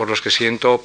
por 0.00 0.08
los 0.08 0.22
que 0.22 0.30
siento 0.30 0.80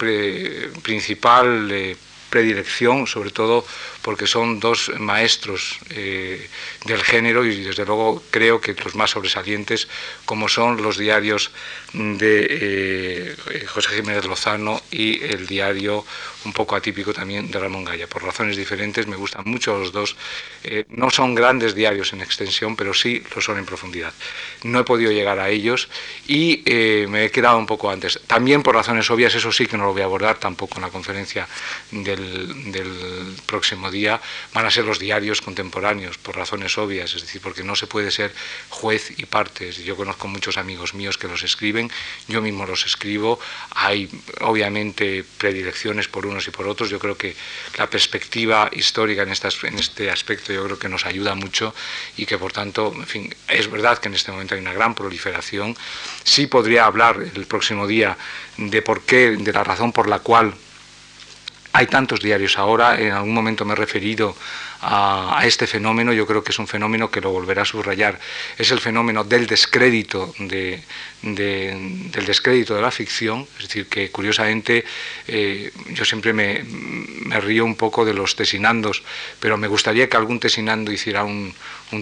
principal 0.83 1.71
eh, 1.71 1.95
predilección, 2.35 3.07
sobre 3.07 3.31
todo 3.31 3.63
porque 4.01 4.27
son 4.27 4.59
dos 4.59 4.91
maestros 4.99 5.79
eh, 5.91 6.49
del 6.83 7.01
género 7.01 7.45
y 7.45 7.63
desde 7.63 7.85
luego 7.85 8.21
creo 8.29 8.59
que 8.59 8.75
los 8.83 8.93
más 8.93 9.11
sobresalientes, 9.11 9.87
como 10.25 10.49
son 10.49 10.83
los 10.83 10.97
diarios 10.97 11.51
de 11.93 12.47
eh, 12.51 13.65
José 13.67 13.95
Jiménez 13.95 14.25
Lozano 14.25 14.81
y 14.91 15.23
el 15.23 15.47
diario 15.47 16.05
un 16.43 16.51
poco 16.51 16.75
atípico 16.75 17.13
también 17.13 17.49
de 17.49 17.57
Ramón 17.57 17.85
Gaya. 17.85 18.05
Por 18.05 18.21
razones 18.21 18.57
diferentes 18.57 19.07
me 19.07 19.15
gustan 19.15 19.43
mucho 19.45 19.79
los 19.79 19.93
dos. 19.93 20.17
Eh, 20.63 20.83
no 20.89 21.09
son 21.09 21.33
grandes 21.33 21.73
diarios 21.73 22.11
en 22.11 22.21
extensión, 22.21 22.75
pero 22.75 22.93
sí 22.93 23.23
lo 23.33 23.41
son 23.41 23.57
en 23.57 23.65
profundidad. 23.65 24.13
No 24.63 24.81
he 24.81 24.83
podido 24.83 25.11
llegar 25.11 25.39
a 25.39 25.49
ellos 25.49 25.87
y 26.27 26.61
me 27.09 27.25
he 27.25 27.31
quedado 27.31 27.57
un 27.57 27.65
poco 27.65 27.89
antes. 27.89 28.19
También 28.27 28.61
por 28.61 28.75
razones 28.75 29.09
obvias, 29.09 29.33
eso 29.33 29.51
sí 29.51 29.65
que 29.65 29.77
no 29.77 29.85
lo 29.85 29.93
voy 29.93 30.01
a 30.01 30.05
abordar 30.05 30.37
tampoco 30.37 30.75
en 30.75 30.81
la 30.81 30.89
conferencia 30.89 31.47
del, 31.91 32.24
del 32.71 33.35
próximo 33.45 33.91
día, 33.91 34.21
van 34.53 34.65
a 34.65 34.71
ser 34.71 34.85
los 34.85 34.99
diarios 34.99 35.41
contemporáneos, 35.41 36.17
por 36.17 36.35
razones 36.35 36.77
obvias, 36.77 37.13
es 37.15 37.21
decir, 37.21 37.41
porque 37.41 37.63
no 37.63 37.75
se 37.75 37.87
puede 37.87 38.11
ser 38.11 38.33
juez 38.69 39.13
y 39.17 39.25
partes. 39.25 39.77
Yo 39.77 39.95
conozco 39.95 40.27
muchos 40.27 40.57
amigos 40.57 40.93
míos 40.93 41.17
que 41.17 41.27
los 41.27 41.43
escriben, 41.43 41.91
yo 42.27 42.41
mismo 42.41 42.65
los 42.65 42.85
escribo, 42.85 43.39
hay 43.71 44.09
obviamente 44.41 45.23
predilecciones 45.37 46.07
por 46.07 46.25
unos 46.25 46.47
y 46.47 46.51
por 46.51 46.67
otros, 46.67 46.89
yo 46.89 46.99
creo 46.99 47.17
que 47.17 47.35
la 47.77 47.89
perspectiva 47.89 48.69
histórica 48.71 49.23
en, 49.23 49.29
en 49.29 49.79
este 49.79 50.09
aspecto 50.09 50.53
yo 50.53 50.63
creo 50.65 50.79
que 50.79 50.89
nos 50.89 51.05
ayuda 51.05 51.35
mucho 51.35 51.73
y 52.17 52.25
que 52.25 52.37
por 52.37 52.51
tanto, 52.51 52.93
en 52.95 53.07
fin, 53.07 53.35
es 53.47 53.69
verdad 53.69 53.97
que 53.97 54.07
en 54.07 54.15
este 54.15 54.31
momento 54.31 54.55
hay 54.55 54.61
una 54.61 54.73
gran 54.73 54.95
proliferación, 54.95 55.75
sí 56.23 56.47
podría 56.47 56.85
hablar 56.85 57.23
el 57.35 57.45
próximo 57.45 57.87
día 57.87 58.17
de 58.57 58.81
por 58.81 59.01
qué, 59.01 59.31
de 59.31 59.53
la 59.53 59.63
razón 59.63 59.91
por 59.91 60.07
la 60.07 60.19
cual 60.19 60.55
hay 61.75 61.87
tantos 61.87 62.21
diarios. 62.21 62.57
Ahora, 62.57 62.97
en 62.97 63.11
algún 63.11 63.33
momento 63.33 63.65
me 63.65 63.73
he 63.73 63.75
referido 63.75 64.33
a, 64.81 65.41
este 65.43 65.67
fenómeno, 65.67 66.13
yo 66.13 66.25
creo 66.25 66.43
que 66.43 66.51
es 66.51 66.59
un 66.59 66.67
fenómeno 66.67 67.09
que 67.11 67.19
lo 67.19 67.31
volverá 67.31 67.63
a 67.63 67.65
subrayar, 67.65 68.19
es 68.57 68.71
el 68.71 68.79
fenómeno 68.79 69.23
del 69.23 69.47
descrédito 69.47 70.33
de, 70.39 70.81
del 71.21 72.25
descrédito 72.25 72.75
de 72.75 72.81
la 72.81 72.91
ficción, 72.91 73.47
es 73.57 73.67
decir, 73.67 73.87
que 73.87 74.11
curiosamente 74.11 74.85
eh, 75.27 75.71
yo 75.89 76.05
siempre 76.05 76.33
me, 76.33 76.63
río 77.41 77.65
un 77.65 77.75
poco 77.75 78.05
de 78.05 78.13
los 78.13 78.35
tesinandos, 78.35 79.03
pero 79.39 79.57
me 79.57 79.67
gustaría 79.67 80.07
que 80.07 80.17
algún 80.17 80.39
tesinando 80.39 80.91
hiciera 80.91 81.23
un, 81.23 81.53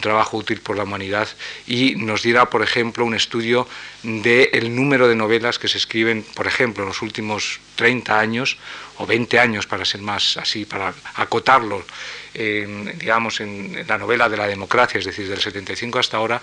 trabajo 0.01 0.37
útil 0.37 0.59
por 0.59 0.75
la 0.75 0.83
humanidad 0.83 1.27
y 1.67 1.93
nos 1.95 2.23
diera, 2.23 2.49
por 2.49 2.63
ejemplo, 2.63 3.05
un 3.05 3.13
estudio 3.13 3.67
del 4.01 4.75
número 4.75 5.07
de 5.07 5.13
novelas 5.13 5.59
que 5.59 5.67
se 5.67 5.77
escriben, 5.77 6.25
por 6.33 6.47
ejemplo, 6.47 6.81
en 6.83 6.89
los 6.89 7.03
últimos 7.03 7.59
30 7.75 8.19
años 8.19 8.57
o 8.97 9.05
20 9.05 9.39
años, 9.39 9.67
para 9.67 9.85
ser 9.85 10.01
más 10.01 10.37
así, 10.37 10.65
para 10.65 10.93
acotarlo, 11.15 11.85
digamos, 12.33 13.39
en 13.41 13.85
la 13.87 13.97
novela 13.97 14.29
de 14.29 14.37
la 14.37 14.47
democracia, 14.47 14.99
es 14.99 15.05
decir, 15.05 15.27
del 15.27 15.39
75 15.39 15.99
hasta 15.99 16.17
ahora, 16.17 16.41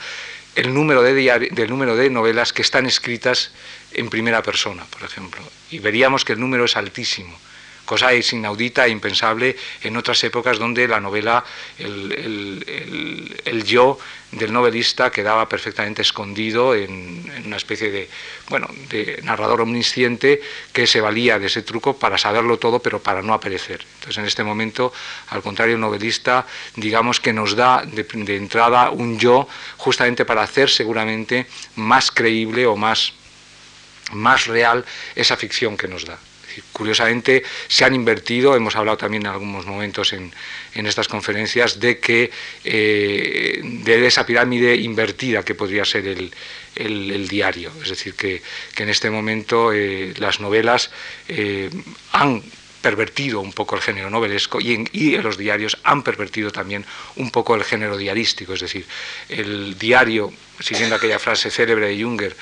el 0.54 0.74
número 0.74 1.02
de, 1.02 1.50
del 1.52 1.70
número 1.70 1.96
de 1.96 2.10
novelas 2.10 2.52
que 2.52 2.62
están 2.62 2.86
escritas 2.86 3.52
en 3.92 4.10
primera 4.10 4.42
persona, 4.42 4.84
por 4.86 5.02
ejemplo. 5.02 5.42
Y 5.70 5.78
veríamos 5.78 6.24
que 6.24 6.32
el 6.32 6.40
número 6.40 6.64
es 6.64 6.76
altísimo 6.76 7.38
cosa 7.90 8.12
es 8.12 8.32
inaudita 8.32 8.86
e 8.86 8.90
impensable 8.90 9.56
en 9.82 9.96
otras 9.96 10.22
épocas 10.22 10.60
donde 10.60 10.86
la 10.86 11.00
novela, 11.00 11.42
el, 11.76 12.62
yo 13.66 13.98
del 14.30 14.52
novelista 14.52 15.10
quedaba 15.10 15.48
perfectamente 15.48 16.02
escondido 16.02 16.72
en, 16.76 17.26
una 17.44 17.56
especie 17.56 17.90
de, 17.90 18.08
bueno, 18.48 18.68
de 18.88 19.18
narrador 19.24 19.62
omnisciente 19.62 20.40
que 20.72 20.86
se 20.86 21.00
valía 21.00 21.40
de 21.40 21.48
ese 21.48 21.62
truco 21.62 21.98
para 21.98 22.16
saberlo 22.16 22.60
todo, 22.60 22.78
pero 22.78 23.02
para 23.02 23.22
no 23.22 23.34
aparecer. 23.34 23.84
Entonces, 23.94 24.18
en 24.18 24.26
este 24.26 24.44
momento, 24.44 24.92
al 25.30 25.42
contrario, 25.42 25.74
el 25.74 25.80
novelista, 25.80 26.46
digamos 26.76 27.18
que 27.18 27.32
nos 27.32 27.56
da 27.56 27.82
de, 27.84 28.04
de 28.04 28.36
entrada 28.36 28.90
un 28.90 29.18
yo 29.18 29.48
justamente 29.78 30.24
para 30.24 30.42
hacer 30.42 30.70
seguramente 30.70 31.48
más 31.74 32.12
creíble 32.12 32.66
o 32.66 32.76
más, 32.76 33.14
más 34.12 34.46
real 34.46 34.84
esa 35.16 35.36
ficción 35.36 35.76
que 35.76 35.88
nos 35.88 36.04
da. 36.04 36.29
Curiosamente 36.72 37.42
se 37.68 37.84
han 37.84 37.94
invertido, 37.94 38.56
hemos 38.56 38.76
hablado 38.76 38.96
también 38.96 39.22
en 39.24 39.32
algunos 39.32 39.66
momentos 39.66 40.12
en, 40.12 40.32
estas 40.74 41.08
conferencias, 41.08 41.80
de 41.80 41.98
que 41.98 42.30
eh, 42.64 43.60
de 43.62 44.06
esa 44.06 44.26
pirámide 44.26 44.76
invertida 44.76 45.44
que 45.44 45.54
podría 45.54 45.84
ser 45.84 46.06
el, 46.06 47.28
diario. 47.28 47.72
Es 47.82 47.90
decir, 47.90 48.14
que, 48.14 48.42
en 48.76 48.88
este 48.88 49.10
momento 49.10 49.72
eh, 49.72 50.14
las 50.18 50.40
novelas 50.40 50.90
eh, 51.28 51.70
han 52.12 52.42
pervertido 52.80 53.40
un 53.40 53.52
poco 53.52 53.76
el 53.76 53.82
género 53.82 54.10
novelesco 54.10 54.60
y 54.60 54.72
en, 54.72 54.88
y 54.92 55.14
en, 55.14 55.22
los 55.22 55.36
diarios 55.36 55.78
han 55.84 56.02
pervertido 56.02 56.50
también 56.50 56.84
un 57.16 57.30
poco 57.30 57.54
el 57.54 57.64
género 57.64 57.96
diarístico, 57.96 58.54
es 58.54 58.60
decir, 58.60 58.86
el 59.28 59.78
diario, 59.78 60.32
siguiendo 60.58 60.96
aquella 60.96 61.18
frase 61.18 61.50
célebre 61.50 61.88
de 61.88 62.02
Junger, 62.02 62.36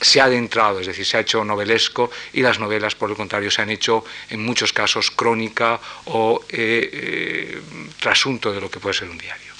se 0.00 0.20
ha 0.20 0.24
adentrado, 0.24 0.80
es 0.80 0.86
decir, 0.86 1.04
se 1.04 1.16
ha 1.16 1.20
hecho 1.20 1.44
novelesco 1.44 2.10
y 2.32 2.42
las 2.42 2.58
novelas, 2.58 2.94
por 2.94 3.10
el 3.10 3.16
contrario, 3.16 3.50
se 3.50 3.62
han 3.62 3.70
hecho 3.70 4.04
en 4.30 4.44
muchos 4.44 4.72
casos 4.72 5.10
crónica 5.10 5.80
o 6.06 6.44
eh, 6.48 6.90
eh, 6.92 7.62
trasunto 8.00 8.52
de 8.52 8.60
lo 8.60 8.70
que 8.70 8.80
puede 8.80 8.94
ser 8.94 9.08
un 9.08 9.18
diario. 9.18 9.52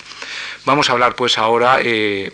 Vamos 0.64 0.88
a 0.88 0.92
hablar 0.92 1.16
pues 1.16 1.38
ahora, 1.38 1.78
eh, 1.82 2.32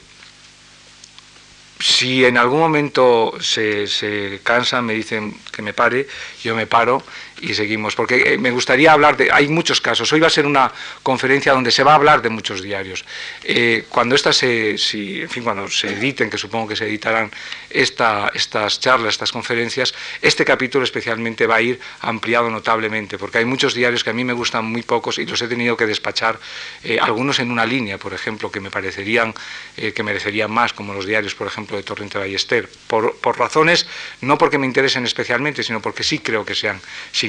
si 1.79 2.25
en 2.25 2.39
algún 2.39 2.61
momento 2.61 3.35
se, 3.41 3.87
se 3.87 4.41
cansan, 4.43 4.85
me 4.85 4.95
dicen 4.95 5.39
que 5.53 5.63
me 5.63 5.73
pare, 5.73 6.07
yo 6.43 6.55
me 6.55 6.67
paro 6.67 7.03
y 7.45 7.55
seguimos, 7.55 7.95
porque 7.95 8.35
eh, 8.35 8.39
me 8.39 8.51
gustaría 8.51 8.93
hablar 8.93 9.17
de, 9.17 9.31
hay 9.31 9.49
muchos 9.49 9.81
casos, 9.81 10.13
hoy 10.13 10.21
va 10.21 10.29
a 10.29 10.31
ser 10.31 10.47
una 10.47 10.73
conferencia 11.03 11.53
donde 11.53 11.71
se 11.71 11.85
va 11.85 11.93
a 11.93 11.95
hablar 11.97 12.23
de 12.23 12.31
muchos 12.31 12.63
diarios. 12.63 13.05
Eh, 13.43 13.85
cuando 13.89 14.15
estas 14.15 14.37
se, 14.37 14.79
si, 14.79 15.27
fin, 15.29 15.45
cuando 15.45 15.69
se 15.69 15.89
editen, 15.89 16.31
que 16.31 16.39
supongo 16.39 16.69
que 16.69 16.77
se 16.77 16.87
editarán 16.87 17.31
esta, 17.71 18.31
estas 18.35 18.81
charlas, 18.81 19.15
estas 19.15 19.33
conferencias, 19.33 19.95
este 20.23 20.45
capítulo 20.45 20.85
especialmente 20.85 21.47
va 21.47 21.57
a 21.57 21.61
ir 21.61 21.79
ampliado 22.01 22.51
notablemente, 22.51 23.19
porque 23.19 23.39
hay 23.39 23.45
muchos 23.45 23.75
diarios 23.75 24.03
que 24.03 24.11
a 24.11 24.15
mí 24.15 24.25
me 24.25 24.33
gustan 24.33 24.65
muy 24.65 24.83
pocos 24.83 25.19
y 25.19 25.27
los 25.27 25.41
he 25.43 25.49
tenido 25.49 25.77
que 25.77 25.87
despachar, 25.87 26.39
eh, 26.83 26.99
algunos 27.01 27.39
en 27.41 27.51
una 27.51 27.67
línea, 27.67 27.99
por 27.99 28.15
ejemplo, 28.15 28.51
que 28.51 28.61
me 28.61 28.71
parecerían, 28.71 29.35
que 29.77 30.03
merecerían 30.03 30.51
más, 30.51 30.73
como 30.73 30.95
los 30.95 31.07
diarios, 31.07 31.35
por 31.35 31.47
ejemplo, 31.47 31.77
de 31.77 31.83
Torrente 31.83 32.19
Ballester, 32.19 32.69
por, 32.87 33.17
por 33.17 33.39
razones, 33.39 33.87
no 34.21 34.39
porque 34.39 34.57
me 34.59 34.67
interesen 34.67 35.05
especialmente, 35.05 35.63
sino 35.63 35.81
porque 35.81 36.03
sí 36.03 36.21
creo 36.21 36.45
que 36.45 36.55
sean 36.55 36.81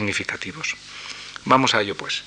significativos. 0.05 0.75
Vamos 1.45 1.73
a 1.73 1.81
ello, 1.81 1.95
pues. 1.95 2.23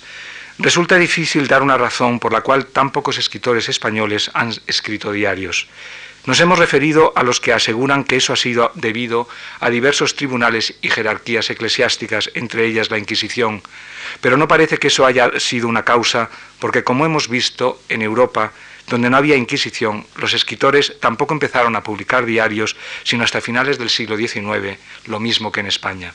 Resulta 0.58 0.96
difícil 0.96 1.46
dar 1.46 1.62
una 1.62 1.78
razón 1.78 2.18
por 2.18 2.32
la 2.32 2.40
cual 2.40 2.66
tan 2.66 2.90
pocos 2.90 3.18
escritores 3.18 3.68
españoles 3.68 4.30
han 4.34 4.52
escrito 4.66 5.12
diarios. 5.12 5.68
Nos 6.26 6.40
hemos 6.40 6.58
referido 6.58 7.12
a 7.14 7.22
los 7.22 7.40
que 7.40 7.52
aseguran 7.52 8.02
que 8.02 8.16
eso 8.16 8.32
ha 8.32 8.36
sido 8.36 8.72
debido 8.74 9.28
a 9.60 9.70
diversos 9.70 10.16
tribunales 10.16 10.74
y 10.82 10.90
jerarquías 10.90 11.48
eclesiásticas, 11.48 12.30
entre 12.34 12.66
ellas 12.66 12.90
la 12.90 12.98
Inquisición, 12.98 13.62
pero 14.20 14.36
no 14.36 14.48
parece 14.48 14.78
que 14.78 14.88
eso 14.88 15.06
haya 15.06 15.30
sido 15.38 15.68
una 15.68 15.84
causa, 15.84 16.28
porque 16.58 16.82
como 16.82 17.06
hemos 17.06 17.28
visto 17.28 17.80
en 17.88 18.02
Europa, 18.02 18.52
donde 18.88 19.08
no 19.08 19.16
había 19.16 19.36
Inquisición, 19.36 20.06
los 20.16 20.34
escritores 20.34 20.94
tampoco 21.00 21.34
empezaron 21.34 21.76
a 21.76 21.84
publicar 21.84 22.26
diarios 22.26 22.76
sino 23.04 23.22
hasta 23.22 23.40
finales 23.40 23.78
del 23.78 23.88
siglo 23.88 24.16
XIX, 24.16 24.76
lo 25.06 25.20
mismo 25.20 25.52
que 25.52 25.60
en 25.60 25.66
España. 25.66 26.12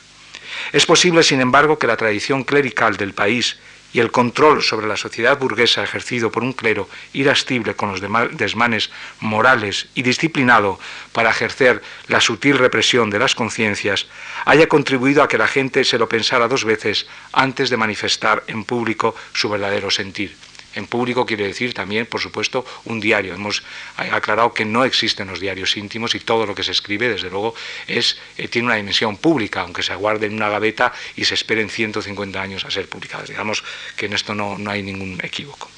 Es 0.72 0.86
posible, 0.86 1.22
sin 1.22 1.40
embargo, 1.40 1.78
que 1.78 1.86
la 1.86 1.96
tradición 1.96 2.44
clerical 2.44 2.96
del 2.96 3.14
país 3.14 3.58
y 3.94 4.00
el 4.00 4.10
control 4.10 4.62
sobre 4.62 4.88
la 4.88 4.96
sociedad 4.96 5.38
burguesa 5.38 5.82
ejercido 5.82 6.30
por 6.32 6.42
un 6.42 6.52
clero 6.52 6.88
irascible 7.12 7.74
con 7.74 7.92
los 7.92 8.00
desmanes 8.36 8.90
morales 9.20 9.86
y 9.94 10.02
disciplinado 10.02 10.80
para 11.12 11.30
ejercer 11.30 11.80
la 12.08 12.20
sutil 12.20 12.58
represión 12.58 13.08
de 13.08 13.20
las 13.20 13.36
conciencias, 13.36 14.08
haya 14.44 14.68
contribuido 14.68 15.22
a 15.22 15.28
que 15.28 15.38
la 15.38 15.46
gente 15.46 15.84
se 15.84 15.98
lo 15.98 16.08
pensara 16.08 16.48
dos 16.48 16.64
veces 16.64 17.06
antes 17.32 17.70
de 17.70 17.76
manifestar 17.76 18.42
en 18.48 18.64
público 18.64 19.14
su 19.32 19.48
verdadero 19.48 19.90
sentir. 19.92 20.43
En 20.74 20.86
público 20.86 21.26
quiere 21.26 21.46
decir 21.46 21.74
también, 21.74 22.06
por 22.06 22.20
supuesto, 22.20 22.64
un 22.84 23.00
diario. 23.00 23.34
Hemos 23.34 23.62
aclarado 23.96 24.52
que 24.52 24.64
no 24.64 24.84
existen 24.84 25.28
los 25.28 25.40
diarios 25.40 25.76
íntimos 25.76 26.14
y 26.14 26.20
todo 26.20 26.46
lo 26.46 26.54
que 26.54 26.62
se 26.62 26.72
escribe, 26.72 27.08
desde 27.08 27.30
luego, 27.30 27.54
es, 27.86 28.18
eh, 28.36 28.48
tiene 28.48 28.66
una 28.66 28.76
dimensión 28.76 29.16
pública, 29.16 29.60
aunque 29.60 29.82
se 29.82 29.92
aguarde 29.92 30.26
en 30.26 30.34
una 30.34 30.48
gaveta 30.48 30.92
y 31.16 31.24
se 31.24 31.34
esperen 31.34 31.70
150 31.70 32.40
años 32.40 32.64
a 32.64 32.70
ser 32.70 32.88
publicadas. 32.88 33.28
Digamos 33.28 33.64
que 33.96 34.06
en 34.06 34.12
esto 34.14 34.34
no 34.34 34.58
hay 34.70 34.82
ningún 34.82 35.18
equívoco. 35.22 35.73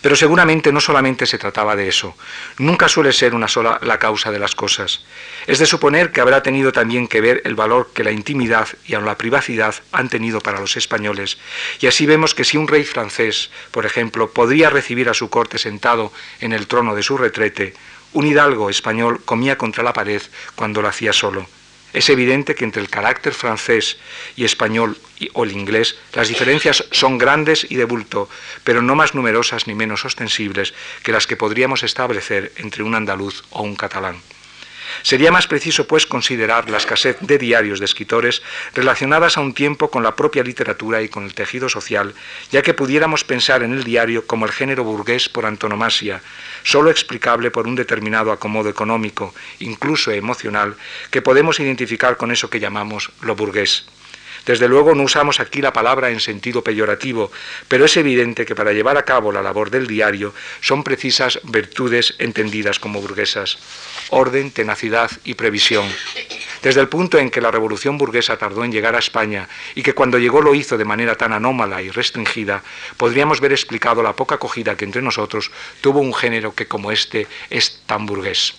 Pero 0.00 0.16
seguramente 0.16 0.72
no 0.72 0.80
solamente 0.80 1.26
se 1.26 1.38
trataba 1.38 1.76
de 1.76 1.88
eso. 1.88 2.16
Nunca 2.58 2.88
suele 2.88 3.12
ser 3.12 3.34
una 3.34 3.48
sola 3.48 3.78
la 3.82 3.98
causa 3.98 4.30
de 4.30 4.38
las 4.38 4.54
cosas. 4.54 5.04
Es 5.46 5.58
de 5.58 5.66
suponer 5.66 6.12
que 6.12 6.20
habrá 6.20 6.42
tenido 6.42 6.72
también 6.72 7.08
que 7.08 7.20
ver 7.20 7.42
el 7.44 7.54
valor 7.54 7.90
que 7.94 8.04
la 8.04 8.12
intimidad 8.12 8.68
y 8.86 8.94
aun 8.94 9.06
la 9.06 9.18
privacidad 9.18 9.74
han 9.92 10.08
tenido 10.08 10.40
para 10.40 10.60
los 10.60 10.76
españoles. 10.76 11.38
Y 11.80 11.86
así 11.86 12.06
vemos 12.06 12.34
que 12.34 12.44
si 12.44 12.56
un 12.56 12.68
rey 12.68 12.84
francés, 12.84 13.50
por 13.70 13.86
ejemplo, 13.86 14.30
podría 14.30 14.70
recibir 14.70 15.08
a 15.08 15.14
su 15.14 15.30
corte 15.30 15.58
sentado 15.58 16.12
en 16.40 16.52
el 16.52 16.66
trono 16.66 16.94
de 16.94 17.02
su 17.02 17.16
retrete, 17.16 17.74
un 18.12 18.26
hidalgo 18.26 18.70
español 18.70 19.22
comía 19.24 19.58
contra 19.58 19.82
la 19.82 19.92
pared 19.92 20.22
cuando 20.54 20.80
lo 20.82 20.88
hacía 20.88 21.12
solo. 21.12 21.46
Es 21.94 22.10
evidente 22.10 22.56
que 22.56 22.64
entre 22.64 22.82
el 22.82 22.90
carácter 22.90 23.32
francés 23.32 23.98
y 24.34 24.44
español 24.44 24.98
o 25.32 25.44
el 25.44 25.52
inglés 25.52 25.96
las 26.12 26.28
diferencias 26.28 26.84
son 26.90 27.18
grandes 27.18 27.64
y 27.70 27.76
de 27.76 27.84
bulto, 27.84 28.28
pero 28.64 28.82
no 28.82 28.96
más 28.96 29.14
numerosas 29.14 29.68
ni 29.68 29.74
menos 29.74 30.04
ostensibles 30.04 30.74
que 31.04 31.12
las 31.12 31.28
que 31.28 31.36
podríamos 31.36 31.84
establecer 31.84 32.52
entre 32.56 32.82
un 32.82 32.96
andaluz 32.96 33.44
o 33.50 33.62
un 33.62 33.76
catalán. 33.76 34.16
Sería 35.02 35.30
más 35.30 35.46
preciso, 35.46 35.86
pues, 35.86 36.06
considerar 36.06 36.70
la 36.70 36.78
escasez 36.78 37.16
de 37.20 37.38
diarios 37.38 37.78
de 37.78 37.84
escritores 37.84 38.42
relacionadas 38.74 39.36
a 39.36 39.40
un 39.40 39.54
tiempo 39.54 39.90
con 39.90 40.02
la 40.02 40.16
propia 40.16 40.42
literatura 40.42 41.02
y 41.02 41.08
con 41.08 41.24
el 41.24 41.34
tejido 41.34 41.68
social, 41.68 42.14
ya 42.50 42.62
que 42.62 42.74
pudiéramos 42.74 43.24
pensar 43.24 43.62
en 43.62 43.72
el 43.72 43.84
diario 43.84 44.26
como 44.26 44.46
el 44.46 44.52
género 44.52 44.84
burgués 44.84 45.28
por 45.28 45.46
antonomasia, 45.46 46.22
sólo 46.62 46.90
explicable 46.90 47.50
por 47.50 47.66
un 47.66 47.74
determinado 47.74 48.32
acomodo 48.32 48.68
económico, 48.68 49.34
incluso 49.60 50.10
emocional, 50.10 50.76
que 51.10 51.22
podemos 51.22 51.60
identificar 51.60 52.16
con 52.16 52.30
eso 52.30 52.50
que 52.50 52.60
llamamos 52.60 53.10
lo 53.20 53.34
burgués. 53.34 53.86
Desde 54.46 54.68
luego 54.68 54.94
no 54.94 55.04
usamos 55.04 55.40
aquí 55.40 55.62
la 55.62 55.72
palabra 55.72 56.10
en 56.10 56.20
sentido 56.20 56.62
peyorativo, 56.62 57.32
pero 57.66 57.86
es 57.86 57.96
evidente 57.96 58.44
que 58.44 58.54
para 58.54 58.72
llevar 58.72 58.98
a 58.98 59.04
cabo 59.04 59.32
la 59.32 59.40
labor 59.40 59.70
del 59.70 59.86
diario 59.86 60.34
son 60.60 60.84
precisas 60.84 61.40
virtudes 61.44 62.14
entendidas 62.18 62.78
como 62.78 63.00
burguesas 63.00 63.58
orden, 64.14 64.50
tenacidad 64.50 65.10
y 65.24 65.34
previsión. 65.34 65.86
Desde 66.62 66.80
el 66.80 66.88
punto 66.88 67.18
en 67.18 67.30
que 67.30 67.42
la 67.42 67.50
revolución 67.50 67.98
burguesa 67.98 68.38
tardó 68.38 68.64
en 68.64 68.72
llegar 68.72 68.94
a 68.94 69.00
España 69.00 69.48
y 69.74 69.82
que 69.82 69.92
cuando 69.92 70.18
llegó 70.18 70.40
lo 70.40 70.54
hizo 70.54 70.78
de 70.78 70.86
manera 70.86 71.14
tan 71.14 71.32
anómala 71.32 71.82
y 71.82 71.90
restringida, 71.90 72.62
podríamos 72.96 73.40
ver 73.40 73.52
explicado 73.52 74.02
la 74.02 74.16
poca 74.16 74.36
acogida 74.36 74.76
que 74.76 74.86
entre 74.86 75.02
nosotros 75.02 75.50
tuvo 75.82 76.00
un 76.00 76.14
género 76.14 76.54
que 76.54 76.66
como 76.66 76.90
este 76.90 77.26
es 77.50 77.82
tan 77.86 78.06
burgués. 78.06 78.54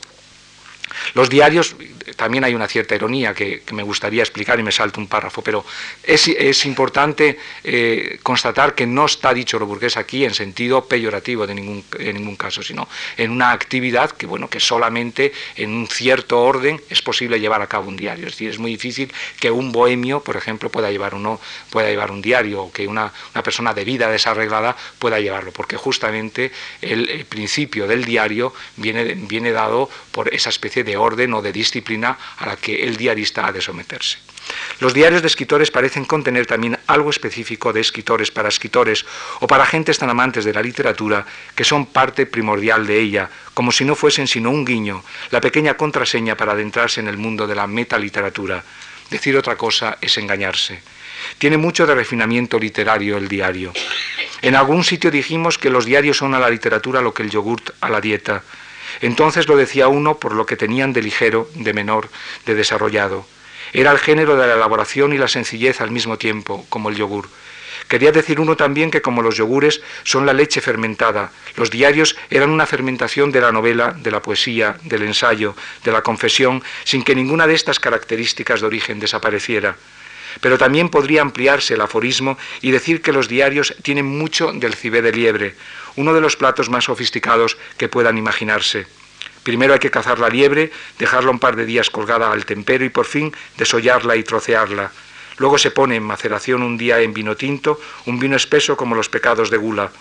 Los 1.13 1.29
diarios, 1.29 1.75
también 2.15 2.43
hay 2.43 2.53
una 2.53 2.67
cierta 2.67 2.95
ironía 2.95 3.33
que, 3.33 3.61
me 3.71 3.83
gustaría 3.83 4.21
explicar 4.21 4.59
y 4.59 4.63
me 4.63 4.71
salto 4.71 4.99
un 4.99 5.07
párrafo, 5.07 5.41
pero 5.41 5.65
es, 6.03 6.65
importante 6.65 7.37
eh, 7.63 8.19
constatar 8.23 8.73
que 8.73 8.85
no 8.85 9.05
está 9.05 9.33
dicho 9.33 9.59
lo 9.59 9.65
burgués 9.65 9.97
aquí 9.97 10.23
en 10.23 10.33
sentido 10.33 10.85
peyorativo 10.85 11.45
de 11.45 11.55
ningún, 11.55 11.83
en 11.99 12.15
ningún 12.15 12.35
caso, 12.35 12.63
sino 12.63 12.87
en 13.17 13.31
una 13.31 13.51
actividad 13.51 14.11
que, 14.11 14.25
bueno, 14.25 14.49
que 14.49 14.59
solamente 14.59 15.33
en 15.55 15.71
un 15.71 15.87
cierto 15.87 16.41
orden 16.41 16.81
es 16.89 17.01
posible 17.01 17.39
llevar 17.39 17.61
a 17.61 17.67
cabo 17.67 17.89
un 17.89 17.97
diario. 17.97 18.27
Es 18.27 18.33
decir, 18.33 18.49
es 18.49 18.59
muy 18.59 18.71
difícil 18.71 19.11
que 19.39 19.51
un 19.51 19.71
bohemio, 19.71 20.21
por 20.21 20.37
ejemplo, 20.37 20.69
pueda 20.69 20.91
llevar, 20.91 21.15
uno, 21.15 21.39
pueda 21.69 21.89
llevar 21.89 22.11
un 22.11 22.21
diario 22.21 22.63
o 22.63 22.71
que 22.71 22.87
una, 22.87 23.11
persona 23.43 23.73
de 23.73 23.83
vida 23.83 24.09
desarreglada 24.09 24.75
pueda 24.97 25.19
llevarlo, 25.19 25.51
porque 25.51 25.77
justamente 25.77 26.51
el, 26.81 27.25
principio 27.29 27.87
del 27.87 28.05
diario 28.05 28.53
viene, 28.77 29.15
viene 29.15 29.51
dado 29.51 29.89
por 30.11 30.33
esa 30.33 30.49
especie 30.49 30.83
de 30.85 30.97
orden 30.97 31.33
o 31.33 31.41
de 31.41 31.51
disciplina 31.51 32.17
a 32.37 32.45
la 32.45 32.55
que 32.55 32.83
el 32.83 32.95
diarista 32.95 33.47
ha 33.47 33.51
de 33.51 33.61
someterse. 33.61 34.19
Los 34.79 34.93
diarios 34.93 35.21
de 35.21 35.27
escritores 35.27 35.71
parecen 35.71 36.05
contener 36.05 36.45
también 36.45 36.77
algo 36.87 37.09
específico 37.09 37.73
de 37.73 37.81
escritores 37.81 38.31
para 38.31 38.49
escritores 38.49 39.05
o 39.39 39.47
para 39.47 39.65
gentes 39.65 39.97
tan 39.97 40.09
amantes 40.09 40.45
de 40.45 40.53
la 40.53 40.61
literatura 40.61 41.25
que 41.55 41.63
son 41.63 41.87
parte 41.87 42.25
primordial 42.25 42.85
de 42.85 42.99
ella, 42.99 43.29
como 43.53 43.71
si 43.71 43.85
no 43.85 43.95
fuesen 43.95 44.27
sino 44.27 44.51
un 44.51 44.65
guiño, 44.65 45.03
la 45.31 45.41
pequeña 45.41 45.75
contraseña 45.75 46.37
para 46.37 46.51
adentrarse 46.51 46.99
en 46.99 47.07
el 47.07 47.17
mundo 47.17 47.47
de 47.47 47.55
la 47.55 47.67
metaliteratura. 47.67 48.63
Decir 49.09 49.37
otra 49.37 49.55
cosa 49.55 49.97
es 50.01 50.17
engañarse. 50.17 50.81
Tiene 51.37 51.57
mucho 51.57 51.85
de 51.85 51.95
refinamiento 51.95 52.59
literario 52.59 53.17
el 53.17 53.27
diario. 53.27 53.73
En 54.41 54.55
algún 54.55 54.83
sitio 54.83 55.09
dijimos 55.09 55.57
que 55.57 55.69
los 55.69 55.85
diarios 55.85 56.17
son 56.17 56.33
a 56.33 56.39
la 56.39 56.49
literatura 56.49 57.01
lo 57.01 57.13
que 57.13 57.23
el 57.23 57.29
yogurt 57.29 57.71
a 57.81 57.89
la 57.89 58.01
dieta. 58.01 58.43
Entonces 59.01 59.47
lo 59.47 59.57
decía 59.57 59.87
uno 59.87 60.17
por 60.17 60.33
lo 60.33 60.45
que 60.45 60.57
tenían 60.57 60.93
de 60.93 61.01
ligero, 61.01 61.49
de 61.55 61.73
menor, 61.73 62.09
de 62.45 62.55
desarrollado. 62.55 63.25
Era 63.73 63.91
el 63.91 63.99
género 63.99 64.35
de 64.37 64.47
la 64.47 64.55
elaboración 64.55 65.13
y 65.13 65.17
la 65.17 65.27
sencillez 65.27 65.81
al 65.81 65.91
mismo 65.91 66.17
tiempo, 66.17 66.65
como 66.69 66.89
el 66.89 66.95
yogur. 66.95 67.27
Quería 67.87 68.11
decir 68.11 68.39
uno 68.39 68.55
también 68.55 68.89
que 68.89 69.01
como 69.01 69.21
los 69.21 69.35
yogures 69.35 69.81
son 70.03 70.25
la 70.25 70.33
leche 70.33 70.61
fermentada, 70.61 71.31
los 71.55 71.69
diarios 71.69 72.15
eran 72.29 72.49
una 72.49 72.65
fermentación 72.65 73.31
de 73.31 73.41
la 73.41 73.51
novela, 73.51 73.91
de 73.91 74.11
la 74.11 74.21
poesía, 74.21 74.77
del 74.83 75.03
ensayo, 75.03 75.55
de 75.83 75.91
la 75.91 76.01
confesión, 76.01 76.63
sin 76.83 77.03
que 77.03 77.15
ninguna 77.15 77.45
de 77.45 77.53
estas 77.53 77.79
características 77.79 78.61
de 78.61 78.67
origen 78.67 78.99
desapareciera. 78.99 79.75
Pero 80.41 80.57
también 80.57 80.89
podría 80.89 81.21
ampliarse 81.21 81.73
el 81.73 81.81
aforismo 81.81 82.37
y 82.61 82.71
decir 82.71 83.01
que 83.01 83.13
los 83.13 83.27
diarios 83.27 83.75
tienen 83.81 84.05
mucho 84.05 84.51
del 84.53 84.73
cibé 84.73 85.01
de 85.01 85.11
liebre, 85.11 85.55
uno 85.95 86.13
de 86.13 86.21
los 86.21 86.35
platos 86.35 86.69
más 86.69 86.85
sofisticados 86.85 87.57
que 87.77 87.89
puedan 87.89 88.17
imaginarse. 88.17 88.87
Primero 89.43 89.73
hay 89.73 89.79
que 89.79 89.91
cazar 89.91 90.19
la 90.19 90.29
liebre, 90.29 90.71
dejarla 90.97 91.29
un 91.29 91.39
par 91.39 91.55
de 91.55 91.65
días 91.65 91.89
colgada 91.89 92.31
al 92.31 92.45
tempero 92.45 92.83
y 92.83 92.89
por 92.89 93.05
fin 93.05 93.31
desollarla 93.57 94.15
y 94.15 94.23
trocearla. 94.23 94.91
Luego 95.37 95.57
se 95.57 95.71
pone 95.71 95.95
en 95.95 96.03
maceración 96.03 96.63
un 96.63 96.77
día 96.77 96.99
en 97.01 97.13
vino 97.13 97.35
tinto, 97.35 97.79
un 98.05 98.19
vino 98.19 98.35
espeso 98.35 98.75
como 98.75 98.95
los 98.95 99.09
pecados 99.09 99.49
de 99.49 99.57
gula. 99.57 99.91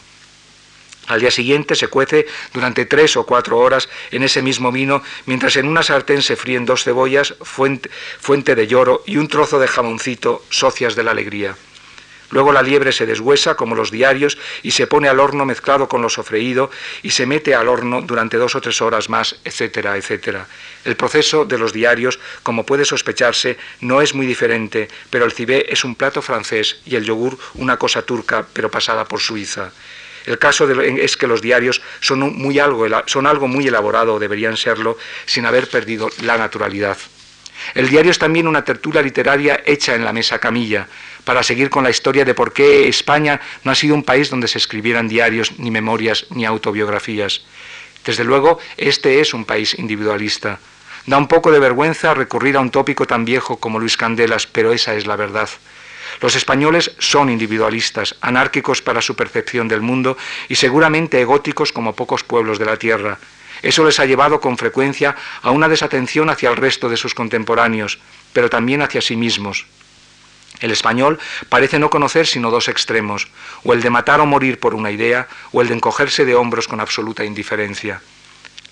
Al 1.06 1.20
día 1.20 1.30
siguiente 1.30 1.74
se 1.74 1.88
cuece 1.88 2.26
durante 2.52 2.86
tres 2.86 3.16
o 3.16 3.26
cuatro 3.26 3.58
horas 3.58 3.88
en 4.10 4.22
ese 4.22 4.40
mismo 4.40 4.72
vino, 4.72 5.02
mientras 5.26 5.56
en 5.56 5.68
una 5.68 5.82
sartén 5.82 6.22
se 6.22 6.36
fríen 6.36 6.64
dos 6.64 6.84
cebollas, 6.84 7.34
fuente, 7.42 8.54
de 8.54 8.66
lloro 8.66 9.02
y 9.06 9.18
un 9.18 9.28
trozo 9.28 9.58
de 9.58 9.68
jamoncito, 9.68 10.42
socias 10.48 10.94
de 10.94 11.04
la 11.04 11.10
alegría. 11.10 11.56
Luego 12.30 12.52
la 12.52 12.62
liebre 12.62 12.90
se 12.90 13.04
deshuesa, 13.04 13.54
como 13.54 13.74
los 13.74 13.90
diarios, 13.90 14.38
y 14.62 14.70
se 14.70 14.86
pone 14.86 15.08
al 15.08 15.20
horno 15.20 15.44
mezclado 15.44 15.88
con 15.88 16.00
lo 16.00 16.08
sofreído 16.08 16.70
y 17.02 17.10
se 17.10 17.26
mete 17.26 17.54
al 17.54 17.68
horno 17.68 18.00
durante 18.00 18.38
dos 18.38 18.54
o 18.54 18.60
tres 18.62 18.80
horas 18.80 19.10
más, 19.10 19.36
etcétera, 19.44 19.96
etcétera. 19.96 20.48
El 20.84 20.96
proceso 20.96 21.44
de 21.44 21.58
los 21.58 21.72
diarios, 21.72 22.18
como 22.42 22.64
puede 22.64 22.86
sospecharse, 22.86 23.58
no 23.80 24.00
es 24.00 24.14
muy 24.14 24.26
diferente, 24.26 24.88
pero 25.10 25.26
el 25.26 25.32
cibé 25.32 25.66
es 25.68 25.84
un 25.84 25.94
plato 25.94 26.22
francés 26.22 26.80
y 26.86 26.96
el 26.96 27.04
yogur 27.04 27.38
una 27.54 27.76
cosa 27.76 28.02
turca, 28.02 28.46
pero 28.52 28.70
pasada 28.70 29.04
por 29.04 29.20
Suiza. 29.20 29.70
El 30.24 30.38
caso 30.38 30.68
es 30.70 31.16
que 31.16 31.26
los 31.26 31.42
diarios 31.42 31.82
son, 32.00 32.20
muy 32.20 32.58
algo, 32.58 32.86
son 33.06 33.26
algo 33.26 33.46
muy 33.46 33.66
elaborado, 33.68 34.18
deberían 34.18 34.56
serlo, 34.56 34.96
sin 35.26 35.44
haber 35.46 35.68
perdido 35.68 36.10
la 36.22 36.38
naturalidad. 36.38 36.96
El 37.74 37.88
diario 37.88 38.10
es 38.10 38.18
también 38.18 38.46
una 38.46 38.64
tertulia 38.64 39.02
literaria 39.02 39.62
hecha 39.64 39.94
en 39.94 40.04
la 40.04 40.12
mesa 40.12 40.38
camilla, 40.38 40.88
para 41.24 41.42
seguir 41.42 41.70
con 41.70 41.84
la 41.84 41.90
historia 41.90 42.24
de 42.24 42.34
por 42.34 42.52
qué 42.52 42.88
España 42.88 43.40
no 43.62 43.70
ha 43.70 43.74
sido 43.74 43.94
un 43.94 44.02
país 44.02 44.28
donde 44.30 44.48
se 44.48 44.58
escribieran 44.58 45.08
diarios, 45.08 45.58
ni 45.58 45.70
memorias, 45.70 46.26
ni 46.30 46.44
autobiografías. 46.44 47.42
Desde 48.04 48.24
luego, 48.24 48.58
este 48.76 49.20
es 49.20 49.32
un 49.32 49.44
país 49.44 49.78
individualista. 49.78 50.58
Da 51.06 51.16
un 51.16 51.28
poco 51.28 51.50
de 51.50 51.58
vergüenza 51.58 52.14
recurrir 52.14 52.56
a 52.56 52.60
un 52.60 52.70
tópico 52.70 53.06
tan 53.06 53.24
viejo 53.24 53.58
como 53.58 53.78
Luis 53.78 53.96
Candelas, 53.96 54.46
pero 54.46 54.72
esa 54.72 54.94
es 54.94 55.06
la 55.06 55.16
verdad. 55.16 55.48
Los 56.20 56.36
españoles 56.36 56.92
son 56.98 57.30
individualistas, 57.30 58.16
anárquicos 58.20 58.82
para 58.82 59.02
su 59.02 59.16
percepción 59.16 59.68
del 59.68 59.80
mundo 59.80 60.16
y 60.48 60.54
seguramente 60.54 61.20
egóticos 61.20 61.72
como 61.72 61.94
pocos 61.94 62.24
pueblos 62.24 62.58
de 62.58 62.66
la 62.66 62.76
tierra. 62.76 63.18
Eso 63.62 63.84
les 63.84 63.98
ha 63.98 64.04
llevado 64.04 64.40
con 64.40 64.58
frecuencia 64.58 65.16
a 65.42 65.50
una 65.50 65.68
desatención 65.68 66.28
hacia 66.28 66.50
el 66.50 66.56
resto 66.56 66.88
de 66.88 66.96
sus 66.96 67.14
contemporáneos, 67.14 67.98
pero 68.32 68.50
también 68.50 68.82
hacia 68.82 69.00
sí 69.00 69.16
mismos. 69.16 69.66
El 70.60 70.70
español 70.70 71.18
parece 71.48 71.78
no 71.78 71.90
conocer 71.90 72.26
sino 72.26 72.50
dos 72.50 72.68
extremos, 72.68 73.28
o 73.64 73.72
el 73.72 73.82
de 73.82 73.90
matar 73.90 74.20
o 74.20 74.26
morir 74.26 74.60
por 74.60 74.74
una 74.74 74.90
idea, 74.90 75.28
o 75.52 75.62
el 75.62 75.68
de 75.68 75.74
encogerse 75.74 76.24
de 76.24 76.34
hombros 76.34 76.68
con 76.68 76.80
absoluta 76.80 77.24
indiferencia. 77.24 78.00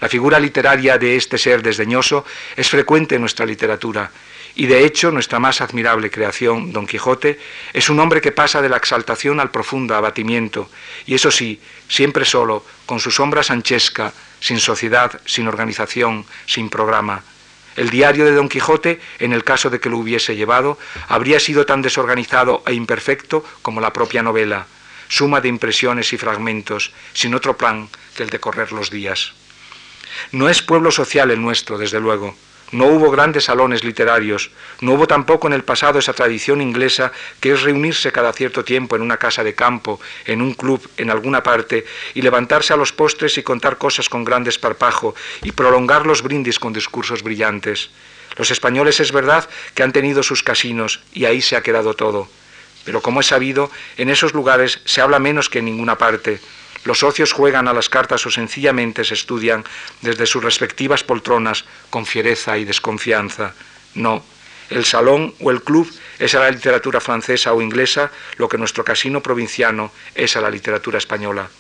La 0.01 0.09
figura 0.09 0.39
literaria 0.41 0.99
de 0.99 1.17
este 1.17 1.39
ser 1.39 1.63
desdeñoso 1.63 2.25
es 2.57 2.69
frecuente 2.69 3.15
en 3.15 3.21
nuestra 3.21 3.47
literatura, 3.47 4.11
y 4.55 4.67
de 4.67 4.85
hecho 4.85 5.11
nuestra 5.11 5.39
más 5.39 5.61
admirable 5.61 6.11
creación, 6.11 6.73
Don 6.73 6.87
Quijote, 6.87 7.39
es 7.73 7.89
un 7.89 8.01
hombre 8.01 8.21
que 8.21 8.33
pasa 8.33 8.61
de 8.61 8.69
la 8.69 8.77
exaltación 8.77 9.41
al 9.41 9.51
profundo 9.51 9.95
abatimiento, 9.95 10.69
y 11.07 11.15
eso 11.15 11.31
sí, 11.31 11.61
siempre 11.89 12.25
solo, 12.25 12.65
con 12.87 13.01
su 13.01 13.11
sombra 13.11 13.43
sanchesca, 13.43 14.13
sin 14.41 14.61
sociedad, 14.61 15.21
sin 15.25 15.49
organización, 15.49 16.27
sin 16.47 16.69
programa. 16.69 17.23
El 17.77 17.89
diario 17.89 18.27
de 18.27 18.33
Don 18.33 18.51
Quijote, 18.51 19.01
en 19.19 19.33
el 19.33 19.45
caso 19.45 19.71
de 19.71 19.81
que 19.81 19.89
lo 19.89 19.97
hubiese 19.99 20.37
llevado, 20.37 20.79
habría 21.09 21.41
sido 21.41 21.65
tan 21.65 21.81
desorganizado 21.81 22.63
e 22.67 22.75
imperfecto 22.75 23.45
como 23.63 23.81
la 23.81 23.95
propia 23.95 24.23
novela, 24.23 24.67
suma 25.09 25.41
de 25.41 25.49
impresiones 25.49 26.13
y 26.13 26.19
fragmentos, 26.19 26.93
sin 27.15 27.35
otro 27.35 27.57
plan 27.57 27.89
que 28.15 28.25
el 28.25 28.31
de 28.31 28.41
correr 28.41 28.73
los 28.73 28.91
días. 28.91 29.33
No 30.33 30.51
es 30.51 30.61
pueblo 30.61 30.91
social 30.91 31.31
el 31.31 31.41
nuestro, 31.41 31.79
desde 31.79 32.01
luego, 32.01 32.37
no 32.73 32.87
hubo 32.87 33.11
grandes 33.11 33.45
salones 33.45 33.85
literarios, 33.85 34.51
no 34.81 34.93
hubo 34.93 35.07
tampoco 35.07 35.47
en 35.47 35.53
el 35.53 35.63
pasado 35.63 35.99
esa 35.99 36.13
tradición 36.13 36.61
inglesa 36.61 37.13
que 37.41 37.53
es 37.53 37.63
reunirse 37.63 38.13
cada 38.13 38.33
cierto 38.33 38.65
tiempo 38.65 38.97
en 38.97 39.03
una 39.03 39.19
casa 39.19 39.45
de 39.45 39.55
campo, 39.55 40.01
en 40.25 40.43
un 40.43 40.55
club, 40.55 40.91
en 40.97 41.11
alguna 41.11 41.43
parte, 41.43 41.85
y 42.15 42.23
levantarse 42.23 42.73
a 42.73 42.77
los 42.77 42.93
postres 42.93 43.39
y 43.39 43.43
contar 43.43 43.79
cosas 43.79 44.09
con 44.09 44.25
gran 44.25 44.43
desparpajo 44.43 45.15
y 45.43 45.53
prolongar 45.53 46.07
los 46.07 46.23
brindis 46.23 46.59
con 46.59 46.73
discursos 46.73 47.23
brillantes. 47.23 47.91
Los 48.37 48.51
españoles 48.51 48.99
es 49.01 49.13
verdad 49.13 49.49
que 49.75 49.83
han 49.83 49.93
tenido 49.93 50.23
sus 50.23 50.43
casinos 50.43 51.01
y 51.13 51.27
ahí 51.27 51.43
se 51.43 51.57
ha 51.57 51.63
quedado 51.63 51.95
todo. 51.95 52.29
Pero 52.85 53.03
como 53.03 53.21
es 53.21 53.27
sabido, 53.27 53.71
en 53.97 54.09
esos 54.09 54.33
lugares 54.33 54.81
se 54.87 55.01
habla 55.01 55.19
menos 55.19 55.49
que 55.49 55.61
en 55.61 55.67
ninguna 55.67 55.99
parte 55.99 56.41
los 56.85 56.99
socios 56.99 57.33
juegan 57.33 57.69
a 57.69 57.73
las 57.73 57.89
cartas 57.89 58.27
o 58.27 58.31
sencillamente 58.31 59.05
se 59.05 59.15
estudian 59.15 59.65
desde 60.01 60.27
sus 60.27 60.43
respectivas 60.43 61.05
poltronas 61.05 61.65
con 61.91 62.07
fiereza 62.07 62.59
y 62.59 62.65
desconfianza. 62.65 63.55
No, 63.95 64.25
El 64.71 64.87
salón 64.87 65.35
o 65.41 65.51
el 65.51 65.63
club 65.63 65.91
es 66.19 66.35
a 66.35 66.41
la 66.41 66.51
literatura 66.51 67.01
francesa 67.01 67.53
o 67.53 67.61
inglesa 67.61 68.11
lo 68.37 68.49
que 68.49 68.57
nuestro 68.57 68.85
casino 68.85 69.23
provinciano 69.23 69.93
es 70.15 70.35
a 70.37 70.41
la 70.41 70.49
literatura 70.49 70.97
española. 70.97 71.51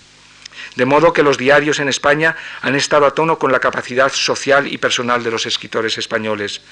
De 0.76 0.86
modo 0.86 1.12
que 1.12 1.22
los 1.22 1.36
diarios 1.36 1.78
en 1.80 1.88
España 1.88 2.36
han 2.62 2.74
estado 2.74 3.04
a 3.04 3.14
tono 3.14 3.38
con 3.38 3.52
la 3.52 3.60
capacidad 3.60 4.10
social 4.10 4.66
y 4.66 4.78
personal 4.78 5.22
de 5.22 5.30
los 5.30 5.44
escritores 5.44 5.98
españoles. 5.98 6.62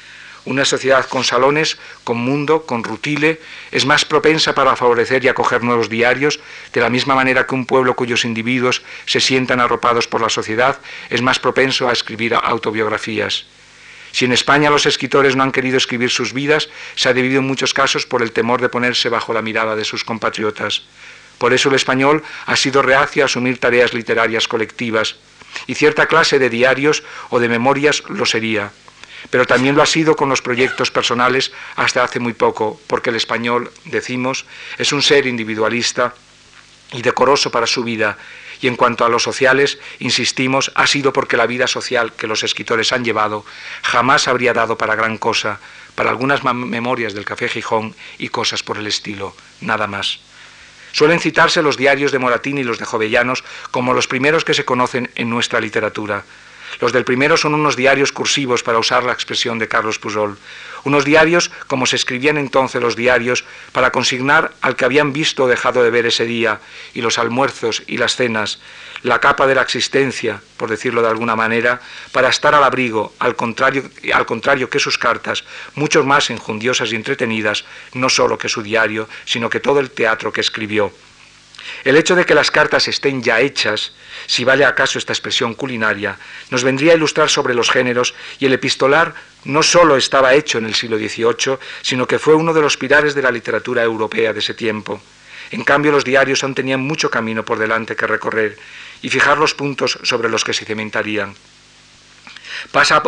Una 0.46 0.64
sociedad 0.64 1.06
con 1.06 1.22
salones, 1.22 1.76
con 2.02 2.16
mundo, 2.16 2.64
con 2.64 2.82
rutile, 2.82 3.40
es 3.70 3.84
más 3.84 4.04
propensa 4.04 4.54
para 4.54 4.74
favorecer 4.74 5.22
y 5.24 5.28
acoger 5.28 5.62
nuevos 5.62 5.90
diarios, 5.90 6.40
de 6.72 6.80
la 6.80 6.88
misma 6.88 7.14
manera 7.14 7.46
que 7.46 7.54
un 7.54 7.66
pueblo 7.66 7.94
cuyos 7.94 8.24
individuos 8.24 8.82
se 9.04 9.20
sientan 9.20 9.60
arropados 9.60 10.08
por 10.08 10.22
la 10.22 10.30
sociedad 10.30 10.78
es 11.10 11.20
más 11.20 11.38
propenso 11.38 11.88
a 11.88 11.92
escribir 11.92 12.34
autobiografías. 12.34 13.44
Si 14.12 14.24
en 14.24 14.32
España 14.32 14.70
los 14.70 14.86
escritores 14.86 15.36
no 15.36 15.42
han 15.42 15.52
querido 15.52 15.76
escribir 15.76 16.10
sus 16.10 16.32
vidas, 16.32 16.68
se 16.96 17.08
ha 17.08 17.12
debido 17.12 17.40
en 17.40 17.46
muchos 17.46 17.74
casos 17.74 18.06
por 18.06 18.22
el 18.22 18.32
temor 18.32 18.60
de 18.60 18.68
ponerse 18.68 19.08
bajo 19.08 19.32
la 19.32 19.42
mirada 19.42 19.76
de 19.76 19.84
sus 19.84 20.04
compatriotas. 20.04 20.82
Por 21.38 21.52
eso 21.52 21.68
el 21.68 21.74
español 21.74 22.22
ha 22.46 22.56
sido 22.56 22.82
reacio 22.82 23.22
a 23.22 23.26
asumir 23.26 23.58
tareas 23.58 23.94
literarias 23.94 24.48
colectivas, 24.48 25.16
y 25.66 25.74
cierta 25.74 26.06
clase 26.06 26.38
de 26.38 26.50
diarios 26.50 27.02
o 27.28 27.40
de 27.40 27.48
memorias 27.48 28.02
lo 28.08 28.26
sería. 28.26 28.72
Pero 29.28 29.46
también 29.46 29.76
lo 29.76 29.82
ha 29.82 29.86
sido 29.86 30.16
con 30.16 30.28
los 30.28 30.40
proyectos 30.40 30.90
personales 30.90 31.52
hasta 31.76 32.02
hace 32.02 32.20
muy 32.20 32.32
poco, 32.32 32.80
porque 32.86 33.10
el 33.10 33.16
español, 33.16 33.70
decimos, 33.84 34.46
es 34.78 34.92
un 34.92 35.02
ser 35.02 35.26
individualista 35.26 36.14
y 36.92 37.02
decoroso 37.02 37.50
para 37.50 37.66
su 37.66 37.84
vida 37.84 38.16
y 38.60 38.66
en 38.66 38.76
cuanto 38.76 39.04
a 39.04 39.08
los 39.08 39.22
sociales, 39.22 39.78
insistimos, 39.98 40.70
ha 40.74 40.86
sido 40.86 41.12
porque 41.12 41.36
la 41.36 41.46
vida 41.46 41.66
social 41.66 42.12
que 42.12 42.26
los 42.26 42.42
escritores 42.42 42.92
han 42.92 43.04
llevado 43.04 43.44
jamás 43.82 44.28
habría 44.28 44.52
dado 44.52 44.76
para 44.76 44.94
gran 44.94 45.16
cosa, 45.18 45.60
para 45.94 46.10
algunas 46.10 46.44
memorias 46.44 47.14
del 47.14 47.24
Café 47.24 47.48
Gijón 47.48 47.94
y 48.18 48.28
cosas 48.28 48.62
por 48.62 48.76
el 48.76 48.86
estilo, 48.86 49.34
nada 49.60 49.86
más. 49.86 50.20
Suelen 50.92 51.20
citarse 51.20 51.62
los 51.62 51.76
diarios 51.76 52.12
de 52.12 52.18
Moratín 52.18 52.58
y 52.58 52.64
los 52.64 52.78
de 52.78 52.84
Jovellanos 52.84 53.44
como 53.70 53.94
los 53.94 54.08
primeros 54.08 54.44
que 54.44 54.54
se 54.54 54.64
conocen 54.64 55.10
en 55.14 55.30
nuestra 55.30 55.60
literatura. 55.60 56.24
Los 56.78 56.92
del 56.92 57.04
primero 57.04 57.36
son 57.36 57.54
unos 57.54 57.76
diarios 57.76 58.12
cursivos, 58.12 58.62
para 58.62 58.78
usar 58.78 59.02
la 59.04 59.12
expresión 59.12 59.58
de 59.58 59.68
Carlos 59.68 59.98
Pujol, 59.98 60.38
unos 60.84 61.04
diarios 61.04 61.50
como 61.66 61.86
se 61.86 61.96
escribían 61.96 62.38
entonces 62.38 62.80
los 62.80 62.96
diarios 62.96 63.44
para 63.72 63.90
consignar 63.90 64.52
al 64.60 64.76
que 64.76 64.84
habían 64.84 65.12
visto 65.12 65.44
o 65.44 65.48
dejado 65.48 65.82
de 65.82 65.90
ver 65.90 66.06
ese 66.06 66.24
día, 66.24 66.60
y 66.94 67.02
los 67.02 67.18
almuerzos 67.18 67.82
y 67.86 67.98
las 67.98 68.16
cenas, 68.16 68.60
la 69.02 69.20
capa 69.20 69.46
de 69.46 69.54
la 69.54 69.62
existencia, 69.62 70.40
por 70.56 70.70
decirlo 70.70 71.02
de 71.02 71.08
alguna 71.08 71.36
manera, 71.36 71.80
para 72.12 72.28
estar 72.28 72.54
al 72.54 72.64
abrigo, 72.64 73.14
al 73.18 73.36
contrario, 73.36 73.90
al 74.14 74.26
contrario 74.26 74.70
que 74.70 74.78
sus 74.78 74.98
cartas, 74.98 75.44
mucho 75.74 76.04
más 76.04 76.30
enjundiosas 76.30 76.92
y 76.92 76.96
entretenidas, 76.96 77.64
no 77.94 78.08
solo 78.08 78.38
que 78.38 78.48
su 78.48 78.62
diario, 78.62 79.08
sino 79.24 79.50
que 79.50 79.60
todo 79.60 79.80
el 79.80 79.90
teatro 79.90 80.32
que 80.32 80.40
escribió. 80.40 80.92
El 81.84 81.96
hecho 81.96 82.14
de 82.14 82.24
que 82.26 82.34
las 82.34 82.50
cartas 82.50 82.88
estén 82.88 83.22
ya 83.22 83.40
hechas, 83.40 83.92
si 84.26 84.44
vale 84.44 84.64
acaso 84.64 84.98
esta 84.98 85.12
expresión 85.12 85.54
culinaria, 85.54 86.18
nos 86.50 86.64
vendría 86.64 86.92
a 86.92 86.96
ilustrar 86.96 87.30
sobre 87.30 87.54
los 87.54 87.70
géneros 87.70 88.14
y 88.38 88.46
el 88.46 88.52
epistolar 88.52 89.14
no 89.44 89.62
solo 89.62 89.96
estaba 89.96 90.34
hecho 90.34 90.58
en 90.58 90.66
el 90.66 90.74
siglo 90.74 90.98
XVIII, 90.98 91.58
sino 91.82 92.06
que 92.06 92.18
fue 92.18 92.34
uno 92.34 92.52
de 92.52 92.60
los 92.60 92.76
pilares 92.76 93.14
de 93.14 93.22
la 93.22 93.30
literatura 93.30 93.82
europea 93.82 94.32
de 94.32 94.40
ese 94.40 94.54
tiempo. 94.54 95.00
En 95.50 95.64
cambio, 95.64 95.90
los 95.90 96.04
diarios 96.04 96.44
aún 96.44 96.54
tenían 96.54 96.80
mucho 96.80 97.10
camino 97.10 97.44
por 97.44 97.58
delante 97.58 97.96
que 97.96 98.06
recorrer 98.06 98.56
y 99.02 99.08
fijar 99.08 99.38
los 99.38 99.54
puntos 99.54 99.98
sobre 100.02 100.28
los 100.28 100.44
que 100.44 100.52
se 100.52 100.64
cementarían. 100.64 101.34
Pasa, 102.72 103.02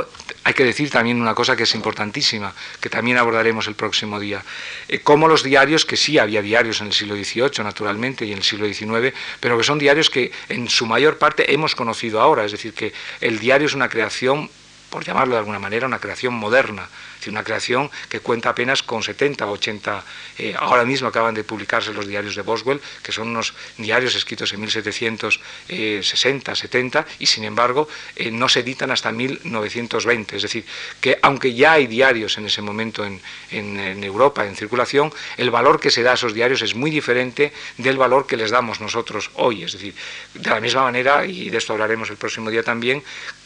hay 0.44 0.54
que 0.54 0.64
decir 0.64 0.90
también 0.90 1.20
una 1.20 1.34
cosa 1.34 1.56
que 1.56 1.64
es 1.64 1.74
importantísima, 1.74 2.54
que 2.80 2.90
también 2.90 3.16
abordaremos 3.16 3.66
el 3.68 3.74
próximo 3.74 4.18
día. 4.18 4.42
Eh, 4.88 5.00
como 5.00 5.28
los 5.28 5.42
diarios, 5.42 5.84
que 5.84 5.96
sí 5.96 6.18
había 6.18 6.42
diarios 6.42 6.80
en 6.80 6.88
el 6.88 6.92
siglo 6.92 7.14
XVIII, 7.14 7.64
naturalmente, 7.64 8.24
y 8.24 8.32
en 8.32 8.38
el 8.38 8.44
siglo 8.44 8.66
XIX, 8.66 9.14
pero 9.40 9.56
que 9.56 9.64
son 9.64 9.78
diarios 9.78 10.10
que 10.10 10.32
en 10.48 10.68
su 10.68 10.86
mayor 10.86 11.18
parte 11.18 11.52
hemos 11.52 11.74
conocido 11.74 12.20
ahora. 12.20 12.44
Es 12.44 12.52
decir, 12.52 12.74
que 12.74 12.92
el 13.20 13.38
diario 13.38 13.66
es 13.66 13.74
una 13.74 13.88
creación 13.88 14.50
por 14.90 15.04
llamarlo 15.04 15.34
de 15.34 15.38
alguna 15.38 15.58
manera, 15.58 15.86
una 15.86 15.98
creación 15.98 16.34
moderna, 16.34 16.88
una 17.30 17.44
creación 17.44 17.90
que 18.08 18.20
cuenta 18.20 18.50
apenas 18.50 18.82
con 18.82 19.02
70 19.02 19.46
o 19.46 19.52
80, 19.52 20.04
eh, 20.38 20.54
ahora 20.58 20.84
mismo 20.84 21.08
acaban 21.08 21.34
de 21.34 21.44
publicarse 21.44 21.92
los 21.92 22.06
diarios 22.06 22.34
de 22.34 22.42
Boswell, 22.42 22.80
que 23.02 23.12
son 23.12 23.28
unos 23.28 23.54
diarios 23.78 24.14
escritos 24.14 24.52
en 24.52 24.60
1760, 24.60 26.54
70, 26.54 27.06
y 27.18 27.26
sin 27.26 27.44
embargo 27.44 27.88
eh, 28.16 28.30
no 28.30 28.48
se 28.48 28.60
editan 28.60 28.90
hasta 28.90 29.12
1920. 29.12 30.36
Es 30.36 30.42
decir, 30.42 30.64
que 31.00 31.18
aunque 31.22 31.54
ya 31.54 31.72
hay 31.72 31.86
diarios 31.86 32.38
en 32.38 32.46
ese 32.46 32.62
momento 32.62 33.04
en, 33.04 33.20
en 33.50 34.02
Europa 34.04 34.46
en 34.46 34.56
circulación, 34.56 35.12
el 35.36 35.50
valor 35.50 35.80
que 35.80 35.90
se 35.90 36.02
da 36.02 36.12
a 36.12 36.14
esos 36.14 36.34
diarios 36.34 36.62
es 36.62 36.74
muy 36.74 36.90
diferente 36.90 37.52
del 37.78 37.96
valor 37.96 38.26
que 38.26 38.36
les 38.36 38.50
damos 38.50 38.80
nosotros 38.80 39.30
hoy. 39.34 39.62
Es 39.64 39.72
decir, 39.72 39.94
de 40.34 40.50
la 40.50 40.60
misma 40.60 40.82
manera, 40.82 41.26
y 41.26 41.50
de 41.50 41.58
esto 41.58 41.72
hablaremos 41.72 42.10
el 42.10 42.16
próximo 42.16 42.50
día 42.50 42.62
también, 42.62 43.02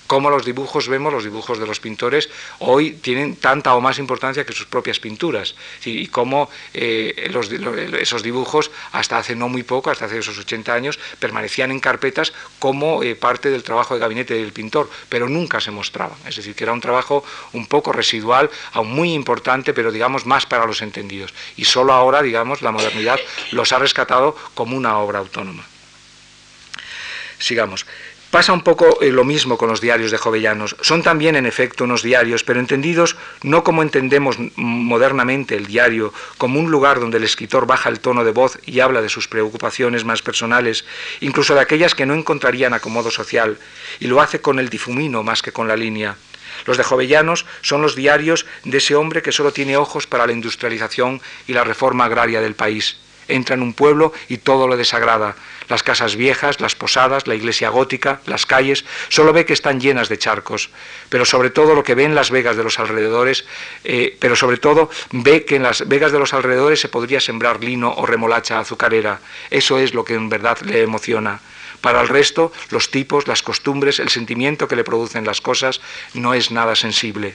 cómo 0.06 0.30
los 0.30 0.44
dibujos 0.44 0.88
vemos, 0.88 1.12
los 1.12 1.24
dibujos 1.24 1.58
de 1.58 1.66
los 1.66 1.80
pintores, 1.80 2.28
hoy 2.58 2.92
tienen 2.92 3.36
tanta 3.36 3.74
o 3.74 3.80
más 3.80 3.98
importancia 3.98 4.44
que 4.44 4.52
sus 4.52 4.66
propias 4.66 5.00
pinturas. 5.00 5.54
Y 5.84 6.08
cómo 6.08 6.50
eh, 6.74 7.30
esos 8.00 8.22
dibujos, 8.22 8.70
hasta 8.92 9.18
hace 9.18 9.34
no 9.34 9.48
muy 9.48 9.62
poco, 9.62 9.90
hasta 9.90 10.06
hace 10.06 10.18
esos 10.18 10.38
80 10.38 10.72
años, 10.72 10.98
permanecían 11.18 11.70
en 11.70 11.80
carpetas 11.80 12.32
como 12.58 13.02
eh, 13.02 13.14
parte 13.14 13.50
del 13.50 13.62
trabajo 13.62 13.94
de 13.94 14.00
gabinete 14.00 14.34
del 14.34 14.52
pintor, 14.52 14.90
pero 15.08 15.28
nunca 15.28 15.60
se 15.60 15.70
mostraban. 15.70 16.18
Es 16.26 16.36
decir, 16.36 16.54
que 16.54 16.64
era 16.64 16.72
un 16.72 16.80
trabajo 16.80 17.24
un 17.52 17.66
poco 17.66 17.92
residual, 17.92 18.50
aún 18.72 18.92
muy 18.92 19.12
importante, 19.12 19.72
pero 19.72 19.92
digamos 19.92 20.26
más 20.26 20.46
para 20.46 20.66
los 20.66 20.82
entendidos. 20.82 21.34
Y 21.56 21.64
solo 21.64 21.92
ahora, 21.92 22.22
digamos, 22.22 22.62
la 22.62 22.72
modernidad 22.72 23.18
los 23.52 23.72
ha 23.72 23.78
rescatado 23.78 24.36
como 24.54 24.76
una 24.76 24.98
obra 24.98 25.18
autónoma. 25.18 25.64
Sigamos. 27.38 27.86
Pasa 28.36 28.52
un 28.52 28.60
poco 28.60 29.00
eh, 29.00 29.10
lo 29.10 29.24
mismo 29.24 29.56
con 29.56 29.70
los 29.70 29.80
diarios 29.80 30.10
de 30.10 30.18
Jovellanos. 30.18 30.76
Son 30.82 31.02
también, 31.02 31.36
en 31.36 31.46
efecto, 31.46 31.84
unos 31.84 32.02
diarios, 32.02 32.44
pero 32.44 32.60
entendidos 32.60 33.16
no 33.42 33.64
como 33.64 33.80
entendemos 33.80 34.36
modernamente 34.56 35.56
el 35.56 35.64
diario, 35.64 36.12
como 36.36 36.60
un 36.60 36.70
lugar 36.70 37.00
donde 37.00 37.16
el 37.16 37.24
escritor 37.24 37.66
baja 37.66 37.88
el 37.88 38.00
tono 38.00 38.24
de 38.24 38.32
voz 38.32 38.58
y 38.66 38.80
habla 38.80 39.00
de 39.00 39.08
sus 39.08 39.26
preocupaciones 39.26 40.04
más 40.04 40.20
personales, 40.20 40.84
incluso 41.20 41.54
de 41.54 41.62
aquellas 41.62 41.94
que 41.94 42.04
no 42.04 42.12
encontrarían 42.12 42.74
acomodo 42.74 43.10
social, 43.10 43.56
y 44.00 44.06
lo 44.06 44.20
hace 44.20 44.42
con 44.42 44.58
el 44.58 44.68
difumino 44.68 45.22
más 45.22 45.40
que 45.40 45.52
con 45.52 45.66
la 45.66 45.76
línea. 45.76 46.16
Los 46.66 46.76
de 46.76 46.84
Jovellanos 46.84 47.46
son 47.62 47.80
los 47.80 47.96
diarios 47.96 48.44
de 48.64 48.76
ese 48.76 48.96
hombre 48.96 49.22
que 49.22 49.32
solo 49.32 49.50
tiene 49.50 49.78
ojos 49.78 50.06
para 50.06 50.26
la 50.26 50.34
industrialización 50.34 51.22
y 51.46 51.54
la 51.54 51.64
reforma 51.64 52.04
agraria 52.04 52.42
del 52.42 52.54
país 52.54 52.98
entra 53.28 53.54
en 53.54 53.62
un 53.62 53.72
pueblo 53.72 54.12
y 54.28 54.38
todo 54.38 54.68
lo 54.68 54.76
desagrada. 54.76 55.36
Las 55.68 55.82
casas 55.82 56.16
viejas, 56.16 56.60
las 56.60 56.74
posadas, 56.74 57.26
la 57.26 57.34
iglesia 57.34 57.70
gótica, 57.70 58.20
las 58.26 58.46
calles, 58.46 58.84
solo 59.08 59.32
ve 59.32 59.44
que 59.44 59.52
están 59.52 59.80
llenas 59.80 60.08
de 60.08 60.18
charcos. 60.18 60.70
Pero 61.08 61.24
sobre 61.24 61.50
todo 61.50 61.74
lo 61.74 61.82
que 61.82 61.94
ve 61.94 62.04
en 62.04 62.14
las 62.14 62.30
vegas 62.30 62.56
de 62.56 62.64
los 62.64 62.78
alrededores, 62.78 63.44
eh, 63.84 64.16
pero 64.20 64.36
sobre 64.36 64.58
todo 64.58 64.90
ve 65.12 65.44
que 65.44 65.56
en 65.56 65.62
las 65.62 65.88
vegas 65.88 66.12
de 66.12 66.18
los 66.18 66.34
alrededores 66.34 66.80
se 66.80 66.88
podría 66.88 67.20
sembrar 67.20 67.62
lino 67.62 67.92
o 67.96 68.06
remolacha 68.06 68.58
azucarera. 68.58 69.20
Eso 69.50 69.78
es 69.78 69.94
lo 69.94 70.04
que 70.04 70.14
en 70.14 70.28
verdad 70.28 70.58
le 70.60 70.82
emociona. 70.82 71.40
Para 71.80 72.00
el 72.00 72.08
resto, 72.08 72.52
los 72.70 72.90
tipos, 72.90 73.28
las 73.28 73.42
costumbres, 73.42 73.98
el 74.00 74.08
sentimiento 74.08 74.66
que 74.66 74.76
le 74.76 74.84
producen 74.84 75.24
las 75.24 75.40
cosas 75.40 75.80
no 76.14 76.34
es 76.34 76.50
nada 76.50 76.74
sensible. 76.74 77.34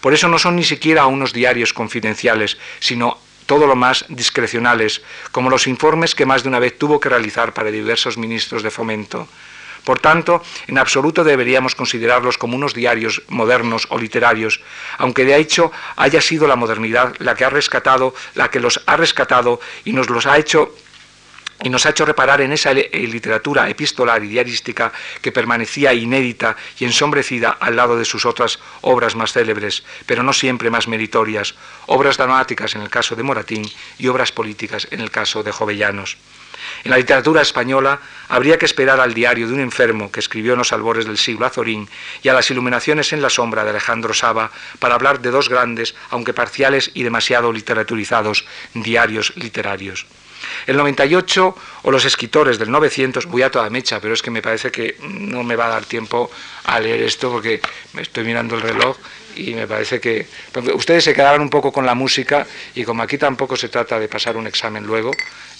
Por 0.00 0.14
eso 0.14 0.28
no 0.28 0.38
son 0.38 0.56
ni 0.56 0.64
siquiera 0.64 1.06
unos 1.06 1.32
diarios 1.32 1.72
confidenciales, 1.72 2.58
sino 2.80 3.18
todo 3.46 3.66
lo 3.66 3.76
más 3.76 4.04
discrecionales, 4.08 5.02
como 5.32 5.50
los 5.50 5.66
informes 5.66 6.14
que 6.14 6.26
más 6.26 6.42
de 6.42 6.48
una 6.48 6.58
vez 6.58 6.76
tuvo 6.78 7.00
que 7.00 7.08
realizar 7.08 7.54
para 7.54 7.70
diversos 7.70 8.18
ministros 8.18 8.62
de 8.62 8.70
fomento. 8.70 9.28
Por 9.86 10.00
tanto, 10.00 10.42
en 10.66 10.78
absoluto 10.78 11.22
deberíamos 11.22 11.76
considerarlos 11.76 12.38
como 12.38 12.56
unos 12.56 12.74
diarios 12.74 13.22
modernos 13.28 13.86
o 13.90 13.98
literarios, 13.98 14.60
aunque 14.98 15.24
de 15.24 15.36
hecho 15.36 15.70
haya 15.94 16.20
sido 16.20 16.48
la 16.48 16.56
modernidad 16.56 17.14
la 17.20 17.36
que 17.36 17.44
ha 17.44 17.50
rescatado, 17.50 18.12
la 18.34 18.50
que 18.50 18.58
los 18.58 18.82
ha 18.86 18.96
rescatado 18.96 19.60
y 19.84 19.92
nos 19.92 20.10
los 20.10 20.26
ha 20.26 20.38
hecho 20.38 20.74
y 21.62 21.68
nos 21.70 21.86
ha 21.86 21.90
hecho 21.90 22.04
reparar 22.04 22.40
en 22.40 22.52
esa 22.52 22.72
eh, 22.72 22.88
literatura 23.06 23.68
epistolar 23.68 24.22
y 24.22 24.28
diarística 24.28 24.92
que 25.22 25.32
permanecía 25.32 25.94
inédita 25.94 26.56
y 26.78 26.84
ensombrecida 26.84 27.56
al 27.60 27.76
lado 27.76 27.96
de 27.96 28.04
sus 28.04 28.26
otras 28.26 28.58
obras 28.82 29.16
más 29.16 29.32
célebres, 29.32 29.82
pero 30.06 30.22
no 30.22 30.32
siempre 30.32 30.70
más 30.70 30.88
meritorias, 30.88 31.54
obras 31.86 32.16
dramáticas 32.16 32.74
en 32.74 32.82
el 32.82 32.90
caso 32.90 33.16
de 33.16 33.22
Moratín 33.22 33.68
y 33.98 34.08
obras 34.08 34.32
políticas 34.32 34.86
en 34.90 35.00
el 35.00 35.10
caso 35.10 35.42
de 35.42 35.52
Jovellanos. 35.52 36.18
En 36.84 36.90
la 36.90 36.96
literatura 36.96 37.42
española 37.42 38.00
habría 38.28 38.58
que 38.58 38.66
esperar 38.66 39.00
al 39.00 39.14
diario 39.14 39.46
de 39.46 39.54
un 39.54 39.60
enfermo 39.60 40.10
que 40.10 40.20
escribió 40.20 40.52
en 40.52 40.58
los 40.58 40.72
albores 40.72 41.06
del 41.06 41.18
siglo 41.18 41.46
Azorín 41.46 41.88
y 42.22 42.28
a 42.28 42.34
las 42.34 42.50
iluminaciones 42.50 43.12
en 43.12 43.22
la 43.22 43.30
sombra 43.30 43.64
de 43.64 43.70
Alejandro 43.70 44.14
Saba 44.14 44.50
para 44.78 44.94
hablar 44.94 45.20
de 45.20 45.30
dos 45.30 45.48
grandes, 45.48 45.94
aunque 46.10 46.32
parciales 46.32 46.90
y 46.94 47.02
demasiado 47.02 47.52
literaturizados, 47.52 48.46
diarios 48.74 49.32
literarios. 49.36 50.06
El 50.66 50.76
98 50.76 51.56
o 51.82 51.90
los 51.90 52.04
escritores 52.04 52.58
del 52.58 52.70
900, 52.70 53.26
voy 53.26 53.42
a 53.42 53.50
toda 53.50 53.70
mecha, 53.70 54.00
pero 54.00 54.14
es 54.14 54.22
que 54.22 54.30
me 54.30 54.42
parece 54.42 54.70
que 54.70 54.96
no 55.00 55.42
me 55.42 55.56
va 55.56 55.66
a 55.66 55.70
dar 55.70 55.84
tiempo 55.84 56.30
a 56.64 56.80
leer 56.80 57.02
esto 57.02 57.30
porque 57.30 57.60
me 57.92 58.02
estoy 58.02 58.24
mirando 58.24 58.56
el 58.56 58.62
reloj 58.62 58.96
y 59.36 59.54
me 59.54 59.66
parece 59.66 60.00
que 60.00 60.26
ustedes 60.74 61.04
se 61.04 61.14
quedaban 61.14 61.40
un 61.40 61.50
poco 61.50 61.72
con 61.72 61.86
la 61.86 61.94
música 61.94 62.46
y 62.74 62.84
como 62.84 63.02
aquí 63.02 63.18
tampoco 63.18 63.56
se 63.56 63.68
trata 63.68 63.98
de 63.98 64.08
pasar 64.08 64.36
un 64.36 64.46
examen 64.46 64.84
luego, 64.86 65.12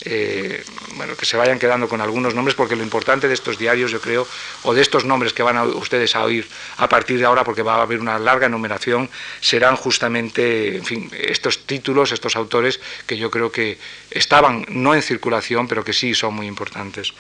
eh, 0.05 0.63
bueno, 0.97 1.17
que 1.17 1.25
se 1.25 1.37
vayan 1.37 1.59
quedando 1.59 1.89
con 1.89 2.01
algunos 2.01 2.35
nombres 2.35 2.55
porque 2.55 2.77
lo 2.77 2.83
importante 2.83 3.29
de 3.29 3.35
estos 3.35 3.59
diarios, 3.59 3.91
yo 3.91 4.01
creo, 4.01 4.27
o 4.63 4.75
de 4.75 4.83
estos 4.83 5.05
nombres 5.05 5.33
que 5.33 5.43
van 5.43 5.57
a, 5.57 5.65
ustedes 5.65 6.17
a 6.17 6.25
oír 6.25 6.47
a 6.79 6.89
partir 6.89 7.19
de 7.19 7.25
ahora, 7.25 7.45
porque 7.45 7.63
va 7.63 7.77
a 7.77 7.83
haber 7.83 8.01
una 8.01 8.19
larga 8.19 8.47
enumeración, 8.47 9.09
serán 9.41 9.77
justamente, 9.77 10.77
en 10.77 10.85
fin, 10.85 11.11
estos 11.13 11.67
títulos, 11.67 12.13
estos 12.13 12.37
autores 12.37 12.81
que 13.07 13.17
yo 13.17 13.31
creo 13.31 13.51
que 13.51 13.79
estaban 14.11 14.67
no 14.69 14.95
en 14.95 15.03
circulación, 15.03 15.69
pero 15.69 15.85
que 15.85 15.93
sí 15.93 16.15
son 16.15 16.35
muy 16.35 16.47
importantes. 16.47 17.13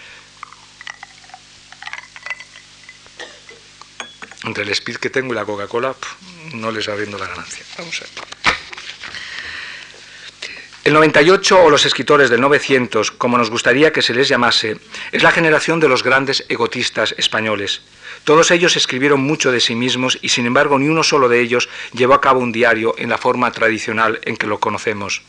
Entre 4.46 4.64
el 4.64 4.70
speed 4.70 4.96
que 4.96 5.10
tengo 5.10 5.32
y 5.32 5.36
la 5.36 5.44
Coca-Cola, 5.44 5.94
no 6.54 6.70
les 6.70 6.88
abriendo 6.88 7.18
la 7.18 7.26
ganancia. 7.26 7.64
Vamos 7.76 8.00
a 8.00 8.04
ver. 8.04 8.56
El 10.86 10.92
98 10.92 11.64
o 11.64 11.68
los 11.68 11.84
escritores 11.84 12.30
del 12.30 12.40
900, 12.40 13.10
como 13.10 13.38
nos 13.38 13.50
gustaría 13.50 13.92
que 13.92 14.02
se 14.02 14.14
les 14.14 14.28
llamase, 14.28 14.78
es 15.10 15.24
la 15.24 15.32
generación 15.32 15.80
de 15.80 15.88
los 15.88 16.04
grandes 16.04 16.44
egotistas 16.48 17.12
españoles. 17.18 17.82
Todos 18.22 18.52
ellos 18.52 18.76
escribieron 18.76 19.20
mucho 19.20 19.50
de 19.50 19.58
sí 19.58 19.74
mismos 19.74 20.16
y 20.22 20.28
sin 20.28 20.46
embargo 20.46 20.78
ni 20.78 20.88
uno 20.88 21.02
solo 21.02 21.28
de 21.28 21.40
ellos 21.40 21.68
llevó 21.92 22.14
a 22.14 22.20
cabo 22.20 22.38
un 22.38 22.52
diario 22.52 22.94
en 22.98 23.10
la 23.10 23.18
forma 23.18 23.50
tradicional 23.50 24.20
en 24.22 24.36
que 24.36 24.46
lo 24.46 24.60
conocemos. 24.60 25.22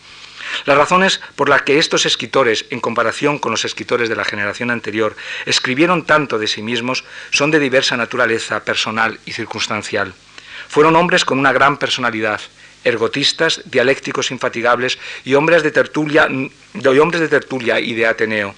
Las 0.66 0.78
razones 0.78 1.22
por 1.36 1.50
las 1.50 1.64
que 1.64 1.80
estos 1.80 2.06
escritores, 2.06 2.66
en 2.70 2.80
comparación 2.80 3.40
con 3.40 3.52
los 3.52 3.66
escritores 3.66 4.10
de 4.10 4.16
la 4.16 4.26
generación 4.26 4.72
anterior, 4.72 5.16
escribieron 5.46 6.06
tanto 6.06 6.38
de 6.38 6.48
sí 6.48 6.62
mismos 6.62 7.04
son 7.32 7.52
de 7.52 7.60
diversa 7.60 7.98
naturaleza 7.98 8.64
personal 8.64 9.20
y 9.26 9.32
circunstancial. 9.32 10.14
Fueron 10.68 10.96
hombres 10.96 11.26
con 11.26 11.40
una 11.40 11.54
gran 11.54 11.78
personalidad, 11.78 12.42
ergotistas, 12.84 13.62
dialécticos 13.66 14.32
infatigables 14.32 15.00
y 15.24 15.34
hombres 15.34 15.64
de 15.64 15.72
tertulia, 15.72 16.28
y 16.30 17.00
hombres 17.00 17.22
de 17.22 17.28
tertulia 17.28 17.80
y 17.80 17.94
de 17.94 18.08
Ateneo. 18.08 18.56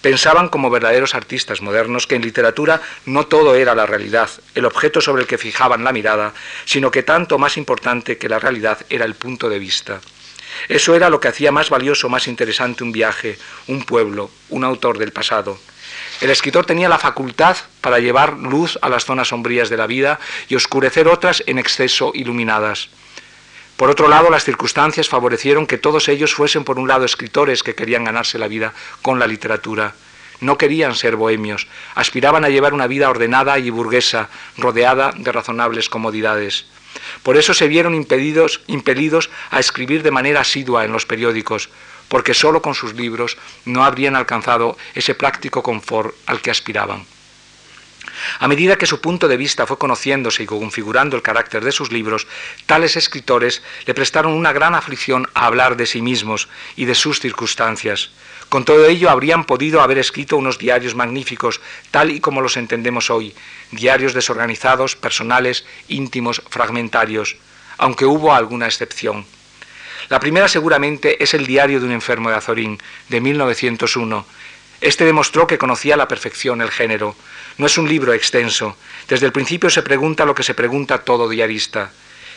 Pensaban 0.00 0.48
como 0.48 0.70
verdaderos 0.70 1.14
artistas 1.14 1.60
modernos 1.60 2.06
que 2.06 2.14
en 2.14 2.22
literatura 2.22 2.80
no 3.04 3.26
todo 3.26 3.54
era 3.54 3.74
la 3.74 3.84
realidad, 3.84 4.30
el 4.54 4.64
objeto 4.64 5.02
sobre 5.02 5.22
el 5.22 5.28
que 5.28 5.36
fijaban 5.36 5.84
la 5.84 5.92
mirada, 5.92 6.32
sino 6.64 6.90
que 6.90 7.02
tanto 7.02 7.38
más 7.38 7.58
importante 7.58 8.16
que 8.16 8.28
la 8.28 8.38
realidad 8.38 8.78
era 8.88 9.04
el 9.04 9.14
punto 9.14 9.50
de 9.50 9.58
vista. 9.58 10.00
Eso 10.68 10.94
era 10.94 11.10
lo 11.10 11.20
que 11.20 11.28
hacía 11.28 11.52
más 11.52 11.70
valioso, 11.70 12.08
más 12.08 12.28
interesante 12.28 12.84
un 12.84 12.92
viaje, 12.92 13.38
un 13.66 13.84
pueblo, 13.84 14.30
un 14.48 14.64
autor 14.64 14.98
del 14.98 15.12
pasado. 15.12 15.58
El 16.20 16.30
escritor 16.30 16.66
tenía 16.66 16.88
la 16.88 16.98
facultad 16.98 17.56
para 17.80 17.98
llevar 17.98 18.34
luz 18.34 18.78
a 18.82 18.88
las 18.88 19.04
zonas 19.04 19.28
sombrías 19.28 19.70
de 19.70 19.76
la 19.76 19.86
vida 19.86 20.20
y 20.48 20.54
oscurecer 20.54 21.08
otras 21.08 21.42
en 21.46 21.58
exceso 21.58 22.12
iluminadas. 22.14 22.90
Por 23.76 23.88
otro 23.88 24.08
lado, 24.08 24.28
las 24.28 24.44
circunstancias 24.44 25.08
favorecieron 25.08 25.66
que 25.66 25.78
todos 25.78 26.08
ellos 26.08 26.34
fuesen, 26.34 26.64
por 26.64 26.78
un 26.78 26.86
lado, 26.86 27.06
escritores 27.06 27.62
que 27.62 27.74
querían 27.74 28.04
ganarse 28.04 28.38
la 28.38 28.48
vida 28.48 28.74
con 29.00 29.18
la 29.18 29.26
literatura. 29.26 29.94
No 30.40 30.58
querían 30.58 30.94
ser 30.94 31.16
bohemios, 31.16 31.66
aspiraban 31.94 32.44
a 32.44 32.50
llevar 32.50 32.74
una 32.74 32.86
vida 32.86 33.08
ordenada 33.08 33.58
y 33.58 33.70
burguesa, 33.70 34.28
rodeada 34.58 35.12
de 35.16 35.32
razonables 35.32 35.88
comodidades. 35.88 36.66
Por 37.22 37.36
eso 37.36 37.54
se 37.54 37.68
vieron 37.68 37.94
impedidos, 37.94 38.60
impelidos 38.66 39.30
a 39.50 39.60
escribir 39.60 40.02
de 40.02 40.10
manera 40.10 40.40
asidua 40.40 40.84
en 40.84 40.92
los 40.92 41.06
periódicos, 41.06 41.68
porque 42.08 42.34
sólo 42.34 42.62
con 42.62 42.74
sus 42.74 42.94
libros 42.94 43.36
no 43.64 43.84
habrían 43.84 44.16
alcanzado 44.16 44.76
ese 44.94 45.14
práctico 45.14 45.62
confort 45.62 46.14
al 46.26 46.40
que 46.40 46.50
aspiraban. 46.50 47.06
A 48.38 48.48
medida 48.48 48.76
que 48.76 48.86
su 48.86 49.00
punto 49.00 49.28
de 49.28 49.36
vista 49.36 49.66
fue 49.66 49.78
conociéndose 49.78 50.42
y 50.42 50.46
configurando 50.46 51.16
el 51.16 51.22
carácter 51.22 51.64
de 51.64 51.72
sus 51.72 51.92
libros, 51.92 52.26
tales 52.66 52.96
escritores 52.96 53.62
le 53.86 53.94
prestaron 53.94 54.32
una 54.32 54.52
gran 54.52 54.74
aflicción 54.74 55.28
a 55.34 55.46
hablar 55.46 55.76
de 55.76 55.86
sí 55.86 56.02
mismos 56.02 56.48
y 56.76 56.84
de 56.84 56.94
sus 56.94 57.20
circunstancias. 57.20 58.10
Con 58.50 58.64
todo 58.64 58.84
ello 58.86 59.10
habrían 59.10 59.44
podido 59.44 59.80
haber 59.80 59.98
escrito 59.98 60.36
unos 60.36 60.58
diarios 60.58 60.96
magníficos, 60.96 61.60
tal 61.92 62.10
y 62.10 62.18
como 62.18 62.40
los 62.40 62.56
entendemos 62.56 63.08
hoy, 63.08 63.32
diarios 63.70 64.12
desorganizados, 64.12 64.96
personales, 64.96 65.64
íntimos, 65.86 66.42
fragmentarios, 66.50 67.36
aunque 67.78 68.06
hubo 68.06 68.34
alguna 68.34 68.66
excepción. 68.66 69.24
La 70.08 70.18
primera 70.18 70.48
seguramente 70.48 71.22
es 71.22 71.32
el 71.32 71.46
diario 71.46 71.78
de 71.78 71.86
un 71.86 71.92
enfermo 71.92 72.28
de 72.28 72.34
Azorín, 72.34 72.82
de 73.08 73.20
1901. 73.20 74.26
Este 74.80 75.04
demostró 75.04 75.46
que 75.46 75.56
conocía 75.56 75.96
la 75.96 76.08
perfección 76.08 76.60
el 76.60 76.72
género. 76.72 77.14
No 77.56 77.66
es 77.66 77.78
un 77.78 77.88
libro 77.88 78.12
extenso. 78.12 78.76
Desde 79.06 79.26
el 79.26 79.32
principio 79.32 79.70
se 79.70 79.82
pregunta 79.82 80.24
lo 80.24 80.34
que 80.34 80.42
se 80.42 80.54
pregunta 80.54 81.04
todo 81.04 81.28
diarista. 81.28 81.92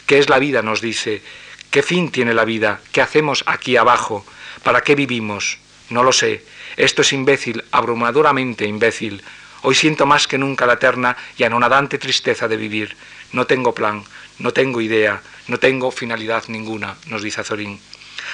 ¿Qué 0.05 0.19
es 0.19 0.29
la 0.29 0.37
vida? 0.37 0.61
nos 0.61 0.79
dice. 0.79 1.23
¿Qué 1.71 1.81
fin 1.81 2.11
tiene 2.11 2.35
la 2.35 2.45
vida? 2.45 2.81
¿Qué 2.91 3.01
hacemos 3.01 3.43
aquí 3.47 3.77
abajo? 3.77 4.23
¿Para 4.61 4.81
qué 4.81 4.93
vivimos? 4.93 5.57
No 5.93 6.01
lo 6.01 6.11
sé. 6.11 6.43
Esto 6.75 7.03
es 7.03 7.13
imbécil, 7.13 7.63
abrumadoramente 7.69 8.65
imbécil. 8.65 9.21
Hoy 9.61 9.75
siento 9.75 10.07
más 10.07 10.27
que 10.27 10.39
nunca 10.39 10.65
la 10.65 10.73
eterna 10.73 11.15
y 11.37 11.43
anonadante 11.43 11.99
tristeza 11.99 12.47
de 12.47 12.57
vivir. 12.57 12.97
No 13.31 13.45
tengo 13.45 13.75
plan, 13.75 14.03
no 14.39 14.51
tengo 14.51 14.81
idea, 14.81 15.21
no 15.47 15.59
tengo 15.59 15.91
finalidad 15.91 16.45
ninguna, 16.47 16.95
nos 17.05 17.21
dice 17.21 17.41
Azorín. 17.41 17.79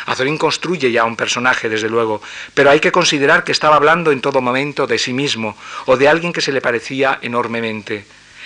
Azorín 0.06 0.38
construye 0.38 0.90
ya 0.90 1.04
un 1.04 1.18
personaje, 1.18 1.68
desde 1.68 1.90
luego, 1.90 2.22
pero 2.54 2.70
hay 2.70 2.80
que 2.80 2.94
considerar 2.94 3.44
que 3.44 3.52
estaba 3.52 3.76
hablando 3.76 4.14
en 4.14 4.22
todo 4.22 4.40
momento 4.40 4.88
de 4.88 4.98
sí 4.98 5.12
mismo 5.12 5.58
o 5.86 5.98
de 5.98 6.08
alguien 6.08 6.32
que 6.32 6.40
se 6.40 6.54
le 6.54 6.62
parecía 6.62 7.20
enormemente. 7.22 8.06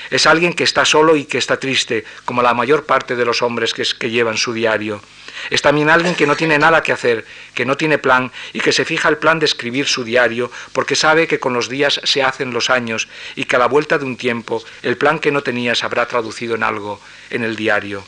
Es 0.10 0.26
alguien 0.28 0.54
que 0.54 0.64
está 0.64 0.86
solo 0.86 1.16
y 1.16 1.26
que 1.26 1.38
está 1.38 1.58
triste, 1.60 2.06
como 2.26 2.42
la 2.42 2.54
mayor 2.54 2.86
parte 2.86 3.16
de 3.16 3.26
los 3.26 3.42
hombres 3.42 3.74
que, 3.74 3.84
que 3.98 4.10
llevan 4.10 4.38
su 4.38 4.54
diario. 4.54 5.02
Es 5.50 5.62
también 5.62 5.90
alguien 5.90 6.16
que 6.16 6.28
no 6.28 6.36
tiene 6.36 6.58
nada 6.58 6.84
que 6.84 6.92
hacer, 6.92 7.26
que 7.54 7.66
no 7.66 7.76
tiene 7.76 7.98
plan 7.98 8.32
y 8.54 8.60
que 8.60 8.72
se 8.72 8.86
fija 8.86 9.10
el 9.10 9.18
plan 9.18 9.40
de 9.40 9.46
escribir 9.46 9.88
su 9.88 10.04
diario 10.04 10.52
porque 10.72 10.96
sabe 10.96 11.28
que 11.28 11.40
con 11.40 11.54
los 11.54 11.70
días 11.70 12.00
se 12.04 12.24
hacen 12.24 12.54
los 12.54 12.70
años 12.70 13.08
y 13.36 13.46
que 13.46 13.56
a 13.56 13.60
la 13.60 13.68
vuelta 13.68 13.98
de 13.98 14.06
un 14.06 14.18
tiempo 14.18 14.64
el 14.84 14.98
plan 14.98 15.20
que 15.20 15.32
no 15.32 15.42
tenía 15.42 15.76
se 15.76 15.86
habrá 15.86 16.08
traducido 16.08 16.56
en 16.56 16.64
algo, 16.64 17.00
en 17.30 17.44
el 17.44 17.56
diario. 17.56 18.04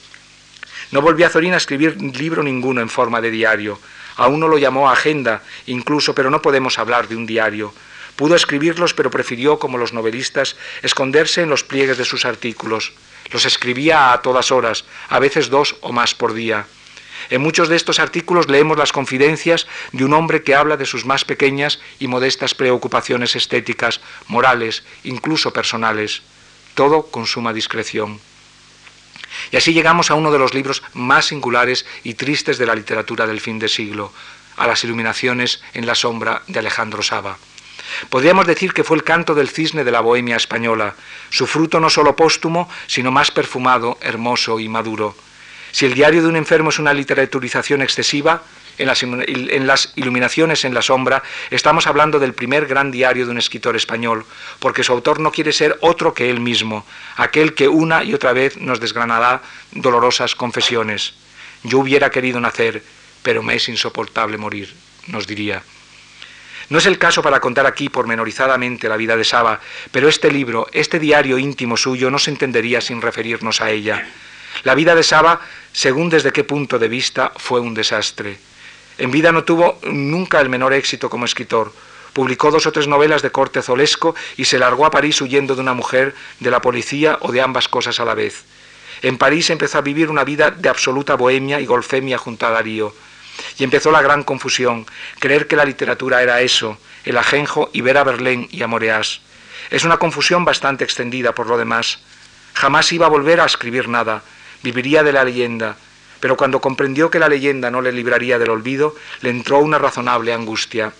No 0.92 1.02
volvió 1.02 1.26
a 1.26 1.30
Zorín 1.30 1.54
a 1.54 1.58
escribir 1.58 1.98
libro 2.00 2.44
ninguno 2.44 2.82
en 2.82 2.90
forma 2.90 3.22
de 3.22 3.32
diario. 3.32 3.80
A 4.18 4.28
uno 4.28 4.48
lo 4.48 4.58
llamó 4.58 4.90
agenda, 4.90 5.42
incluso, 5.66 6.16
pero 6.16 6.30
no 6.30 6.42
podemos 6.42 6.80
hablar 6.80 7.08
de 7.08 7.16
un 7.16 7.26
diario. 7.26 7.74
Pudo 8.16 8.36
escribirlos, 8.36 8.94
pero 8.94 9.12
prefirió, 9.12 9.60
como 9.60 9.78
los 9.78 9.92
novelistas, 9.92 10.56
esconderse 10.82 11.42
en 11.42 11.50
los 11.50 11.64
pliegues 11.64 11.98
de 11.98 12.06
sus 12.06 12.26
artículos. 12.26 12.94
Los 13.32 13.46
escribía 13.46 14.14
a 14.14 14.22
todas 14.22 14.52
horas, 14.52 14.86
a 15.10 15.20
veces 15.20 15.50
dos 15.50 15.76
o 15.82 15.92
más 15.92 16.14
por 16.14 16.34
día. 16.34 16.68
En 17.30 17.42
muchos 17.42 17.70
de 17.70 17.76
estos 17.76 18.00
artículos 18.00 18.48
leemos 18.48 18.78
las 18.78 18.92
confidencias 18.92 19.68
de 19.92 20.06
un 20.06 20.14
hombre 20.14 20.44
que 20.44 20.56
habla 20.56 20.78
de 20.78 20.86
sus 20.86 21.06
más 21.06 21.26
pequeñas 21.26 21.80
y 22.00 22.08
modestas 22.08 22.54
preocupaciones 22.54 23.36
estéticas, 23.36 24.00
morales, 24.28 24.84
incluso 25.04 25.52
personales, 25.52 26.22
todo 26.76 27.08
con 27.08 27.26
suma 27.26 27.52
discreción. 27.52 28.20
Y 29.52 29.58
así 29.58 29.74
llegamos 29.74 30.12
a 30.12 30.16
uno 30.16 30.32
de 30.32 30.40
los 30.40 30.54
libros 30.54 30.84
más 30.94 31.26
singulares 31.26 31.86
y 32.04 32.14
tristes 32.14 32.58
de 32.58 32.66
la 32.66 32.76
literatura 32.76 33.28
del 33.28 33.42
fin 33.42 33.60
de 33.60 33.70
siglo, 33.70 34.14
a 34.56 34.68
las 34.68 34.84
iluminaciones 34.84 35.62
en 35.74 35.86
la 35.86 35.96
sombra 35.96 36.44
de 36.48 36.60
Alejandro 36.60 37.02
Saba. 37.02 37.38
Podríamos 38.10 38.48
decir 38.48 38.74
que 38.74 38.84
fue 38.84 38.98
el 38.98 39.04
canto 39.04 39.34
del 39.36 39.50
cisne 39.50 39.84
de 39.84 39.92
la 39.92 40.02
bohemia 40.02 40.36
española, 40.36 40.96
su 41.30 41.48
fruto 41.48 41.80
no 41.80 41.90
solo 41.90 42.16
póstumo, 42.16 42.70
sino 42.88 43.12
más 43.12 43.32
perfumado, 43.32 43.98
hermoso 44.02 44.60
y 44.60 44.70
maduro. 44.70 45.16
Si 45.72 45.86
el 45.86 45.94
diario 45.94 46.22
de 46.22 46.30
un 46.30 46.38
enfermo 46.38 46.70
es 46.70 46.80
una 46.80 46.94
literaturización 46.94 47.82
excesiva, 47.82 48.42
en 48.78 49.68
las, 49.68 49.94
iluminaciones 49.96 50.66
en 50.66 50.74
la 50.74 50.82
sombra, 50.82 51.24
estamos 51.50 51.88
hablando 51.88 52.20
del 52.20 52.34
primer 52.34 52.66
gran 52.66 52.92
diario 52.92 53.26
de 53.26 53.32
un 53.32 53.38
escritor 53.38 53.76
español, 53.76 54.26
porque 54.60 54.84
su 54.84 54.92
autor 54.92 55.20
no 55.20 55.32
quiere 55.32 55.54
ser 55.54 55.78
otro 55.82 56.14
que 56.14 56.30
él 56.30 56.40
mismo, 56.40 56.86
aquel 57.16 57.54
que 57.54 57.68
una 57.68 58.04
y 58.04 58.14
otra 58.14 58.34
vez 58.34 58.58
nos 58.58 58.80
desgranará 58.80 59.42
dolorosas 59.72 60.36
confesiones. 60.36 61.14
Yo 61.64 61.80
hubiera 61.80 62.10
querido 62.10 62.40
nacer, 62.40 62.84
pero 63.24 63.42
me 63.42 63.56
es 63.56 63.70
insoportable 63.70 64.38
morir, 64.38 64.74
nos 65.08 65.26
diría. 65.28 65.64
No 66.70 66.80
es 66.80 66.86
el 66.86 66.98
caso 66.98 67.22
para 67.22 67.40
contar 67.40 67.66
aquí 67.66 67.90
pormenorizadamente 67.90 68.90
la 68.90 68.98
vida 68.98 69.16
de 69.16 69.24
Saba, 69.24 69.60
pero 69.92 70.08
este 70.08 70.32
libro, 70.32 70.68
este 70.72 71.00
diario 71.00 71.38
íntimo 71.38 71.78
suyo, 71.78 72.10
no 72.10 72.18
se 72.18 72.32
entendería 72.32 72.82
sin 72.82 73.02
referirnos 73.02 73.62
a 73.62 73.70
ella. 73.70 74.08
La 74.64 74.74
vida 74.74 74.96
de 74.96 75.04
Saba, 75.04 75.42
según 75.74 76.10
desde 76.10 76.32
qué 76.32 76.44
punto 76.44 76.80
de 76.80 76.88
vista, 76.88 77.32
fue 77.36 77.60
un 77.60 77.74
desastre. 77.74 78.38
En 78.98 79.12
vida 79.12 79.32
no 79.32 79.44
tuvo 79.44 79.80
nunca 79.84 80.40
el 80.42 80.50
menor 80.50 80.74
éxito 80.74 81.10
como 81.10 81.26
escritor. 81.26 81.72
Publicó 82.14 82.50
dos 82.50 82.66
o 82.66 82.72
tres 82.72 82.88
novelas 82.88 83.22
de 83.22 83.30
corte 83.30 83.62
zolesco 83.62 84.16
y 84.38 84.46
se 84.46 84.58
largó 84.58 84.86
a 84.86 84.92
París 84.92 85.22
huyendo 85.22 85.54
de 85.54 85.62
una 85.62 85.74
mujer, 85.74 86.16
de 86.40 86.50
la 86.50 86.62
policía 86.62 87.18
o 87.22 87.32
de 87.32 87.42
ambas 87.42 87.68
cosas 87.68 88.00
a 88.00 88.06
la 88.06 88.16
vez. 88.16 88.46
En 89.02 89.18
París 89.18 89.50
empezó 89.50 89.80
a 89.80 89.82
vivir 89.82 90.10
una 90.10 90.24
vida 90.24 90.50
de 90.50 90.70
absoluta 90.70 91.16
bohemia 91.16 91.60
y 91.60 91.66
golfemia 91.66 92.18
junto 92.18 92.48
a 92.48 92.52
Darío. 92.52 92.94
Y 93.58 93.64
empezó 93.64 93.92
la 93.92 94.02
gran 94.02 94.24
confusión, 94.24 94.86
creer 95.20 95.48
que 95.48 95.56
la 95.56 95.66
literatura 95.66 96.22
era 96.22 96.42
eso, 96.42 96.78
el 97.04 97.18
ajenjo 97.18 97.70
y 97.74 97.82
ver 97.82 97.98
a 97.98 98.04
Berlín 98.04 98.48
y 98.52 98.62
a 98.64 98.68
Moreas. 98.68 99.22
Es 99.70 99.84
una 99.84 99.98
confusión 99.98 100.46
bastante 100.46 100.84
extendida 100.84 101.34
por 101.34 101.48
lo 101.48 101.58
demás. 101.58 102.00
Jamás 102.54 102.92
iba 102.92 103.06
a 103.06 103.10
volver 103.10 103.40
a 103.42 103.46
escribir 103.46 103.88
nada, 103.88 104.24
viviría 104.64 105.04
de 105.04 105.14
la 105.14 105.24
leyenda, 105.24 105.78
pero 106.20 106.38
cuando 106.38 106.62
comprendió 106.62 107.10
que 107.10 107.20
la 107.20 107.30
leyenda 107.30 107.70
no 107.70 107.82
le 107.82 107.92
libraría 107.92 108.40
del 108.40 108.50
olvido, 108.50 108.96
le 109.22 109.30
entró 109.30 109.60
una 109.60 109.78
razonable 109.78 110.34
angustia. 110.34 110.94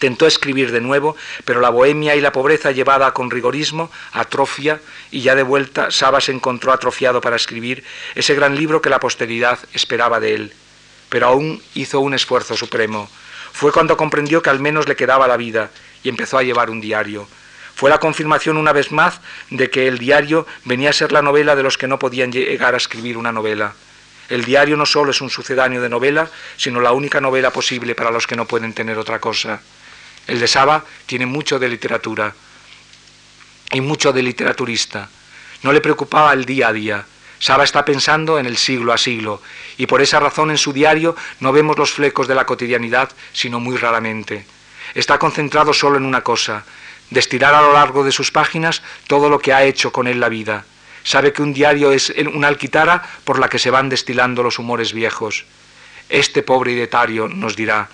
Tentó 0.00 0.26
escribir 0.26 0.72
de 0.72 0.80
nuevo, 0.80 1.16
pero 1.44 1.60
la 1.60 1.68
bohemia 1.68 2.16
y 2.16 2.20
la 2.20 2.32
pobreza 2.32 2.70
llevada 2.70 3.12
con 3.12 3.30
rigorismo 3.30 3.90
atrofia 4.12 4.80
y 5.10 5.20
ya 5.20 5.34
de 5.34 5.42
vuelta 5.42 5.90
Saba 5.90 6.20
se 6.20 6.32
encontró 6.32 6.72
atrofiado 6.72 7.20
para 7.20 7.36
escribir 7.36 7.84
ese 8.14 8.34
gran 8.34 8.56
libro 8.56 8.80
que 8.80 8.90
la 8.90 9.00
posteridad 9.00 9.58
esperaba 9.74 10.18
de 10.18 10.34
él. 10.34 10.52
Pero 11.12 11.26
aún 11.26 11.62
hizo 11.74 12.00
un 12.00 12.14
esfuerzo 12.14 12.56
supremo. 12.56 13.06
Fue 13.52 13.70
cuando 13.70 13.98
comprendió 13.98 14.40
que 14.40 14.48
al 14.48 14.60
menos 14.60 14.88
le 14.88 14.96
quedaba 14.96 15.28
la 15.28 15.36
vida 15.36 15.68
y 16.02 16.08
empezó 16.08 16.38
a 16.38 16.42
llevar 16.42 16.70
un 16.70 16.80
diario. 16.80 17.28
Fue 17.74 17.90
la 17.90 18.00
confirmación 18.00 18.56
una 18.56 18.72
vez 18.72 18.92
más 18.92 19.20
de 19.50 19.68
que 19.68 19.88
el 19.88 19.98
diario 19.98 20.46
venía 20.64 20.88
a 20.88 20.94
ser 20.94 21.12
la 21.12 21.20
novela 21.20 21.54
de 21.54 21.62
los 21.62 21.76
que 21.76 21.86
no 21.86 21.98
podían 21.98 22.32
llegar 22.32 22.72
a 22.72 22.78
escribir 22.78 23.18
una 23.18 23.30
novela. 23.30 23.74
El 24.30 24.46
diario 24.46 24.74
no 24.78 24.86
solo 24.86 25.10
es 25.10 25.20
un 25.20 25.28
sucedáneo 25.28 25.82
de 25.82 25.90
novela, 25.90 26.30
sino 26.56 26.80
la 26.80 26.92
única 26.92 27.20
novela 27.20 27.50
posible 27.50 27.94
para 27.94 28.10
los 28.10 28.26
que 28.26 28.36
no 28.36 28.46
pueden 28.46 28.72
tener 28.72 28.96
otra 28.96 29.20
cosa. 29.20 29.60
El 30.26 30.40
de 30.40 30.48
Saba 30.48 30.82
tiene 31.04 31.26
mucho 31.26 31.58
de 31.58 31.68
literatura 31.68 32.34
y 33.70 33.82
mucho 33.82 34.14
de 34.14 34.22
literaturista. 34.22 35.10
No 35.62 35.74
le 35.74 35.82
preocupaba 35.82 36.32
el 36.32 36.46
día 36.46 36.68
a 36.68 36.72
día. 36.72 37.04
Saba 37.42 37.64
está 37.64 37.84
pensando 37.84 38.38
en 38.38 38.46
el 38.46 38.56
siglo 38.56 38.92
a 38.92 38.96
siglo 38.96 39.42
y 39.76 39.86
por 39.86 40.00
esa 40.00 40.20
razón 40.20 40.52
en 40.52 40.58
su 40.58 40.72
diario 40.72 41.16
no 41.40 41.50
vemos 41.50 41.76
los 41.76 41.90
flecos 41.90 42.28
de 42.28 42.36
la 42.36 42.46
cotidianidad, 42.46 43.10
sino 43.32 43.58
muy 43.58 43.76
raramente. 43.76 44.46
Está 44.94 45.18
concentrado 45.18 45.72
solo 45.72 45.96
en 45.96 46.04
una 46.04 46.22
cosa, 46.22 46.64
destilar 47.10 47.52
a 47.52 47.62
lo 47.62 47.72
largo 47.72 48.04
de 48.04 48.12
sus 48.12 48.30
páginas 48.30 48.80
todo 49.08 49.28
lo 49.28 49.40
que 49.40 49.52
ha 49.52 49.64
hecho 49.64 49.90
con 49.90 50.06
él 50.06 50.20
la 50.20 50.28
vida. 50.28 50.64
Sabe 51.02 51.32
que 51.32 51.42
un 51.42 51.52
diario 51.52 51.90
es 51.90 52.10
una 52.32 52.46
alquitara 52.46 53.02
por 53.24 53.40
la 53.40 53.48
que 53.48 53.58
se 53.58 53.72
van 53.72 53.88
destilando 53.88 54.44
los 54.44 54.60
humores 54.60 54.92
viejos. 54.92 55.44
Este 56.08 56.44
pobre 56.44 56.70
idetario 56.70 57.26
nos 57.26 57.56
dirá, 57.56 57.88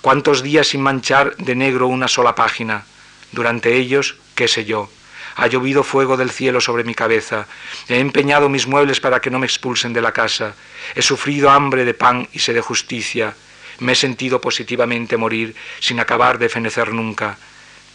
¿Cuántos 0.00 0.42
días 0.42 0.66
sin 0.66 0.82
manchar 0.82 1.36
de 1.36 1.54
negro 1.54 1.86
una 1.86 2.08
sola 2.08 2.34
página? 2.34 2.84
Durante 3.30 3.76
ellos, 3.76 4.16
qué 4.34 4.48
sé 4.48 4.64
yo. 4.64 4.90
Ha 5.38 5.46
llovido 5.46 5.84
fuego 5.84 6.16
del 6.16 6.30
cielo 6.30 6.60
sobre 6.60 6.82
mi 6.82 6.94
cabeza. 6.94 7.46
He 7.88 8.00
empeñado 8.00 8.48
mis 8.48 8.66
muebles 8.66 8.98
para 8.98 9.20
que 9.20 9.30
no 9.30 9.38
me 9.38 9.46
expulsen 9.46 9.92
de 9.92 10.02
la 10.02 10.12
casa. 10.12 10.54
He 10.96 11.02
sufrido 11.02 11.48
hambre 11.48 11.84
de 11.84 11.94
pan 11.94 12.28
y 12.32 12.40
sed 12.40 12.54
de 12.54 12.60
justicia. 12.60 13.34
Me 13.78 13.92
he 13.92 13.94
sentido 13.94 14.40
positivamente 14.40 15.16
morir 15.16 15.54
sin 15.78 16.00
acabar 16.00 16.38
de 16.38 16.48
fenecer 16.48 16.92
nunca. 16.92 17.38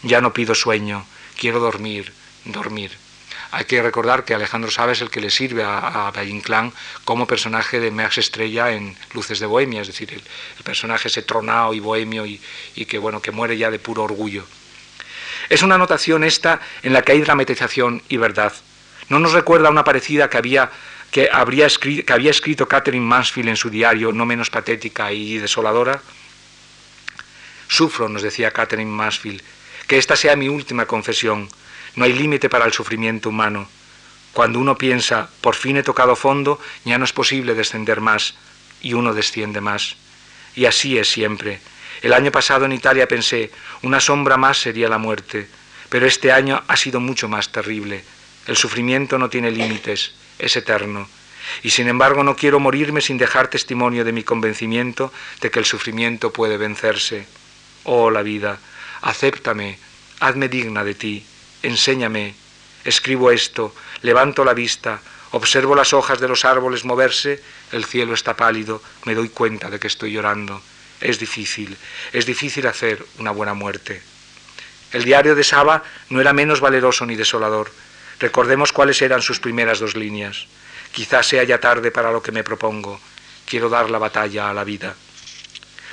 Ya 0.04 0.22
no 0.22 0.32
pido 0.32 0.56
sueño. 0.56 1.06
Quiero 1.38 1.60
dormir, 1.60 2.14
dormir. 2.46 2.92
Hay 3.52 3.66
que 3.66 3.84
recordar 3.84 4.24
que 4.24 4.34
Alejandro 4.34 4.72
Saba 4.72 4.94
es 4.94 5.02
el 5.02 5.12
que 5.12 5.22
le 5.22 5.30
sirve 5.30 5.64
a, 5.64 6.08
a 6.08 6.72
como 7.04 7.28
personaje 7.28 7.80
de 7.80 7.92
Max 7.92 8.18
Estrella 8.20 8.72
en 8.72 8.96
Luces 9.14 9.40
de 9.40 9.46
Bohemia, 9.46 9.82
es 9.82 9.88
decir, 9.88 10.12
el, 10.14 10.24
personaje 10.64 11.10
ese 11.10 11.22
tronado 11.22 11.74
y 11.74 11.80
bohemio 11.80 12.26
y, 12.26 12.40
que, 12.88 12.98
bueno, 12.98 13.22
que 13.22 13.32
muere 13.32 13.58
ya 13.58 13.70
de 13.70 13.80
puro 13.80 14.04
orgullo. 14.04 14.46
Es 15.50 15.64
una 15.64 15.76
anotación 15.76 16.24
esta 16.24 16.60
en 16.82 16.94
la 16.94 17.02
que 17.02 17.14
hay 17.14 17.22
dramatización 17.22 18.02
y 18.10 18.18
verdad. 18.18 18.54
¿No 19.10 19.20
nos 19.20 19.34
recuerda 19.34 19.70
una 19.70 19.84
parecida 19.84 20.30
que 20.30 20.38
había 20.38 20.72
que, 21.12 21.30
habría 21.32 21.68
escrito, 21.68 22.06
que 22.06 22.14
había 22.14 22.32
escrito 22.32 22.68
Catherine 22.68 23.06
Mansfield 23.06 23.50
en 23.50 23.56
su 23.56 23.70
diario, 23.70 24.12
no 24.12 24.26
menos 24.26 24.50
patética 24.50 25.12
y 25.12 25.38
desoladora? 25.38 26.02
Sufro, 27.68 28.10
nos 28.10 28.24
decía 28.24 28.52
Catherine 28.52 28.90
Mansfield, 28.90 29.42
que 29.88 29.98
esta 29.98 30.16
sea 30.16 30.36
mi 30.36 30.50
última 30.50 30.86
confesión. 30.86 31.50
No 31.96 32.06
hay 32.06 32.14
límite 32.14 32.50
para 32.50 32.66
el 32.66 32.74
sufrimiento 32.74 33.30
humano. 33.30 33.70
Cuando 34.34 34.58
uno 34.58 34.76
piensa, 34.76 35.30
por 35.42 35.54
fin 35.54 35.78
he 35.78 35.84
tocado 35.84 36.16
fondo, 36.16 36.60
ya 36.86 36.98
no 36.98 37.06
es 37.06 37.14
posible 37.14 37.54
descender 37.54 38.02
más, 38.02 38.34
y 38.82 38.94
uno 38.94 39.14
desciende 39.14 39.62
más. 39.62 39.96
Y 40.56 40.66
así 40.66 40.98
es 40.98 41.10
siempre. 41.10 41.62
El 42.04 42.12
año 42.12 42.34
pasado 42.34 42.66
en 42.66 42.74
Italia 42.74 43.08
pensé, 43.08 43.50
una 43.82 44.02
sombra 44.02 44.36
más 44.36 44.58
sería 44.58 44.90
la 44.90 44.98
muerte, 44.98 45.48
pero 45.88 46.06
este 46.06 46.34
año 46.34 46.62
ha 46.68 46.76
sido 46.76 47.00
mucho 47.00 47.30
más 47.30 47.54
terrible. 47.54 48.04
El 48.46 48.58
sufrimiento 48.58 49.18
no 49.18 49.30
tiene 49.30 49.52
límites, 49.52 50.12
es 50.38 50.58
eterno. 50.58 51.08
Y 51.64 51.70
sin 51.70 51.88
embargo 51.88 52.26
no 52.26 52.36
quiero 52.36 52.60
morirme 52.60 53.00
sin 53.00 53.18
dejar 53.18 53.48
testimonio 53.48 54.04
de 54.04 54.12
mi 54.12 54.22
convencimiento 54.22 55.14
de 55.40 55.50
que 55.50 55.60
el 55.60 55.66
sufrimiento 55.66 56.34
puede 56.34 56.58
vencerse. 56.58 57.26
Oh 57.86 58.12
la 58.12 58.22
vida, 58.22 58.60
acéptame, 59.02 59.80
hazme 60.20 60.50
digna 60.50 60.84
de 60.84 60.96
ti, 60.96 61.26
enséñame, 61.62 62.36
escribo 62.84 63.32
esto, 63.32 63.74
levanto 64.02 64.44
la 64.44 64.54
vista, 64.54 65.00
observo 65.32 65.74
las 65.74 65.94
hojas 65.94 66.20
de 66.20 66.28
los 66.28 66.44
árboles 66.44 66.84
moverse, 66.84 67.42
el 67.72 67.86
cielo 67.86 68.14
está 68.14 68.36
pálido, 68.36 68.84
me 69.06 69.16
doy 69.16 69.30
cuenta 69.30 69.70
de 69.70 69.80
que 69.80 69.88
estoy 69.88 70.12
llorando. 70.12 70.62
Es 71.04 71.20
difícil, 71.20 71.76
es 72.14 72.26
difícil 72.26 72.66
hacer 72.66 73.06
una 73.20 73.32
buena 73.32 73.54
muerte. 73.54 74.02
El 74.94 75.04
diario 75.04 75.36
de 75.36 75.44
Saba 75.44 75.84
no 76.08 76.22
era 76.22 76.32
menos 76.32 76.62
valeroso 76.62 77.06
ni 77.06 77.18
desolador. 77.18 77.70
Recordemos 78.22 78.72
cuáles 78.72 79.02
eran 79.02 79.22
sus 79.22 79.42
primeras 79.42 79.80
dos 79.80 79.98
líneas. 79.98 80.48
Quizás 80.94 81.28
sea 81.28 81.44
ya 81.44 81.60
tarde 81.60 81.92
para 81.92 82.10
lo 82.14 82.24
que 82.24 82.32
me 82.32 82.46
propongo. 82.46 83.02
Quiero 83.46 83.68
dar 83.68 83.90
la 83.90 83.98
batalla 83.98 84.50
a 84.50 84.54
la 84.54 84.64
vida. 84.64 84.96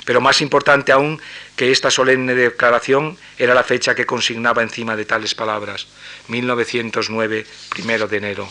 Pero 0.05 0.21
más 0.21 0.39
importante 0.39 0.93
aún 0.93 1.21
que 1.57 1.73
esta 1.73 1.91
solemne 1.91 2.33
declaración 2.33 3.17
era 3.37 3.53
la 3.53 3.65
fecha 3.65 3.93
que 3.93 4.05
consignaba 4.05 4.63
encima 4.63 4.95
de 4.95 5.03
tales 5.03 5.35
palabras, 5.35 5.87
1909, 6.29 7.45
primero 7.69 8.07
de 8.07 8.17
enero. 8.17 8.47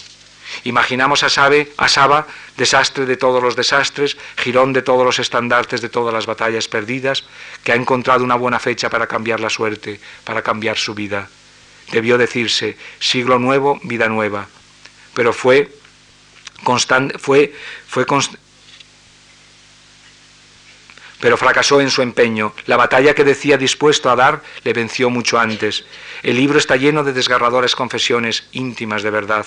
Imaginamos 0.64 1.22
a, 1.22 1.28
Sabe, 1.28 1.72
a 1.76 1.88
Saba, 1.88 2.26
desastre 2.56 3.06
de 3.06 3.16
todos 3.16 3.42
los 3.42 3.56
desastres, 3.56 4.16
girón 4.36 4.72
de 4.72 4.82
todos 4.82 5.04
los 5.04 5.18
estandartes 5.18 5.80
de 5.80 5.88
todas 5.88 6.12
las 6.12 6.26
batallas 6.26 6.68
perdidas, 6.68 7.24
que 7.64 7.72
ha 7.72 7.76
encontrado 7.76 8.24
una 8.24 8.34
buena 8.34 8.58
fecha 8.58 8.90
para 8.90 9.06
cambiar 9.06 9.40
la 9.40 9.50
suerte, 9.50 10.00
para 10.24 10.42
cambiar 10.42 10.76
su 10.76 10.94
vida. 10.94 11.28
Debió 11.92 12.18
decirse, 12.18 12.76
siglo 12.98 13.38
nuevo, 13.38 13.80
vida 13.82 14.08
nueva. 14.08 14.46
Pero 15.14 15.32
fue, 15.32 15.72
constante, 16.62 17.18
fue, 17.18 17.54
fue 17.86 18.06
pero 21.20 21.36
fracasó 21.36 21.80
en 21.80 21.90
su 21.90 22.02
empeño. 22.02 22.54
La 22.66 22.76
batalla 22.76 23.14
que 23.14 23.24
decía 23.24 23.58
dispuesto 23.58 24.10
a 24.10 24.16
dar 24.16 24.42
le 24.64 24.72
venció 24.72 25.10
mucho 25.10 25.38
antes. 25.38 25.84
El 26.22 26.36
libro 26.36 26.58
está 26.58 26.76
lleno 26.76 27.04
de 27.04 27.12
desgarradoras 27.12 27.76
confesiones 27.76 28.44
íntimas 28.52 29.02
de 29.02 29.10
verdad. 29.10 29.46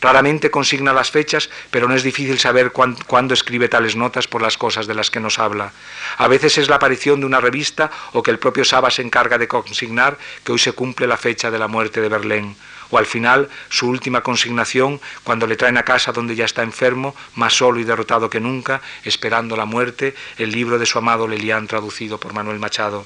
Raramente 0.00 0.50
consigna 0.50 0.92
las 0.92 1.10
fechas, 1.10 1.50
pero 1.70 1.88
no 1.88 1.94
es 1.94 2.02
difícil 2.02 2.38
saber 2.38 2.72
cuándo 2.72 3.34
escribe 3.34 3.68
tales 3.68 3.96
notas 3.96 4.26
por 4.26 4.42
las 4.42 4.58
cosas 4.58 4.86
de 4.86 4.94
las 4.94 5.10
que 5.10 5.20
nos 5.20 5.38
habla. 5.38 5.72
A 6.18 6.28
veces 6.28 6.58
es 6.58 6.68
la 6.68 6.76
aparición 6.76 7.20
de 7.20 7.26
una 7.26 7.40
revista 7.40 7.90
o 8.12 8.22
que 8.22 8.30
el 8.30 8.38
propio 8.38 8.64
Saba 8.64 8.90
se 8.90 9.02
encarga 9.02 9.38
de 9.38 9.48
consignar 9.48 10.18
que 10.44 10.52
hoy 10.52 10.58
se 10.58 10.72
cumple 10.72 11.06
la 11.06 11.16
fecha 11.16 11.50
de 11.50 11.58
la 11.58 11.68
muerte 11.68 12.00
de 12.00 12.08
Berlín 12.08 12.56
o 12.90 12.98
al 12.98 13.06
final 13.06 13.48
su 13.68 13.88
última 13.88 14.22
consignación 14.22 15.00
cuando 15.24 15.46
le 15.46 15.56
traen 15.56 15.76
a 15.76 15.84
casa 15.84 16.12
donde 16.12 16.36
ya 16.36 16.44
está 16.44 16.62
enfermo, 16.62 17.14
más 17.34 17.54
solo 17.54 17.80
y 17.80 17.84
derrotado 17.84 18.30
que 18.30 18.40
nunca, 18.40 18.80
esperando 19.04 19.56
la 19.56 19.64
muerte, 19.64 20.14
el 20.38 20.52
libro 20.52 20.78
de 20.78 20.86
su 20.86 20.98
amado 20.98 21.26
Lelian 21.26 21.66
traducido 21.66 22.18
por 22.18 22.32
Manuel 22.32 22.58
Machado. 22.58 23.04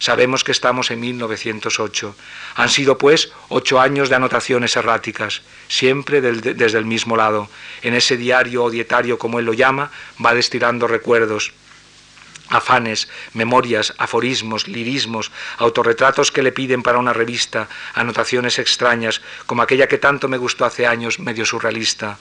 Sabemos 0.00 0.44
que 0.44 0.52
estamos 0.52 0.90
en 0.90 0.98
1908. 0.98 2.16
Han 2.56 2.70
sido, 2.70 2.96
pues, 2.96 3.32
ocho 3.50 3.78
años 3.78 4.08
de 4.08 4.16
anotaciones 4.16 4.74
erráticas, 4.74 5.42
siempre 5.68 6.22
desde 6.22 6.78
el 6.78 6.86
mismo 6.86 7.18
lado. 7.18 7.50
En 7.82 7.92
ese 7.92 8.16
diario 8.16 8.64
o 8.64 8.70
dietario, 8.70 9.18
como 9.18 9.38
él 9.38 9.44
lo 9.44 9.52
llama, 9.52 9.90
va 10.24 10.32
destilando 10.32 10.86
recuerdos, 10.86 11.52
afanes, 12.48 13.08
memorias, 13.34 13.92
aforismos, 13.98 14.68
lirismos, 14.68 15.30
autorretratos 15.58 16.32
que 16.32 16.42
le 16.42 16.52
piden 16.52 16.82
para 16.82 16.98
una 16.98 17.12
revista, 17.12 17.68
anotaciones 17.92 18.58
extrañas, 18.58 19.20
como 19.44 19.60
aquella 19.60 19.86
que 19.86 19.98
tanto 19.98 20.28
me 20.28 20.38
gustó 20.38 20.64
hace 20.64 20.86
años, 20.86 21.18
medio 21.18 21.44
surrealista. 21.44 22.16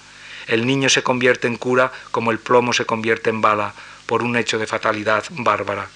El 0.47 0.67
niño 0.67 0.89
se 0.89 1.01
convierte 1.01 1.47
en 1.47 1.55
cura 1.55 1.93
como 2.11 2.31
el 2.31 2.39
plomo 2.39 2.73
se 2.73 2.85
convierte 2.85 3.29
en 3.29 3.39
bala, 3.39 3.73
por 4.05 4.21
un 4.21 4.35
hecho 4.35 4.59
de 4.59 4.67
fatalidad 4.67 5.23
bárbara. 5.29 5.87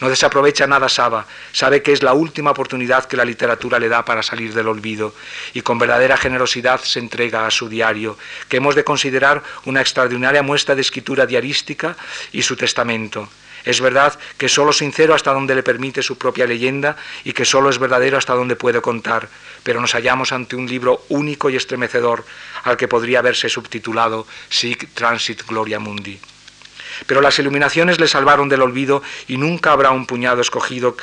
No 0.00 0.08
desaprovecha 0.08 0.66
nada 0.66 0.88
Saba, 0.88 1.26
sabe 1.52 1.82
que 1.82 1.92
es 1.92 2.02
la 2.02 2.14
última 2.14 2.50
oportunidad 2.50 3.04
que 3.04 3.16
la 3.16 3.24
literatura 3.24 3.78
le 3.78 3.88
da 3.88 4.04
para 4.04 4.22
salir 4.22 4.52
del 4.52 4.68
olvido 4.68 5.14
y 5.52 5.62
con 5.62 5.78
verdadera 5.78 6.16
generosidad 6.16 6.80
se 6.80 6.98
entrega 6.98 7.46
a 7.46 7.50
su 7.50 7.68
diario, 7.68 8.18
que 8.48 8.56
hemos 8.56 8.74
de 8.74 8.84
considerar 8.84 9.42
una 9.64 9.80
extraordinaria 9.80 10.42
muestra 10.42 10.74
de 10.74 10.80
escritura 10.80 11.26
diarística 11.26 11.96
y 12.32 12.42
su 12.42 12.56
testamento. 12.56 13.28
Es 13.64 13.80
verdad 13.80 14.18
que 14.36 14.48
solo 14.48 14.72
sincero 14.72 15.14
hasta 15.14 15.32
donde 15.32 15.54
le 15.54 15.62
permite 15.62 16.02
su 16.02 16.18
propia 16.18 16.46
leyenda 16.46 16.96
y 17.24 17.32
que 17.32 17.46
solo 17.46 17.70
es 17.70 17.78
verdadero 17.78 18.18
hasta 18.18 18.34
donde 18.34 18.56
puede 18.56 18.82
contar, 18.82 19.28
pero 19.62 19.80
nos 19.80 19.92
hallamos 19.92 20.32
ante 20.32 20.56
un 20.56 20.66
libro 20.66 21.04
único 21.08 21.48
y 21.48 21.56
estremecedor 21.56 22.24
al 22.64 22.76
que 22.76 22.88
podría 22.88 23.20
haberse 23.20 23.48
subtitulado 23.48 24.26
Sic 24.50 24.92
Transit 24.92 25.46
Gloria 25.46 25.78
Mundi. 25.78 26.20
Pero 27.06 27.20
las 27.20 27.38
iluminaciones 27.38 28.00
le 28.00 28.08
salvaron 28.08 28.48
del 28.48 28.62
olvido 28.62 29.02
y 29.28 29.36
nunca 29.36 29.72
habrá 29.72 29.90
un 29.90 30.06
puñado 30.06 30.40
escogido 30.40 30.96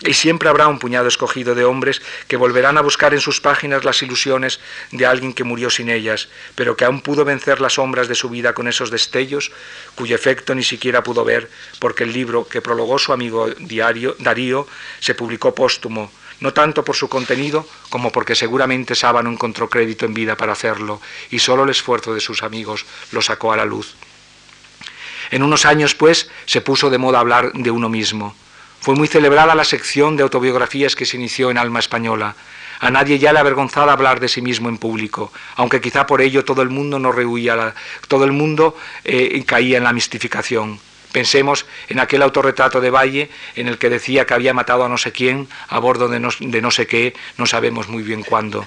Y 0.00 0.14
siempre 0.14 0.48
habrá 0.48 0.68
un 0.68 0.78
puñado 0.78 1.08
escogido 1.08 1.56
de 1.56 1.64
hombres 1.64 2.00
que 2.28 2.36
volverán 2.36 2.78
a 2.78 2.82
buscar 2.82 3.14
en 3.14 3.20
sus 3.20 3.40
páginas 3.40 3.84
las 3.84 4.00
ilusiones 4.00 4.60
de 4.92 5.06
alguien 5.06 5.32
que 5.32 5.42
murió 5.42 5.70
sin 5.70 5.88
ellas, 5.90 6.28
pero 6.54 6.76
que 6.76 6.84
aún 6.84 7.00
pudo 7.00 7.24
vencer 7.24 7.60
las 7.60 7.74
sombras 7.74 8.06
de 8.06 8.14
su 8.14 8.28
vida 8.28 8.54
con 8.54 8.68
esos 8.68 8.92
destellos, 8.92 9.50
cuyo 9.96 10.14
efecto 10.14 10.54
ni 10.54 10.62
siquiera 10.62 11.02
pudo 11.02 11.24
ver, 11.24 11.50
porque 11.80 12.04
el 12.04 12.12
libro 12.12 12.46
que 12.46 12.62
prologó 12.62 13.00
su 13.00 13.12
amigo 13.12 13.48
diario, 13.58 14.14
Darío 14.20 14.68
se 15.00 15.16
publicó 15.16 15.52
póstumo, 15.52 16.12
no 16.38 16.52
tanto 16.52 16.84
por 16.84 16.94
su 16.94 17.08
contenido 17.08 17.66
como 17.90 18.12
porque 18.12 18.36
seguramente 18.36 18.94
Saba 18.94 19.24
no 19.24 19.32
encontró 19.32 19.68
crédito 19.68 20.06
en 20.06 20.14
vida 20.14 20.36
para 20.36 20.52
hacerlo, 20.52 21.00
y 21.30 21.40
solo 21.40 21.64
el 21.64 21.70
esfuerzo 21.70 22.14
de 22.14 22.20
sus 22.20 22.44
amigos 22.44 22.86
lo 23.10 23.20
sacó 23.20 23.52
a 23.52 23.56
la 23.56 23.64
luz. 23.64 23.96
En 25.30 25.42
unos 25.42 25.66
años, 25.66 25.94
pues, 25.94 26.30
se 26.46 26.60
puso 26.60 26.90
de 26.90 26.98
moda 26.98 27.20
hablar 27.20 27.52
de 27.52 27.70
uno 27.70 27.88
mismo. 27.88 28.34
Fue 28.80 28.94
muy 28.94 29.08
celebrada 29.08 29.54
la 29.54 29.64
sección 29.64 30.16
de 30.16 30.22
autobiografías 30.22 30.94
que 30.94 31.06
se 31.06 31.16
inició 31.16 31.50
en 31.50 31.58
Alma 31.58 31.80
Española. 31.80 32.36
A 32.80 32.90
nadie 32.90 33.18
ya 33.18 33.32
le 33.32 33.40
avergonzaba 33.40 33.92
hablar 33.92 34.20
de 34.20 34.28
sí 34.28 34.40
mismo 34.40 34.68
en 34.68 34.78
público, 34.78 35.32
aunque 35.56 35.80
quizá 35.80 36.06
por 36.06 36.20
ello 36.20 36.44
todo 36.44 36.62
el 36.62 36.70
mundo 36.70 36.98
no 37.00 37.10
rehuía, 37.10 37.74
todo 38.06 38.24
el 38.24 38.32
mundo 38.32 38.76
eh, 39.04 39.42
caía 39.44 39.78
en 39.78 39.84
la 39.84 39.92
mistificación. 39.92 40.78
Pensemos 41.10 41.66
en 41.88 41.98
aquel 41.98 42.22
autorretrato 42.22 42.80
de 42.80 42.90
Valle 42.90 43.30
en 43.56 43.66
el 43.66 43.78
que 43.78 43.90
decía 43.90 44.26
que 44.26 44.34
había 44.34 44.54
matado 44.54 44.84
a 44.84 44.88
no 44.88 44.98
sé 44.98 45.10
quién 45.10 45.48
a 45.68 45.78
bordo 45.80 46.08
de 46.08 46.20
no, 46.20 46.28
de 46.38 46.62
no 46.62 46.70
sé 46.70 46.86
qué, 46.86 47.14
no 47.36 47.46
sabemos 47.46 47.88
muy 47.88 48.02
bien 48.02 48.22
cuándo. 48.22 48.64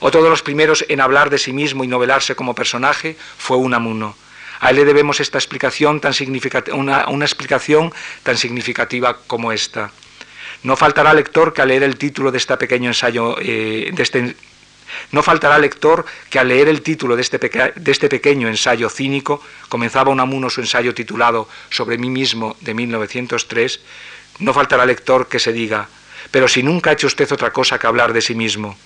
Otro 0.00 0.22
de 0.22 0.30
los 0.30 0.42
primeros 0.42 0.84
en 0.88 1.00
hablar 1.00 1.28
de 1.28 1.38
sí 1.38 1.52
mismo 1.52 1.82
y 1.82 1.88
novelarse 1.88 2.36
como 2.36 2.54
personaje 2.54 3.16
fue 3.36 3.56
Unamuno. 3.56 4.14
A 4.60 4.70
él 4.70 4.76
le 4.76 4.84
debemos 4.84 5.20
esta 5.20 5.38
explicación 5.38 6.00
tan 6.00 6.12
una, 6.72 7.08
una, 7.08 7.24
explicación 7.24 7.92
tan 8.22 8.36
significativa 8.36 9.18
como 9.26 9.52
esta. 9.52 9.92
No 10.62 10.76
faltará 10.76 11.14
lector 11.14 11.52
que 11.52 11.62
al 11.62 11.68
leer 11.68 11.84
el 11.84 11.96
título 11.96 12.32
de 12.32 12.38
este 12.38 12.56
pequeño 12.56 12.90
ensayo, 12.90 13.36
eh, 13.40 13.90
de 13.92 14.02
este, 14.02 14.34
no 15.12 15.22
faltará 15.22 15.58
lector 15.58 16.04
que 16.30 16.38
al 16.38 16.48
leer 16.48 16.68
el 16.68 16.82
título 16.82 17.14
de 17.14 17.22
este, 17.22 17.38
de 17.38 17.90
este 17.92 18.08
pequeño 18.08 18.48
ensayo 18.48 18.88
cínico, 18.88 19.42
comenzaba 19.68 20.10
Unamuno 20.10 20.50
su 20.50 20.60
ensayo 20.60 20.94
titulado 20.94 21.48
Sobre 21.70 21.98
mí 21.98 22.10
mismo 22.10 22.56
de 22.60 22.74
1903, 22.74 23.80
no 24.40 24.52
faltará 24.52 24.86
lector 24.86 25.28
que 25.28 25.38
se 25.38 25.52
diga, 25.52 25.88
pero 26.30 26.48
si 26.48 26.62
nunca 26.62 26.90
ha 26.90 26.92
hecho 26.94 27.06
usted 27.06 27.30
otra 27.30 27.52
cosa 27.52 27.78
que 27.78 27.86
hablar 27.86 28.12
de 28.12 28.22
sí 28.22 28.34
mismo, 28.34 28.76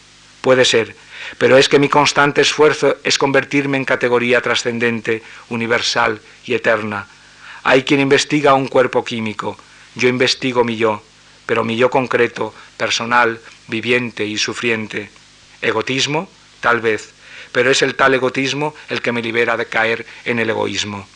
puede 0.41 0.65
ser, 0.65 0.95
pero 1.38 1.57
es 1.57 1.68
que 1.68 1.79
mi 1.79 1.88
constante 1.88 2.40
esfuerzo 2.40 2.97
es 3.05 3.18
convertirme 3.18 3.77
en 3.77 3.85
categoría 3.85 4.40
trascendente, 4.40 5.23
universal 5.49 6.21
y 6.45 6.55
eterna. 6.55 7.07
Hay 7.62 7.85
quien 7.85 8.01
investiga 8.01 8.55
un 8.55 8.68
cuerpo 8.68 9.05
químico, 9.05 9.57
yo 9.95 10.09
investigo 10.09 10.64
mi 10.64 10.77
yo, 10.77 11.03
pero 11.47 11.64
mi 11.64 11.77
yo 11.77 11.90
concreto, 11.90 12.55
personal, 12.77 13.40
viviente 13.68 14.25
y 14.25 14.38
sufriente. 14.38 15.11
Egotismo, 15.61 16.29
tal 16.61 16.81
vez, 16.81 17.12
pero 17.53 17.71
es 17.71 17.83
el 17.83 17.95
tal 17.95 18.14
egotismo 18.14 18.75
el 18.88 19.03
que 19.03 19.12
me 19.12 19.23
libera 19.23 19.57
de 19.57 19.66
caer 19.66 20.07
en 20.25 20.38
el 20.38 20.51
egoísmo. 20.51 21.07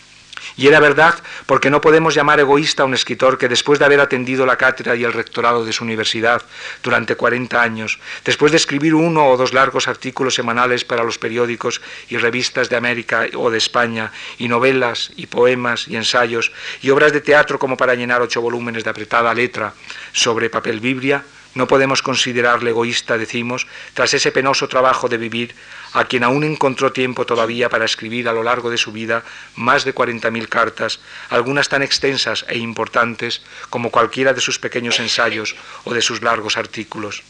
Y 0.57 0.67
era 0.69 0.81
verdad 0.81 1.15
porque 1.47 1.71
no 1.71 1.81
podemos 1.81 2.15
llamar 2.15 2.41
egoísta 2.41 2.83
a 2.83 2.87
un 2.87 2.95
escritor 2.95 3.39
que 3.39 3.49
después 3.49 3.79
de 3.79 3.85
haber 3.85 4.01
atendido 4.01 4.47
la 4.47 4.57
cátedra 4.57 4.97
y 4.97 5.05
el 5.05 5.13
rectorado 5.13 5.65
de 5.65 5.73
su 5.73 5.85
universidad 5.85 6.43
durante 6.83 7.17
40 7.17 7.61
años, 7.61 7.99
después 8.25 8.53
de 8.53 8.57
escribir 8.57 8.95
uno 8.95 9.29
o 9.29 9.37
dos 9.37 9.53
largos 9.53 9.89
artículos 9.89 10.35
semanales 10.35 10.85
para 10.85 11.05
los 11.05 11.19
periódicos 11.19 11.81
y 12.09 12.17
revistas 12.17 12.69
de 12.69 12.77
América 12.77 13.27
o 13.35 13.51
de 13.51 13.59
España, 13.59 14.13
y 14.39 14.49
novelas 14.49 15.13
y 15.17 15.27
poemas 15.27 15.89
y 15.89 15.97
ensayos, 15.97 16.53
y 16.83 16.91
obras 16.91 17.13
de 17.13 17.21
teatro 17.21 17.59
como 17.59 17.77
para 17.77 17.95
llenar 17.95 18.23
ocho 18.23 18.41
volúmenes 18.41 18.85
de 18.85 18.91
apretada 18.91 19.35
letra 19.35 19.75
sobre 20.13 20.51
papel 20.51 20.81
biblia, 20.81 21.25
no 21.57 21.67
podemos 21.67 22.03
considerarle 22.03 22.71
egoísta, 22.71 23.17
decimos, 23.17 23.67
tras 23.95 24.13
ese 24.13 24.31
penoso 24.31 24.69
trabajo 24.69 25.09
de 25.09 25.17
vivir, 25.17 25.55
a 25.97 26.05
quien 26.05 26.25
aún 26.25 26.45
encontró 26.45 26.93
tiempo 26.93 27.25
todavía 27.25 27.71
para 27.71 27.87
escribir 27.87 28.29
a 28.29 28.33
lo 28.35 28.43
largo 28.43 28.69
de 28.69 28.77
su 28.77 28.93
vida 28.93 29.25
más 29.55 29.87
de 29.87 29.95
40.000 29.95 30.47
cartas, 30.47 31.01
algunas 31.31 31.71
tan 31.71 31.83
extensas 31.83 32.45
e 32.49 32.59
importantes 32.59 33.41
como 33.71 33.91
cualquiera 33.91 34.35
de 34.35 34.43
sus 34.43 34.59
pequeños 34.59 35.01
ensayos 35.01 35.57
o 35.85 35.95
de 35.95 36.03
sus 36.03 36.21
largos 36.21 36.59
artículos. 36.59 37.23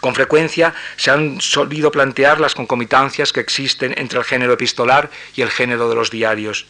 Con 0.00 0.14
frecuencia 0.14 0.72
se 0.96 1.10
han 1.10 1.42
solido 1.42 1.92
plantear 1.92 2.40
las 2.40 2.54
concomitancias 2.54 3.34
que 3.34 3.40
existen 3.40 3.92
entre 3.98 4.18
el 4.18 4.24
género 4.24 4.54
epistolar 4.54 5.10
y 5.36 5.42
el 5.42 5.50
género 5.50 5.90
de 5.90 5.94
los 5.94 6.10
diarios. 6.10 6.64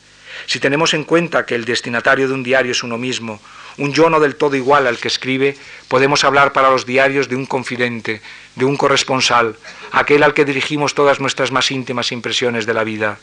Si 0.46 0.58
tenemos 0.58 0.94
en 0.94 1.04
cuenta 1.04 1.46
que 1.46 1.54
el 1.54 1.64
destinatario 1.64 2.26
de 2.26 2.34
un 2.34 2.42
diario 2.42 2.72
es 2.72 2.82
uno 2.82 2.98
mismo, 2.98 3.40
un 3.78 3.92
yo 3.92 4.10
no 4.10 4.20
del 4.20 4.36
todo 4.36 4.56
igual 4.56 4.86
al 4.86 4.98
que 4.98 5.08
escribe, 5.08 5.56
podemos 5.88 6.24
hablar 6.24 6.52
para 6.52 6.70
los 6.70 6.86
diarios 6.86 7.28
de 7.28 7.36
un 7.36 7.46
confidente, 7.46 8.22
de 8.54 8.64
un 8.64 8.76
corresponsal, 8.76 9.56
aquel 9.92 10.22
al 10.22 10.34
que 10.34 10.44
dirigimos 10.44 10.94
todas 10.94 11.20
nuestras 11.20 11.52
más 11.52 11.70
íntimas 11.70 12.12
impresiones 12.12 12.66
de 12.66 12.74
la 12.74 12.84
vida. 12.84 13.18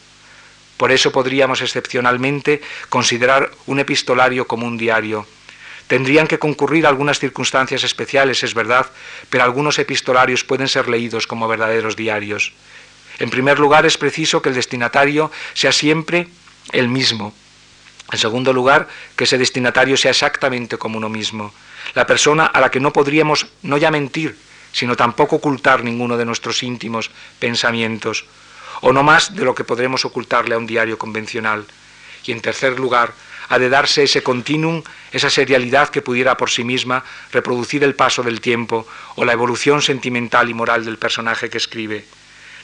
Por 0.77 0.91
eso 0.91 1.11
podríamos 1.11 1.61
excepcionalmente 1.61 2.61
considerar 2.89 3.51
un 3.65 3.79
epistolario 3.79 4.47
como 4.47 4.65
un 4.65 4.77
diario. 4.77 5.27
Tendrían 5.87 6.27
que 6.27 6.39
concurrir 6.39 6.85
algunas 6.85 7.19
circunstancias 7.19 7.83
especiales, 7.83 8.43
es 8.43 8.53
verdad, 8.53 8.85
pero 9.29 9.43
algunos 9.43 9.79
epistolarios 9.79 10.43
pueden 10.43 10.67
ser 10.67 10.87
leídos 10.87 11.27
como 11.27 11.47
verdaderos 11.47 11.95
diarios. 11.95 12.53
En 13.17 13.29
primer 13.29 13.59
lugar, 13.59 13.85
es 13.85 13.97
preciso 13.97 14.41
que 14.41 14.49
el 14.49 14.55
destinatario 14.55 15.31
sea 15.53 15.71
siempre 15.71 16.27
el 16.71 16.87
mismo, 16.87 17.33
en 18.11 18.17
segundo 18.17 18.53
lugar, 18.53 18.87
que 19.15 19.25
ese 19.25 19.37
destinatario 19.37 19.97
sea 19.97 20.11
exactamente 20.11 20.77
como 20.77 20.97
uno 20.97 21.09
mismo, 21.09 21.53
la 21.93 22.05
persona 22.05 22.45
a 22.45 22.59
la 22.59 22.71
que 22.71 22.79
no 22.79 22.93
podríamos 22.93 23.47
no 23.63 23.77
ya 23.77 23.91
mentir, 23.91 24.37
sino 24.71 24.95
tampoco 24.95 25.37
ocultar 25.37 25.83
ninguno 25.83 26.17
de 26.17 26.25
nuestros 26.25 26.63
íntimos 26.63 27.11
pensamientos, 27.39 28.25
o 28.81 28.93
no 28.93 29.03
más 29.03 29.35
de 29.35 29.43
lo 29.43 29.55
que 29.55 29.63
podremos 29.63 30.05
ocultarle 30.05 30.55
a 30.55 30.57
un 30.57 30.67
diario 30.67 30.97
convencional. 30.97 31.65
Y 32.25 32.31
en 32.31 32.41
tercer 32.41 32.79
lugar, 32.79 33.13
ha 33.49 33.57
de 33.57 33.69
darse 33.69 34.03
ese 34.03 34.21
continuum, 34.21 34.83
esa 35.11 35.29
serialidad 35.29 35.89
que 35.89 36.01
pudiera 36.01 36.37
por 36.37 36.51
sí 36.51 36.63
misma 36.63 37.03
reproducir 37.31 37.83
el 37.83 37.95
paso 37.95 38.21
del 38.21 38.41
tiempo 38.41 38.87
o 39.15 39.25
la 39.25 39.33
evolución 39.33 39.81
sentimental 39.81 40.49
y 40.49 40.53
moral 40.53 40.85
del 40.85 40.97
personaje 40.97 41.49
que 41.49 41.57
escribe. 41.57 42.05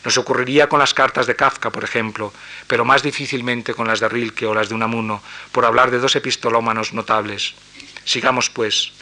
Nos 0.06 0.20
ocurriría 0.20 0.70
con 0.70 0.80
las 0.80 0.94
cartas 0.94 1.26
de 1.26 1.36
Kafka, 1.36 1.72
por 1.72 1.84
ejemplo, 1.84 2.32
pero 2.68 2.86
más 2.86 3.02
difícilmente 3.02 3.74
con 3.74 3.88
las 3.88 4.00
de 4.00 4.08
Rilke 4.08 4.46
o 4.46 4.54
las 4.54 4.70
de 4.70 4.76
Unamuno, 4.76 5.22
por 5.52 5.66
hablar 5.66 5.90
de 5.90 5.98
dos 5.98 6.16
epistolómanos 6.16 6.94
notables. 6.94 7.56
Sigamos, 8.06 8.52
pues. 8.52 8.94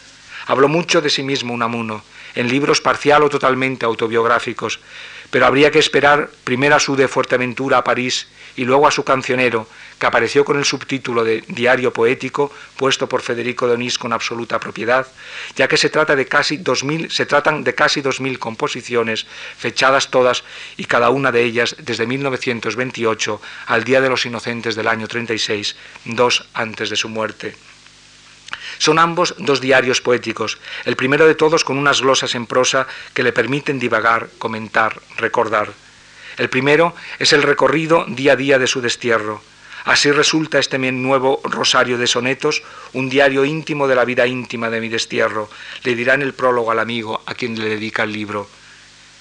Habló 0.48 0.70
mucho 0.70 1.02
de 1.02 1.10
sí 1.10 1.22
mismo 1.22 1.54
Unamuno, 1.54 2.04
en 2.36 2.48
libros 2.48 2.80
parcial 2.80 3.22
o 3.24 3.30
totalmente 3.30 3.86
autobiográficos, 3.86 4.80
pero 5.34 5.48
habría 5.48 5.72
que 5.72 5.80
esperar 5.80 6.30
primero 6.43 6.76
a 6.76 6.80
su 6.80 6.96
de 6.96 7.08
Fuerteventura 7.08 7.80
a 7.80 7.84
París 7.84 8.28
y 8.56 8.65
luego 8.65 8.86
a 8.86 8.91
su 8.91 9.04
cancionero, 9.04 9.67
que 9.98 10.06
apareció 10.06 10.46
con 10.46 10.60
el 10.60 10.63
subtítulo 10.63 11.24
de 11.24 11.43
Diario 11.48 11.91
Poético, 11.91 12.54
puesto 12.78 13.10
por 13.10 13.24
Federico 13.24 13.65
Donís 13.65 13.98
con 13.98 14.13
absoluta 14.13 14.60
propiedad, 14.60 15.08
ya 15.56 15.67
que 15.67 15.76
se, 15.76 15.89
trata 15.89 16.15
de 16.15 16.28
casi 16.28 16.58
2000, 16.58 17.10
se 17.10 17.26
tratan 17.26 17.63
de 17.63 17.74
casi 17.74 18.04
2.000 18.04 18.38
composiciones, 18.38 19.26
fechadas 19.58 20.12
todas 20.12 20.43
y 20.78 20.86
cada 20.86 21.10
una 21.10 21.32
de 21.32 21.41
ellas 21.41 21.78
desde 21.80 22.06
1928 22.06 23.41
al 23.65 23.84
Día 23.84 24.02
de 24.02 24.10
los 24.10 24.28
Inocentes 24.28 24.76
del 24.76 24.88
año 24.88 25.08
36, 25.08 25.76
dos 26.06 26.48
antes 26.54 26.91
de 26.91 26.96
su 26.96 27.10
muerte. 27.10 27.56
Son 28.84 29.00
ambos 29.00 29.34
dos 29.38 29.62
diarios 29.62 30.02
poéticos, 30.02 30.58
el 30.84 30.98
primero 30.98 31.26
de 31.26 31.36
todos 31.36 31.63
con 31.63 31.78
unas 31.78 32.02
glosas 32.02 32.36
en 32.36 32.46
prosa 32.46 32.86
que 33.13 33.24
le 33.24 33.32
permiten 33.32 33.80
divagar, 33.80 34.28
comentar, 34.38 35.00
recordar. 35.15 35.72
El 36.36 36.50
primero 36.50 36.93
es 37.17 37.32
el 37.32 37.43
recorrido 37.43 38.04
día 38.10 38.34
a 38.34 38.36
día 38.36 38.60
de 38.60 38.67
su 38.67 38.82
destierro. 38.82 39.41
Así 39.86 40.12
resulta 40.12 40.60
este 40.60 40.78
nuevo 40.80 41.39
rosario 41.46 41.98
de 41.98 42.08
sonetos, 42.08 42.62
un 42.91 43.08
diario 43.08 43.46
íntimo 43.46 43.88
de 43.88 43.96
la 43.96 44.04
vida 44.04 44.28
íntima 44.28 44.69
de 44.69 44.82
mi 44.82 44.89
destierro, 44.89 45.50
le 45.86 45.96
dirá 45.96 46.15
en 46.15 46.22
el 46.22 46.34
prólogo 46.34 46.69
al 46.69 46.80
amigo 46.80 47.24
a 47.26 47.36
quien 47.36 47.58
le 47.58 47.69
dedica 47.69 48.04
el 48.04 48.12
libro. 48.12 48.50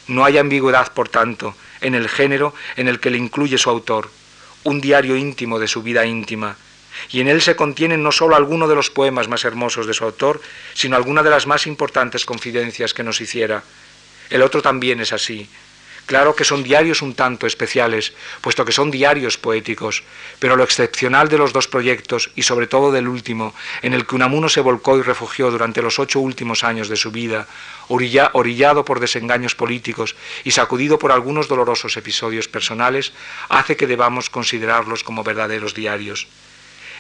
No 0.09 0.25
hay 0.25 0.39
ambigüedad, 0.39 0.93
por 0.93 1.09
tanto, 1.09 1.55
en 1.81 1.95
el 1.95 2.09
género 2.09 2.53
en 2.75 2.89
el 2.89 2.99
que 2.99 3.11
le 3.11 3.19
incluye 3.19 3.59
su 3.59 3.71
autor, 3.71 4.11
un 4.65 4.81
diario 4.81 5.15
íntimo 5.15 5.61
de 5.61 5.69
su 5.69 5.85
vida 5.85 6.05
íntima, 6.05 6.57
y 7.11 7.21
en 7.21 7.29
él 7.29 7.43
se 7.43 7.57
contienen 7.57 8.03
no 8.03 8.13
sólo 8.13 8.37
algunos 8.37 8.69
de 8.69 8.75
los 8.75 8.91
poemas 8.91 9.29
más 9.29 9.45
hermosos 9.45 9.87
de 9.87 9.95
su 9.95 10.05
autor, 10.05 10.41
sino 10.75 10.97
algunas 10.97 11.25
de 11.25 11.31
las 11.31 11.47
más 11.47 11.67
importantes 11.67 12.25
confidencias 12.25 12.95
que 12.95 13.03
nos 13.03 13.21
hiciera. 13.21 13.63
El 14.31 14.43
otro 14.43 14.63
también 14.63 15.01
es 15.01 15.13
así. 15.13 15.49
Claro 16.07 16.35
que 16.35 16.45
son 16.45 16.65
diarios 16.65 17.01
un 17.01 17.15
tanto 17.15 17.47
especiales, 17.47 18.13
puesto 18.41 18.65
que 18.65 18.73
son 18.73 18.91
diarios 18.91 19.39
poéticos, 19.39 20.03
pero 20.41 20.57
lo 20.57 20.65
excepcional 20.65 21.29
de 21.29 21.39
los 21.39 21.53
dos 21.53 21.69
proyectos, 21.69 22.31
y 22.35 22.43
sobre 22.43 22.67
todo 22.67 22.91
del 22.91 23.07
último, 23.07 23.55
en 23.83 23.95
el 23.95 24.05
que 24.05 24.17
Unamuno 24.17 24.49
se 24.49 24.61
volcó 24.61 24.99
y 24.99 25.03
refugió 25.03 25.51
durante 25.51 25.81
los 25.81 26.01
ocho 26.01 26.19
últimos 26.19 26.65
años 26.65 26.89
de 26.89 26.97
su 26.97 27.13
vida, 27.13 27.47
orillado 27.89 28.85
por 28.85 28.99
desengaños 28.99 29.55
políticos 29.55 30.17
y 30.43 30.51
sacudido 30.51 30.99
por 30.99 31.13
algunos 31.13 31.47
dolorosos 31.47 31.97
episodios 31.97 32.49
personales, 32.49 33.13
hace 33.49 33.77
que 33.77 33.87
debamos 33.87 34.29
considerarlos 34.29 35.05
como 35.05 35.23
verdaderos 35.23 35.73
diarios. 35.73 36.27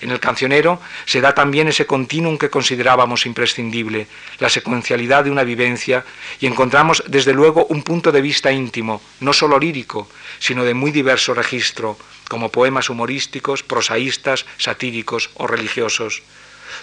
En 0.03 0.11
el 0.11 0.19
cancionero 0.19 0.81
se 1.07 1.21
da 1.21 1.33
también 1.33 1.69
ese 1.69 1.87
continuum 1.87 2.37
que 2.37 2.51
considerábamos 2.51 3.25
imprescindible, 3.25 4.09
la 4.41 4.51
secuencialidad 4.51 5.23
de 5.23 5.31
una 5.31 5.45
vivencia, 5.45 6.05
y 6.41 6.47
encontramos 6.47 7.05
desde 7.07 7.33
luego 7.33 7.67
un 7.67 7.85
punto 7.85 8.11
de 8.11 8.21
vista 8.21 8.51
íntimo, 8.51 9.01
no 9.21 9.33
solo 9.33 9.61
lírico, 9.61 10.09
sino 10.41 10.65
de 10.65 10.75
muy 10.75 10.91
diverso 10.91 11.35
registro, 11.35 11.97
como 12.29 12.51
poemas 12.51 12.91
humorísticos, 12.91 13.63
prosaístas, 13.63 14.45
satíricos 14.59 15.31
o 15.35 15.47
religiosos. 15.47 16.23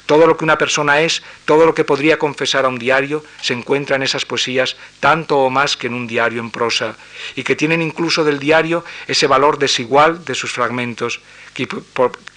Todo 0.09 0.25
lo 0.25 0.37
que 0.37 0.43
una 0.43 0.57
persona 0.57 1.01
es, 1.01 1.21
todo 1.45 1.67
lo 1.67 1.75
que 1.75 1.83
podría 1.83 2.17
confesar 2.17 2.65
a 2.65 2.67
un 2.67 2.79
diario, 2.79 3.23
se 3.43 3.53
encuentra 3.53 3.95
en 3.95 4.01
esas 4.01 4.25
poesías 4.25 4.75
tanto 4.99 5.37
o 5.37 5.51
más 5.51 5.77
que 5.77 5.85
en 5.85 5.93
un 5.93 6.07
diario 6.07 6.41
en 6.41 6.49
prosa, 6.49 6.95
y 7.35 7.43
que 7.43 7.55
tienen 7.55 7.79
incluso 7.79 8.23
del 8.23 8.39
diario 8.39 8.83
ese 9.05 9.27
valor 9.27 9.59
desigual 9.59 10.25
de 10.25 10.33
sus 10.33 10.51
fragmentos, 10.51 11.21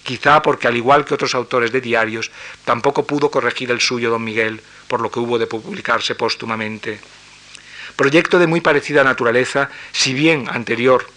quizá 0.03 0.43
porque 0.43 0.67
al 0.67 0.77
igual 0.77 1.03
que 1.03 1.15
otros 1.15 1.33
autores 1.33 1.71
de 1.71 1.81
diarios, 1.81 2.29
tampoco 2.63 3.07
pudo 3.07 3.31
corregir 3.31 3.71
el 3.71 3.81
suyo 3.81 4.11
don 4.11 4.23
Miguel, 4.23 4.61
por 4.87 5.01
lo 5.01 5.09
que 5.09 5.19
hubo 5.19 5.39
de 5.39 5.47
publicarse 5.47 6.13
póstumamente. 6.13 6.99
Proyecto 7.95 8.37
de 8.37 8.45
muy 8.45 8.61
parecida 8.61 9.03
naturaleza, 9.03 9.71
si 9.91 10.13
bien 10.13 10.47
anterior 10.47 11.07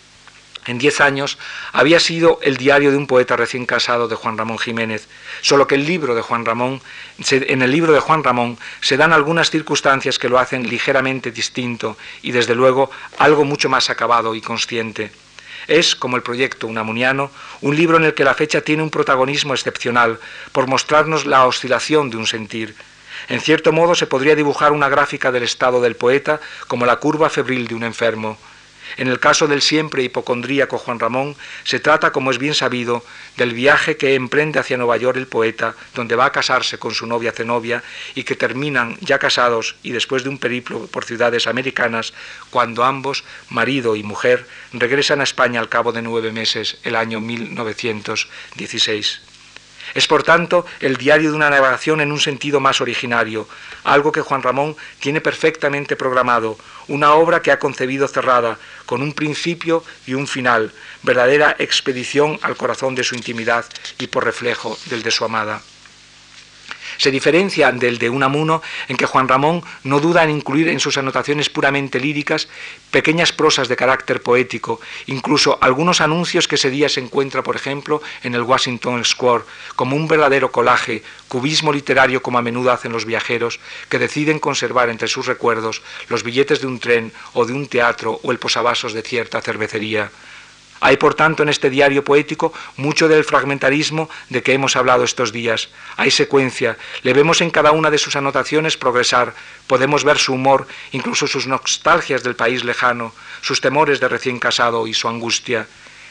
en 0.66 0.78
diez 0.78 1.00
años 1.00 1.38
había 1.72 2.00
sido 2.00 2.38
el 2.42 2.56
diario 2.56 2.90
de 2.90 2.96
un 2.96 3.06
poeta 3.06 3.36
recién 3.36 3.66
casado 3.66 4.08
de 4.08 4.16
Juan 4.16 4.38
Ramón 4.38 4.58
Jiménez, 4.58 5.08
solo 5.40 5.66
que 5.66 5.76
el 5.76 5.86
libro 5.86 6.14
de 6.14 6.22
Juan 6.22 6.44
Ramón, 6.44 6.80
en 7.30 7.62
el 7.62 7.70
libro 7.70 7.92
de 7.92 8.00
Juan 8.00 8.24
Ramón 8.24 8.58
se 8.80 8.96
dan 8.96 9.12
algunas 9.12 9.50
circunstancias 9.50 10.18
que 10.18 10.28
lo 10.28 10.38
hacen 10.38 10.68
ligeramente 10.68 11.30
distinto 11.30 11.96
y 12.22 12.32
desde 12.32 12.54
luego 12.54 12.90
algo 13.18 13.44
mucho 13.44 13.68
más 13.68 13.90
acabado 13.90 14.34
y 14.34 14.40
consciente. 14.40 15.10
Es, 15.68 15.96
como 15.96 16.16
el 16.16 16.22
proyecto 16.22 16.66
Unamuniano, 16.66 17.30
un 17.60 17.76
libro 17.76 17.96
en 17.96 18.04
el 18.04 18.14
que 18.14 18.24
la 18.24 18.34
fecha 18.34 18.60
tiene 18.60 18.82
un 18.82 18.90
protagonismo 18.90 19.54
excepcional 19.54 20.20
por 20.52 20.68
mostrarnos 20.68 21.26
la 21.26 21.44
oscilación 21.44 22.10
de 22.10 22.16
un 22.16 22.26
sentir. 22.26 22.76
En 23.28 23.40
cierto 23.40 23.72
modo 23.72 23.94
se 23.94 24.06
podría 24.06 24.36
dibujar 24.36 24.72
una 24.72 24.88
gráfica 24.88 25.32
del 25.32 25.42
estado 25.42 25.80
del 25.80 25.96
poeta 25.96 26.40
como 26.68 26.86
la 26.86 26.96
curva 26.96 27.30
febril 27.30 27.66
de 27.66 27.74
un 27.74 27.82
enfermo. 27.82 28.38
En 28.96 29.08
el 29.08 29.20
caso 29.20 29.46
del 29.46 29.62
siempre 29.62 30.02
hipocondríaco 30.02 30.78
Juan 30.78 30.98
Ramón, 30.98 31.36
se 31.64 31.80
trata, 31.80 32.12
como 32.12 32.30
es 32.30 32.38
bien 32.38 32.54
sabido, 32.54 33.04
del 33.36 33.52
viaje 33.52 33.96
que 33.96 34.14
emprende 34.14 34.58
hacia 34.58 34.76
Nueva 34.76 34.96
York 34.96 35.18
el 35.18 35.26
poeta, 35.26 35.74
donde 35.94 36.16
va 36.16 36.26
a 36.26 36.32
casarse 36.32 36.78
con 36.78 36.94
su 36.94 37.06
novia 37.06 37.32
Zenobia 37.32 37.82
y 38.14 38.24
que 38.24 38.36
terminan 38.36 38.96
ya 39.00 39.18
casados 39.18 39.76
y 39.82 39.92
después 39.92 40.24
de 40.24 40.30
un 40.30 40.38
periplo 40.38 40.86
por 40.86 41.04
ciudades 41.04 41.46
americanas, 41.46 42.14
cuando 42.50 42.84
ambos, 42.84 43.24
marido 43.50 43.96
y 43.96 44.02
mujer, 44.02 44.46
regresan 44.72 45.20
a 45.20 45.24
España 45.24 45.60
al 45.60 45.68
cabo 45.68 45.92
de 45.92 46.02
nueve 46.02 46.32
meses, 46.32 46.78
el 46.82 46.96
año 46.96 47.20
1916. 47.20 49.35
Es 49.96 50.06
por 50.06 50.22
tanto 50.22 50.66
el 50.80 50.98
diario 50.98 51.30
de 51.30 51.36
una 51.36 51.48
navegación 51.48 52.02
en 52.02 52.12
un 52.12 52.20
sentido 52.20 52.60
más 52.60 52.82
originario, 52.82 53.48
algo 53.82 54.12
que 54.12 54.20
Juan 54.20 54.42
Ramón 54.42 54.76
tiene 55.00 55.22
perfectamente 55.22 55.96
programado, 55.96 56.58
una 56.86 57.14
obra 57.14 57.40
que 57.40 57.50
ha 57.50 57.58
concebido 57.58 58.06
cerrada, 58.06 58.58
con 58.84 59.00
un 59.00 59.14
principio 59.14 59.82
y 60.06 60.12
un 60.12 60.26
final, 60.26 60.70
verdadera 61.02 61.56
expedición 61.58 62.38
al 62.42 62.58
corazón 62.58 62.94
de 62.94 63.04
su 63.04 63.14
intimidad 63.14 63.64
y 63.98 64.08
por 64.08 64.26
reflejo 64.26 64.76
del 64.90 65.02
de 65.02 65.10
su 65.10 65.24
amada. 65.24 65.62
Se 66.98 67.10
diferencia 67.10 67.70
del 67.72 67.98
de 67.98 68.10
Unamuno 68.10 68.62
en 68.88 68.96
que 68.96 69.06
Juan 69.06 69.28
Ramón 69.28 69.62
no 69.84 70.00
duda 70.00 70.24
en 70.24 70.30
incluir 70.30 70.68
en 70.68 70.80
sus 70.80 70.98
anotaciones 70.98 71.50
puramente 71.50 72.00
líricas 72.00 72.48
pequeñas 72.90 73.32
prosas 73.32 73.68
de 73.68 73.76
carácter 73.76 74.22
poético, 74.22 74.80
incluso 75.06 75.58
algunos 75.60 76.00
anuncios 76.00 76.48
que 76.48 76.54
ese 76.54 76.70
día 76.70 76.88
se 76.88 77.00
encuentra, 77.00 77.42
por 77.42 77.56
ejemplo, 77.56 78.02
en 78.22 78.34
el 78.34 78.42
Washington 78.42 79.04
Square, 79.04 79.44
como 79.74 79.96
un 79.96 80.08
verdadero 80.08 80.50
colaje, 80.50 81.02
cubismo 81.28 81.72
literario 81.72 82.22
como 82.22 82.38
a 82.38 82.42
menudo 82.42 82.72
hacen 82.72 82.92
los 82.92 83.04
viajeros, 83.04 83.60
que 83.88 83.98
deciden 83.98 84.38
conservar 84.38 84.88
entre 84.88 85.08
sus 85.08 85.26
recuerdos 85.26 85.82
los 86.08 86.22
billetes 86.22 86.60
de 86.60 86.66
un 86.66 86.78
tren 86.78 87.12
o 87.34 87.44
de 87.44 87.52
un 87.52 87.66
teatro 87.66 88.20
o 88.22 88.32
el 88.32 88.38
posavasos 88.38 88.92
de 88.92 89.02
cierta 89.02 89.40
cervecería. 89.40 90.10
Hay, 90.80 90.96
por 90.96 91.14
tanto, 91.14 91.42
en 91.42 91.48
este 91.48 91.70
diario 91.70 92.04
poético 92.04 92.52
mucho 92.76 93.08
del 93.08 93.24
fragmentarismo 93.24 94.10
de 94.28 94.42
que 94.42 94.52
hemos 94.52 94.76
hablado 94.76 95.04
estos 95.04 95.32
días. 95.32 95.68
Hay 95.96 96.10
secuencia, 96.10 96.76
le 97.02 97.12
vemos 97.12 97.40
en 97.40 97.50
cada 97.50 97.72
una 97.72 97.90
de 97.90 97.98
sus 97.98 98.16
anotaciones 98.16 98.76
progresar, 98.76 99.34
podemos 99.66 100.04
ver 100.04 100.18
su 100.18 100.34
humor, 100.34 100.66
incluso 100.92 101.26
sus 101.26 101.46
nostalgias 101.46 102.22
del 102.22 102.36
país 102.36 102.64
lejano, 102.64 103.12
sus 103.40 103.60
temores 103.60 104.00
de 104.00 104.08
recién 104.08 104.38
casado 104.38 104.86
y 104.86 104.94
su 104.94 105.08
angustia. 105.08 105.66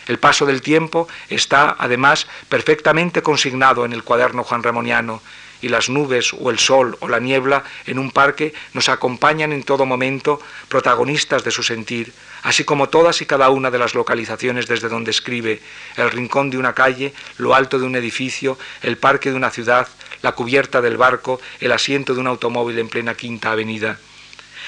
El 0.07 0.19
paso 0.19 0.45
del 0.45 0.61
tiempo 0.61 1.07
está, 1.29 1.75
además, 1.77 2.27
perfectamente 2.49 3.23
consignado 3.23 3.85
en 3.85 3.93
el 3.93 4.03
cuaderno 4.03 4.43
Juan 4.43 4.63
Ramoniano, 4.63 5.21
y 5.61 5.69
las 5.69 5.89
nubes 5.89 6.31
o 6.33 6.51
el 6.51 6.59
sol 6.59 6.97
o 6.99 7.07
la 7.07 7.19
niebla 7.19 7.63
en 7.87 7.97
un 7.97 8.11
parque 8.11 8.53
nos 8.73 8.89
acompañan 8.89 9.51
en 9.51 9.63
todo 9.63 9.85
momento, 9.85 10.39
protagonistas 10.67 11.43
de 11.43 11.49
su 11.49 11.63
sentir, 11.63 12.13
así 12.45 12.63
como 12.63 12.89
todas 12.89 13.21
y 13.21 13.25
cada 13.25 13.49
una 13.49 13.71
de 13.71 13.79
las 13.79 13.95
localizaciones 13.95 14.67
desde 14.67 14.87
donde 14.87 15.09
escribe, 15.09 15.61
el 15.97 16.11
rincón 16.11 16.51
de 16.51 16.59
una 16.59 16.73
calle, 16.73 17.11
lo 17.39 17.55
alto 17.55 17.79
de 17.79 17.85
un 17.85 17.95
edificio, 17.95 18.59
el 18.83 18.97
parque 18.97 19.31
de 19.31 19.35
una 19.35 19.49
ciudad, 19.49 19.87
la 20.21 20.33
cubierta 20.33 20.79
del 20.79 20.95
barco, 20.95 21.41
el 21.59 21.71
asiento 21.71 22.13
de 22.13 22.19
un 22.19 22.27
automóvil 22.27 22.77
en 22.77 22.87
plena 22.87 23.15
quinta 23.15 23.51
avenida. 23.51 23.97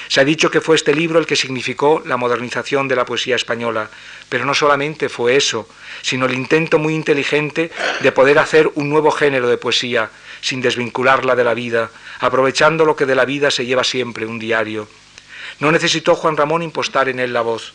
Se 0.08 0.20
ha 0.20 0.24
dicho 0.24 0.50
que 0.50 0.60
fue 0.60 0.74
este 0.74 0.92
libro 0.92 1.20
el 1.20 1.26
que 1.26 1.36
significó 1.36 2.02
la 2.04 2.16
modernización 2.16 2.88
de 2.88 2.96
la 2.96 3.04
poesía 3.04 3.36
española, 3.36 3.88
pero 4.28 4.44
no 4.44 4.54
solamente 4.54 5.08
fue 5.08 5.36
eso, 5.36 5.68
sino 6.02 6.26
el 6.26 6.34
intento 6.34 6.80
muy 6.80 6.94
inteligente 6.94 7.70
de 8.00 8.12
poder 8.12 8.40
hacer 8.40 8.68
un 8.74 8.90
nuevo 8.90 9.12
género 9.12 9.48
de 9.48 9.56
poesía, 9.56 10.10
sin 10.40 10.60
desvincularla 10.60 11.36
de 11.36 11.44
la 11.44 11.54
vida, 11.54 11.90
aprovechando 12.18 12.84
lo 12.84 12.96
que 12.96 13.06
de 13.06 13.14
la 13.14 13.24
vida 13.24 13.52
se 13.52 13.66
lleva 13.66 13.84
siempre 13.84 14.26
un 14.26 14.40
diario. 14.40 14.88
No 15.60 15.72
necesitó 15.72 16.14
Juan 16.14 16.36
Ramón 16.36 16.62
impostar 16.62 17.08
en 17.08 17.18
él 17.18 17.32
la 17.32 17.40
voz. 17.40 17.72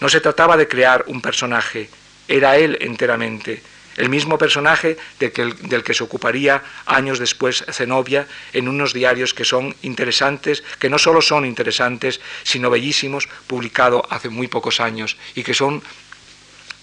No 0.00 0.08
se 0.08 0.20
trataba 0.20 0.56
de 0.56 0.68
crear 0.68 1.04
un 1.06 1.20
personaje, 1.20 1.88
era 2.28 2.56
él 2.56 2.78
enteramente, 2.80 3.62
el 3.96 4.08
mismo 4.08 4.38
personaje 4.38 4.96
del 5.18 5.84
que 5.84 5.94
se 5.94 6.02
ocuparía 6.02 6.62
años 6.86 7.18
después 7.18 7.64
Zenobia 7.70 8.26
en 8.52 8.68
unos 8.68 8.92
diarios 8.92 9.34
que 9.34 9.44
son 9.44 9.74
interesantes, 9.82 10.62
que 10.78 10.88
no 10.88 10.98
solo 10.98 11.20
son 11.20 11.44
interesantes, 11.44 12.20
sino 12.42 12.70
bellísimos, 12.70 13.28
publicado 13.46 14.06
hace 14.08 14.28
muy 14.28 14.48
pocos 14.48 14.80
años 14.80 15.16
y 15.34 15.42
que 15.42 15.54
son 15.54 15.82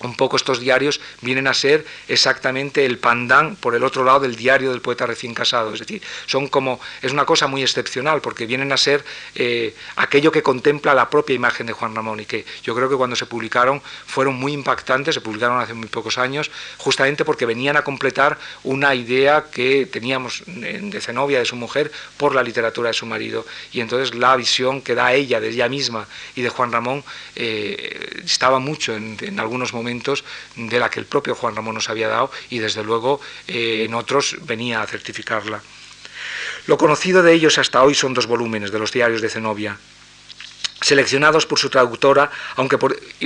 un 0.01 0.15
poco 0.15 0.37
estos 0.37 0.59
diarios 0.59 1.01
vienen 1.21 1.47
a 1.47 1.53
ser 1.53 1.85
exactamente 2.07 2.85
el 2.85 2.97
pandán 2.97 3.55
por 3.55 3.75
el 3.75 3.83
otro 3.83 4.03
lado 4.03 4.21
del 4.21 4.35
diario 4.35 4.71
del 4.71 4.81
poeta 4.81 5.05
recién 5.05 5.33
casado. 5.33 5.73
Es 5.73 5.79
decir, 5.79 6.01
son 6.25 6.47
como, 6.47 6.79
es 7.01 7.11
una 7.11 7.25
cosa 7.25 7.47
muy 7.47 7.61
excepcional 7.61 8.21
porque 8.21 8.45
vienen 8.45 8.71
a 8.71 8.77
ser 8.77 9.03
eh, 9.35 9.75
aquello 9.97 10.31
que 10.31 10.41
contempla 10.41 10.93
la 10.93 11.09
propia 11.09 11.35
imagen 11.35 11.67
de 11.67 11.73
Juan 11.73 11.95
Ramón 11.95 12.19
y 12.21 12.25
que 12.25 12.45
yo 12.63 12.75
creo 12.75 12.89
que 12.89 12.95
cuando 12.95 13.15
se 13.15 13.25
publicaron 13.25 13.81
fueron 14.05 14.35
muy 14.35 14.53
impactantes, 14.53 15.15
se 15.15 15.21
publicaron 15.21 15.59
hace 15.59 15.73
muy 15.73 15.87
pocos 15.87 16.17
años, 16.17 16.49
justamente 16.77 17.25
porque 17.25 17.45
venían 17.45 17.75
a 17.75 17.83
completar 17.83 18.37
una 18.63 18.95
idea 18.95 19.45
que 19.51 19.85
teníamos 19.85 20.43
de 20.45 21.01
Zenobia, 21.01 21.39
de 21.39 21.45
su 21.45 21.55
mujer, 21.55 21.91
por 22.17 22.35
la 22.35 22.43
literatura 22.43 22.89
de 22.89 22.93
su 22.93 23.05
marido. 23.05 23.45
Y 23.71 23.81
entonces 23.81 24.15
la 24.15 24.35
visión 24.35 24.81
que 24.81 24.95
da 24.95 25.13
ella 25.13 25.39
de 25.39 25.49
ella 25.49 25.67
misma 25.67 26.07
y 26.35 26.41
de 26.41 26.49
Juan 26.49 26.71
Ramón 26.71 27.03
eh, 27.35 28.21
estaba 28.23 28.59
mucho 28.59 28.95
en 28.95 29.39
algunos 29.39 29.73
momentos 29.73 29.88
de 30.55 30.79
la 30.79 30.89
que 30.89 30.99
el 30.99 31.05
propio 31.05 31.35
Juan 31.35 31.55
Ramón 31.55 31.75
nos 31.75 31.89
había 31.89 32.07
dado 32.07 32.31
y 32.49 32.59
desde 32.59 32.83
luego 32.83 33.19
eh, 33.47 33.83
en 33.85 33.93
otros 33.93 34.37
venía 34.41 34.81
a 34.81 34.87
certificarla. 34.87 35.61
Lo 36.67 36.77
conocido 36.77 37.23
de 37.23 37.33
ellos 37.33 37.57
hasta 37.57 37.83
hoy 37.83 37.95
son 37.95 38.13
dos 38.13 38.27
volúmenes 38.27 38.71
de 38.71 38.79
los 38.79 38.91
diarios 38.91 39.21
de 39.21 39.29
Zenobia, 39.29 39.77
seleccionados 40.81 41.45
por 41.45 41.59
su 41.59 41.69
traductora, 41.69 42.31
aunque 42.55 42.77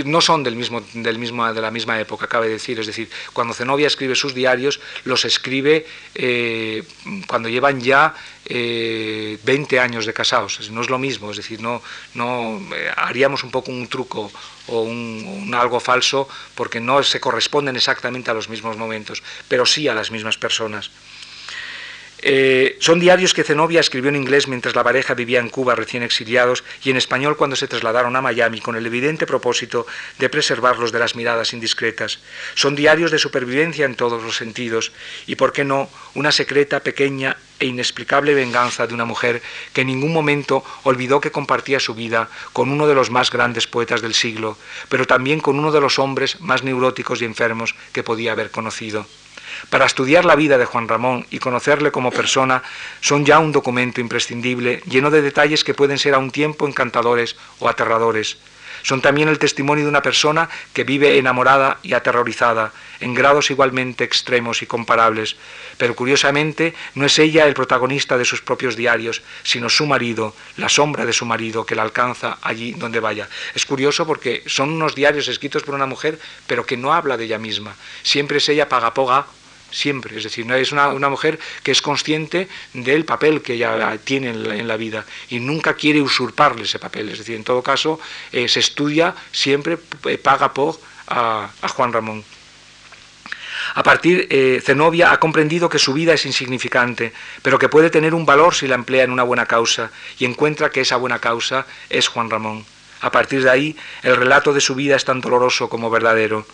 no 0.06 0.22
son 0.22 0.44
del 0.44 0.56
mismo, 0.56 0.82
del 0.94 1.20
mismo, 1.20 1.52
de 1.54 1.62
la 1.62 1.72
misma 1.72 2.00
época, 2.00 2.28
cabe 2.28 2.50
decir. 2.50 2.80
Es 2.80 2.88
decir, 2.88 3.10
cuando 3.34 3.54
Zenobia 3.54 3.88
escribe 3.88 4.16
sus 4.16 4.34
diarios, 4.34 4.80
los 5.04 5.26
escribe 5.26 5.86
eh, 6.16 6.84
cuando 7.28 7.50
llevan 7.50 7.80
ya 7.82 8.14
20 8.46 8.56
eh, 9.46 9.80
años 9.80 10.06
de 10.06 10.14
casados. 10.14 10.70
No 10.72 10.82
es 10.82 10.90
lo 10.90 10.98
mismo, 10.98 11.32
es 11.32 11.38
decir, 11.38 11.62
no, 11.62 11.82
no 12.14 12.60
eh, 12.76 12.92
haríamos 12.96 13.44
un 13.44 13.52
poco 13.52 13.72
un 13.72 13.88
truco 13.88 14.32
o 14.68 14.82
un, 14.82 15.54
algo 15.56 15.80
falso 15.80 16.28
porque 16.56 16.80
no 16.80 17.04
se 17.04 17.20
corresponden 17.20 17.76
exactamente 17.76 18.32
a 18.32 18.34
los 18.34 18.50
mismos 18.50 18.78
momentos, 18.78 19.24
pero 19.48 19.66
sí 19.66 19.88
a 19.88 19.94
las 19.94 20.12
mismas 20.12 20.38
personas. 20.38 20.92
Eh, 22.26 22.78
son 22.80 23.02
diarios 23.02 23.34
que 23.34 23.44
Zenobia 23.44 23.82
escribió 23.82 24.08
en 24.08 24.16
inglés 24.16 24.48
mientras 24.48 24.76
la 24.76 24.84
pareja 24.84 25.14
vivía 25.14 25.42
en 25.42 25.50
Cuba 25.50 25.76
recién 25.76 26.04
exiliados 26.04 26.64
y 26.82 26.90
en 26.90 26.96
español 26.96 27.36
cuando 27.36 27.58
se 27.58 27.68
trasladaron 27.68 28.16
a 28.16 28.22
Miami 28.22 28.62
con 28.62 28.78
el 28.78 28.86
evidente 28.86 29.28
propósito 29.28 29.86
de 30.20 30.30
preservarlos 30.30 30.94
de 30.94 31.00
las 31.00 31.18
miradas 31.18 31.52
indiscretas. 31.52 32.20
Son 32.56 32.78
diarios 32.78 33.12
de 33.12 33.20
supervivencia 33.20 33.86
en 33.86 33.96
todos 33.96 34.24
los 34.24 34.38
sentidos 34.38 34.94
y, 35.28 35.36
por 35.36 35.52
qué 35.52 35.66
no, 35.66 35.90
una 36.16 36.32
secreta, 36.32 36.80
pequeña 36.80 37.36
e 37.60 37.66
inexplicable 37.66 38.34
venganza 38.34 38.88
de 38.88 38.94
una 38.94 39.04
mujer 39.04 39.42
que 39.74 39.82
en 39.82 39.88
ningún 39.88 40.14
momento 40.14 40.64
olvidó 40.84 41.20
que 41.20 41.32
compartía 41.32 41.82
su 41.82 41.94
vida 41.94 42.30
con 42.54 42.72
uno 42.72 42.88
de 42.88 42.96
los 42.96 43.12
más 43.12 43.32
grandes 43.32 43.68
poetas 43.68 44.02
del 44.02 44.14
siglo, 44.14 44.58
pero 44.88 45.06
también 45.06 45.42
con 45.42 45.60
uno 45.60 45.74
de 45.74 45.82
los 45.82 46.00
hombres 46.00 46.40
más 46.40 46.64
neuróticos 46.64 47.22
y 47.22 47.26
enfermos 47.26 47.76
que 47.92 48.04
podía 48.04 48.32
haber 48.32 48.50
conocido. 48.50 49.06
Para 49.70 49.86
estudiar 49.86 50.26
la 50.26 50.36
vida 50.36 50.58
de 50.58 50.66
Juan 50.66 50.88
Ramón 50.88 51.26
y 51.30 51.40
conocerle 51.40 51.92
como 51.92 52.12
persona 52.12 52.64
son 53.02 53.26
ya 53.26 53.40
un 53.40 53.52
documento 53.52 54.02
imprescindible, 54.02 54.82
lleno 54.88 55.12
de 55.12 55.22
detalles 55.22 55.64
que 55.64 55.74
pueden 55.74 55.98
ser 55.98 56.14
a 56.14 56.20
un 56.20 56.32
tiempo 56.32 56.68
encantadores 56.68 57.36
o 57.60 57.70
aterradores. 57.70 58.38
Son 58.84 59.02
también 59.02 59.30
el 59.30 59.40
testimonio 59.40 59.86
de 59.86 59.90
una 59.90 60.02
persona 60.02 60.50
que 60.74 60.84
vive 60.84 61.18
enamorada 61.18 61.80
y 61.84 61.94
aterrorizada, 61.94 62.74
en 63.00 63.14
grados 63.14 63.50
igualmente 63.50 64.04
extremos 64.04 64.62
y 64.62 64.66
comparables, 64.66 65.38
pero 65.78 65.96
curiosamente 65.96 66.74
no 66.96 67.06
es 67.06 67.18
ella 67.18 67.48
el 67.48 67.54
protagonista 67.54 68.18
de 68.18 68.26
sus 68.26 68.42
propios 68.42 68.76
diarios, 68.76 69.22
sino 69.44 69.70
su 69.70 69.86
marido, 69.86 70.36
la 70.58 70.68
sombra 70.68 71.06
de 71.06 71.14
su 71.14 71.26
marido 71.26 71.66
que 71.66 71.76
la 71.76 71.84
alcanza 71.84 72.40
allí 72.42 72.74
donde 72.74 73.00
vaya. 73.00 73.30
Es 73.56 73.66
curioso 73.66 74.06
porque 74.06 74.44
son 74.48 74.72
unos 74.72 74.96
diarios 74.96 75.30
escritos 75.30 75.64
por 75.64 75.76
una 75.76 75.86
mujer, 75.86 76.20
pero 76.46 76.66
que 76.66 76.76
no 76.76 76.94
habla 76.94 77.16
de 77.16 77.24
ella 77.24 77.40
misma. 77.40 77.76
Siempre 78.02 78.38
es 78.38 78.50
ella 78.50 78.68
pagapoga 78.68 79.28
siempre. 79.74 80.18
Es 80.18 80.24
decir, 80.24 80.50
es 80.52 80.72
una, 80.72 81.10
mujer 81.10 81.40
que 81.64 81.72
es 81.72 81.82
consciente 81.82 82.48
del 82.74 83.04
papel 83.04 83.42
que 83.42 83.54
ella 83.54 83.98
tiene 84.04 84.30
en 84.30 84.68
la, 84.68 84.78
vida 84.78 85.06
y 85.30 85.40
nunca 85.40 85.74
quiere 85.74 86.02
usurparle 86.02 86.64
ese 86.64 86.80
papel. 86.80 87.10
Es 87.10 87.18
decir, 87.18 87.36
en 87.36 87.44
todo 87.44 87.62
caso, 87.62 88.00
eh, 88.32 88.48
se 88.48 88.60
estudia 88.60 89.16
siempre, 89.32 89.78
eh, 90.06 90.18
paga 90.18 90.54
por 90.54 90.80
a, 91.08 91.50
Juan 91.76 91.92
Ramón. 91.92 92.24
A 93.76 93.84
partir, 93.84 94.28
eh, 94.30 94.62
Zenobia 94.64 95.12
ha 95.12 95.20
comprendido 95.20 95.70
que 95.70 95.80
su 95.80 95.94
vida 95.94 96.14
es 96.14 96.26
insignificante, 96.26 97.14
pero 97.42 97.58
que 97.58 97.70
puede 97.70 97.90
tener 97.90 98.14
un 98.14 98.26
valor 98.26 98.54
si 98.54 98.68
la 98.68 98.76
emplea 98.76 99.04
en 99.04 99.12
una 99.12 99.24
buena 99.24 99.46
causa, 99.46 99.92
y 100.20 100.26
encuentra 100.26 100.70
que 100.70 100.82
esa 100.82 100.98
buena 100.98 101.20
causa 101.20 101.66
es 101.90 102.08
Juan 102.08 102.30
Ramón. 102.30 102.66
A 103.02 103.12
partir 103.12 103.44
de 103.44 103.50
ahí, 103.50 103.76
el 104.02 104.16
relato 104.16 104.54
de 104.54 104.62
su 104.62 104.76
vida 104.76 104.96
es 104.96 105.06
tan 105.06 105.22
doloroso 105.22 105.70
como 105.70 105.90
verdadero. 105.90 106.46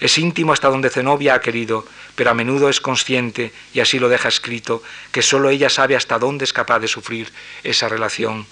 Es 0.00 0.16
íntimo 0.16 0.52
hasta 0.52 0.68
donde 0.68 0.88
Zenobia 0.88 1.34
ha 1.34 1.40
querido, 1.40 1.86
pero 2.14 2.30
a 2.30 2.34
menudo 2.34 2.70
es 2.70 2.80
consciente, 2.80 3.52
y 3.74 3.80
así 3.80 3.98
lo 3.98 4.08
deja 4.08 4.28
escrito, 4.28 4.82
que 5.12 5.22
sólo 5.22 5.50
ella 5.50 5.68
sabe 5.68 5.94
hasta 5.94 6.18
dónde 6.18 6.44
es 6.44 6.54
capaz 6.54 6.78
de 6.78 6.88
sufrir 6.88 7.30
esa 7.62 7.88
relación. 7.88 8.46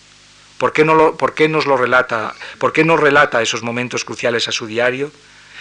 ¿Por 0.59 0.72
qué, 0.72 0.84
no 0.84 0.94
lo, 0.94 1.16
¿Por 1.16 1.34
qué 1.34 1.49
lo 1.49 1.76
relata? 1.76 2.34
¿Por 2.59 2.72
qué 2.72 2.84
nos 2.84 3.01
relata 3.01 3.40
esos 3.40 3.62
momentos 3.62 4.05
cruciales 4.05 4.46
a 4.49 4.53
su 4.53 4.66
diario? 4.66 5.11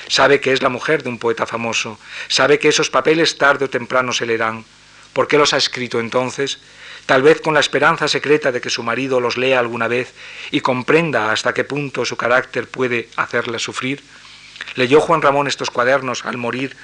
Sabe 0.09 0.41
que 0.41 0.51
es 0.51 0.61
la 0.61 0.69
mujer 0.69 1.03
de 1.03 1.09
un 1.09 1.19
poeta 1.19 1.45
famoso, 1.45 1.99
sabe 2.27 2.59
que 2.59 2.69
esos 2.69 2.89
papeles 2.89 3.37
tarde 3.37 3.65
o 3.65 3.69
temprano 3.69 4.11
se 4.11 4.25
leerán. 4.25 4.65
¿Por 5.13 5.27
qué 5.27 5.37
los 5.37 5.53
ha 5.53 5.57
escrito 5.57 5.99
entonces? 5.99 6.59
Tal 7.05 7.21
vez 7.21 7.41
con 7.41 7.53
la 7.53 7.59
esperanza 7.59 8.07
secreta 8.07 8.51
de 8.51 8.59
que 8.59 8.69
su 8.69 8.83
marido 8.83 9.19
los 9.19 9.37
lea 9.37 9.59
alguna 9.59 9.87
vez 9.87 10.13
y 10.51 10.59
comprenda 10.59 11.31
hasta 11.31 11.53
qué 11.53 11.63
punto 11.63 12.03
su 12.03 12.17
carácter 12.17 12.67
puede 12.67 13.09
hacerle 13.15 13.59
sufrir. 13.59 14.03
Leyó 14.77 15.01
Juan 15.01 15.23
Ramón 15.23 15.47
estos 15.47 15.71
cuadernos 15.71 16.23
al 16.23 16.37
morir 16.37 16.77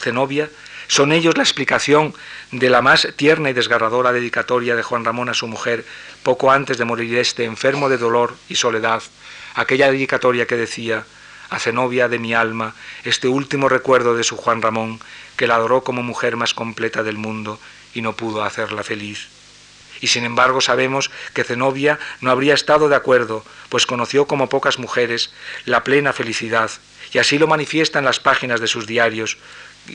Zenobia. 0.00 0.50
Son 0.88 1.12
ellos 1.12 1.36
la 1.36 1.44
explicación 1.44 2.12
de 2.50 2.68
la 2.70 2.82
más 2.82 3.06
tierna 3.14 3.50
y 3.50 3.52
desgarradora 3.52 4.10
dedicatoria 4.10 4.74
de 4.74 4.82
Juan 4.82 5.04
Ramón 5.04 5.28
a 5.28 5.34
su 5.34 5.46
mujer 5.46 5.84
poco 6.24 6.50
antes 6.50 6.76
de 6.76 6.84
morir 6.84 7.16
este 7.16 7.44
enfermo 7.44 7.88
de 7.88 7.98
dolor 7.98 8.34
y 8.48 8.56
soledad. 8.56 9.00
Aquella 9.54 9.92
dedicatoria 9.92 10.48
que 10.48 10.56
decía, 10.56 11.04
a 11.50 11.60
Zenobia 11.60 12.08
de 12.08 12.18
mi 12.18 12.34
alma, 12.34 12.74
este 13.04 13.28
último 13.28 13.68
recuerdo 13.68 14.16
de 14.16 14.24
su 14.24 14.36
Juan 14.36 14.60
Ramón, 14.60 14.98
que 15.36 15.46
la 15.46 15.54
adoró 15.54 15.84
como 15.84 16.02
mujer 16.02 16.34
más 16.34 16.52
completa 16.52 17.04
del 17.04 17.16
mundo 17.16 17.60
y 17.94 18.02
no 18.02 18.16
pudo 18.16 18.42
hacerla 18.42 18.82
feliz. 18.82 19.28
Y 20.00 20.08
sin 20.08 20.24
embargo 20.24 20.60
sabemos 20.60 21.12
que 21.32 21.44
Zenobia 21.44 22.00
no 22.22 22.32
habría 22.32 22.54
estado 22.54 22.88
de 22.88 22.96
acuerdo, 22.96 23.44
pues 23.68 23.86
conoció 23.86 24.26
como 24.26 24.48
pocas 24.48 24.80
mujeres 24.80 25.32
la 25.64 25.84
plena 25.84 26.12
felicidad 26.12 26.72
y 27.12 27.18
así 27.18 27.38
lo 27.38 27.46
manifiesta 27.46 27.98
en 27.98 28.04
las 28.04 28.20
páginas 28.20 28.60
de 28.60 28.66
sus 28.66 28.86
diarios, 28.86 29.36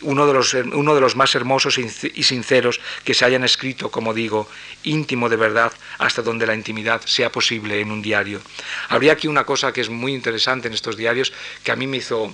uno 0.02 0.28
de, 0.28 0.34
los, 0.34 0.54
uno 0.54 0.96
de 0.96 1.02
los 1.02 1.16
más 1.16 1.36
hermosos 1.36 1.78
y 1.78 2.24
sinceros 2.24 2.82
que 3.04 3.14
se 3.14 3.24
hayan 3.24 3.44
escrito, 3.44 3.92
como 3.92 4.14
digo, 4.14 4.50
íntimo 4.84 5.30
de 5.30 5.38
verdad, 5.38 5.72
hasta 6.00 6.22
donde 6.22 6.48
la 6.48 6.56
intimidad 6.56 7.02
sea 7.06 7.32
posible 7.32 7.80
en 7.80 7.92
un 7.92 8.02
diario. 8.02 8.42
Habría 8.90 9.14
aquí 9.14 9.28
una 9.28 9.46
cosa 9.46 9.72
que 9.72 9.82
es 9.82 9.90
muy 9.90 10.14
interesante 10.14 10.68
en 10.68 10.74
estos 10.74 10.98
diarios, 10.98 11.32
que 11.64 11.72
a 11.72 11.76
mí 11.76 11.88
me 11.88 11.98
hizo, 11.98 12.34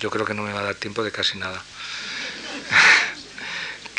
yo 0.00 0.10
creo 0.10 0.26
que 0.26 0.34
no 0.34 0.42
me 0.42 0.52
va 0.52 0.60
a 0.60 0.64
dar 0.64 0.74
tiempo 0.74 1.02
de 1.02 1.12
casi 1.12 1.38
nada. 1.38 1.62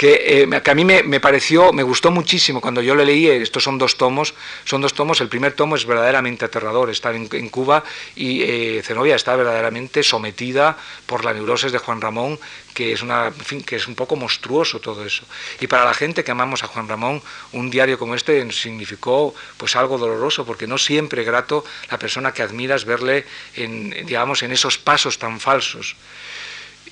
Eh, 0.05 0.61
que, 0.61 0.71
a 0.71 0.75
mí 0.75 0.83
me, 0.83 1.19
pareció, 1.21 1.71
me 1.71 1.83
gustó 1.83 2.11
muchísimo 2.11 2.59
cuando 2.59 2.81
yo 2.81 2.93
le 2.93 3.05
leí, 3.05 3.27
estos 3.27 3.63
son 3.63 3.77
dos 3.77 3.97
tomos, 3.97 4.33
son 4.65 4.81
dos 4.81 4.93
tomos, 4.93 5.21
el 5.21 5.29
primer 5.29 5.53
tomo 5.53 5.77
es 5.77 5.85
verdaderamente 5.85 6.43
aterrador, 6.43 6.89
estar 6.89 7.15
en, 7.15 7.49
Cuba 7.49 7.83
y 8.15 8.41
eh, 8.41 8.81
Zenobia 8.83 9.15
está 9.15 9.35
verdaderamente 9.35 10.03
sometida 10.03 10.77
por 11.05 11.23
la 11.23 11.33
neurosis 11.33 11.71
de 11.71 11.77
Juan 11.77 12.01
Ramón, 12.01 12.37
que 12.73 12.91
es, 12.91 13.01
una, 13.01 13.31
que 13.65 13.77
es 13.77 13.87
un 13.87 13.95
poco 13.95 14.17
monstruoso 14.17 14.81
todo 14.81 15.05
eso. 15.05 15.23
Y 15.61 15.67
para 15.67 15.85
la 15.85 15.93
gente 15.93 16.23
que 16.23 16.31
amamos 16.31 16.63
a 16.63 16.67
Juan 16.67 16.89
Ramón, 16.89 17.21
un 17.53 17.69
diario 17.69 17.97
como 17.97 18.15
este 18.15 18.51
significó 18.51 19.33
pues 19.57 19.75
algo 19.77 19.97
doloroso, 19.97 20.45
porque 20.45 20.67
no 20.67 20.77
siempre 20.77 21.23
grato 21.23 21.63
la 21.89 21.97
persona 21.97 22.33
que 22.33 22.41
admiras 22.41 22.83
verle 22.83 23.25
en, 23.55 24.05
digamos, 24.05 24.43
en 24.43 24.51
esos 24.51 24.77
pasos 24.77 25.17
tan 25.17 25.39
falsos. 25.39 25.95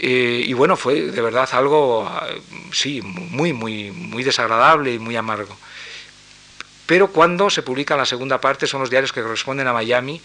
Eh, 0.03 0.43
y 0.47 0.53
bueno, 0.53 0.75
fue 0.75 0.99
de 0.99 1.21
verdad 1.21 1.47
algo, 1.51 2.09
sí, 2.71 3.03
muy, 3.03 3.53
muy, 3.53 3.91
muy 3.91 4.23
desagradable 4.23 4.95
y 4.95 4.99
muy 4.99 5.15
amargo. 5.15 5.55
Pero 6.87 7.11
cuando 7.11 7.51
se 7.51 7.61
publica 7.61 7.95
la 7.95 8.07
segunda 8.07 8.41
parte, 8.41 8.65
son 8.65 8.81
los 8.81 8.89
diarios 8.89 9.13
que 9.13 9.21
corresponden 9.21 9.67
a 9.67 9.73
Miami, 9.73 10.19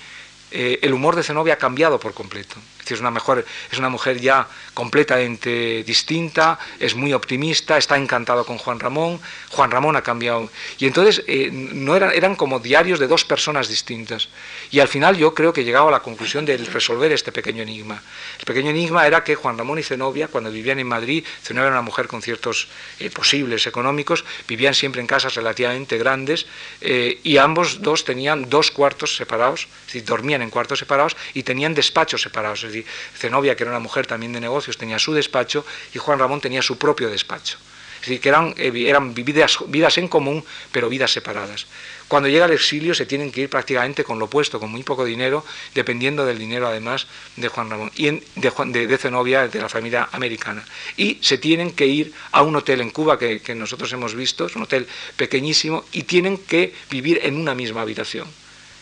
eh, 0.51 0.79
el 0.81 0.95
humor 0.95 1.15
de 1.15 1.23
Zenobia 1.23 1.55
ha 1.55 1.59
cambiado 1.59 2.01
por 2.01 2.15
completo. 2.15 2.57
Es 2.95 3.01
una, 3.01 3.11
mejor, 3.11 3.45
es 3.71 3.79
una 3.79 3.89
mujer 3.89 4.21
ya 4.21 4.49
completamente 4.75 5.83
distinta, 5.85 6.59
es 6.79 6.95
muy 6.95 7.13
optimista, 7.13 7.77
está 7.79 7.97
encantado 7.97 8.45
con 8.45 8.59
Juan 8.59 8.79
Ramón, 8.79 9.21
Juan 9.51 9.71
Ramón 9.71 9.97
ha 9.97 10.03
cambiado. 10.03 10.51
Y 10.79 10.87
entonces 10.87 11.25
eh, 11.27 11.51
no 11.53 11.97
eran, 11.97 12.13
eran 12.13 12.37
como 12.37 12.61
diarios 12.61 12.99
de 12.99 13.07
dos 13.07 13.25
personas 13.25 13.69
distintas. 13.69 14.29
Y 14.71 14.81
al 14.81 14.89
final 14.89 15.17
yo 15.17 15.35
creo 15.35 15.53
que 15.53 15.63
he 15.63 15.65
llegado 15.65 15.89
a 15.89 15.91
la 15.91 16.01
conclusión 16.01 16.45
de 16.45 16.57
resolver 16.57 17.11
este 17.13 17.33
pequeño 17.33 17.63
enigma. 17.63 18.03
El 18.39 18.45
pequeño 18.45 18.71
enigma 18.71 19.07
era 19.07 19.25
que 19.25 19.35
Juan 19.35 19.59
Ramón 19.59 19.79
y 19.79 19.83
Zenobia, 19.83 20.29
cuando 20.29 20.51
vivían 20.51 20.79
en 20.79 20.87
Madrid, 20.87 21.25
Zenobia 21.43 21.69
era 21.69 21.77
una 21.77 21.83
mujer 21.83 22.07
con 22.07 22.23
ciertos 22.23 22.69
eh, 23.01 23.11
posibles 23.11 23.67
económicos, 23.67 24.25
vivían 24.47 24.75
siempre 24.75 25.01
en 25.01 25.07
casas 25.07 25.35
relativamente 25.35 25.99
grandes 25.99 26.47
y 26.81 27.37
ambos 27.39 27.83
dos 27.83 28.05
tenían 28.05 28.49
dos 28.49 28.71
cuartos 28.71 29.17
separados, 29.17 29.69
dormían 30.05 30.43
en 30.43 30.51
cuartos 30.51 30.79
separados 30.79 31.17
y 31.35 31.43
tenían 31.43 31.75
despachos 31.75 32.23
separados. 32.23 32.65
Zenobia, 33.17 33.57
que 33.57 33.63
era 33.63 33.71
una 33.71 33.81
mujer 33.81 34.07
también 34.07 34.33
de 34.33 34.41
negocios, 34.41 34.77
tenía 34.77 34.99
su 34.99 35.15
despacho 35.15 35.65
y 35.95 35.99
Juan 35.99 36.19
Ramón 36.19 36.41
tenía 36.41 36.63
su 36.63 36.79
propio 36.79 37.09
despacho. 37.09 37.59
Es 38.07 38.11
decir, 38.11 38.21
que 38.21 38.29
eran, 38.29 38.55
eh, 38.57 38.71
vidas, 38.71 39.99
en 39.99 40.07
común, 40.07 40.45
pero 40.71 40.89
vidas 40.89 41.13
separadas. 41.13 41.67
Cuando 42.07 42.29
llega 42.29 42.45
el 42.47 42.53
exilio 42.53 42.95
se 42.95 43.05
tienen 43.05 43.33
que 43.33 43.41
ir 43.41 43.51
prácticamente 43.51 44.05
con 44.05 44.21
lo 44.21 44.27
opuesto, 44.27 44.61
con 44.61 44.71
muy 44.71 44.85
poco 44.85 45.05
dinero, 45.05 45.45
dependiendo 45.75 46.25
del 46.25 46.39
dinero 46.39 46.69
además 46.69 47.09
de 47.35 47.49
Juan 47.49 47.69
Ramón, 47.69 47.91
y 47.97 48.11
de, 48.37 48.87
de, 48.87 48.99
Zenobia, 48.99 49.49
de 49.49 49.61
la 49.61 49.69
familia 49.69 50.09
americana. 50.13 50.65
Y 50.97 51.19
se 51.21 51.39
tienen 51.39 51.73
que 51.73 51.87
ir 51.87 52.13
a 52.31 52.43
un 52.43 52.55
hotel 52.55 52.81
en 52.81 52.91
Cuba 52.91 53.19
que, 53.19 53.41
que 53.41 53.57
nosotros 53.57 53.93
hemos 53.93 54.15
visto, 54.15 54.47
es 54.47 54.55
un 54.55 54.63
hotel 54.63 54.87
pequeñísimo, 55.17 55.85
y 55.91 56.05
tienen 56.05 56.39
que 56.39 56.75
vivir 56.91 57.21
en 57.25 57.37
una 57.37 57.57
misma 57.57 57.81
habitación 57.81 58.29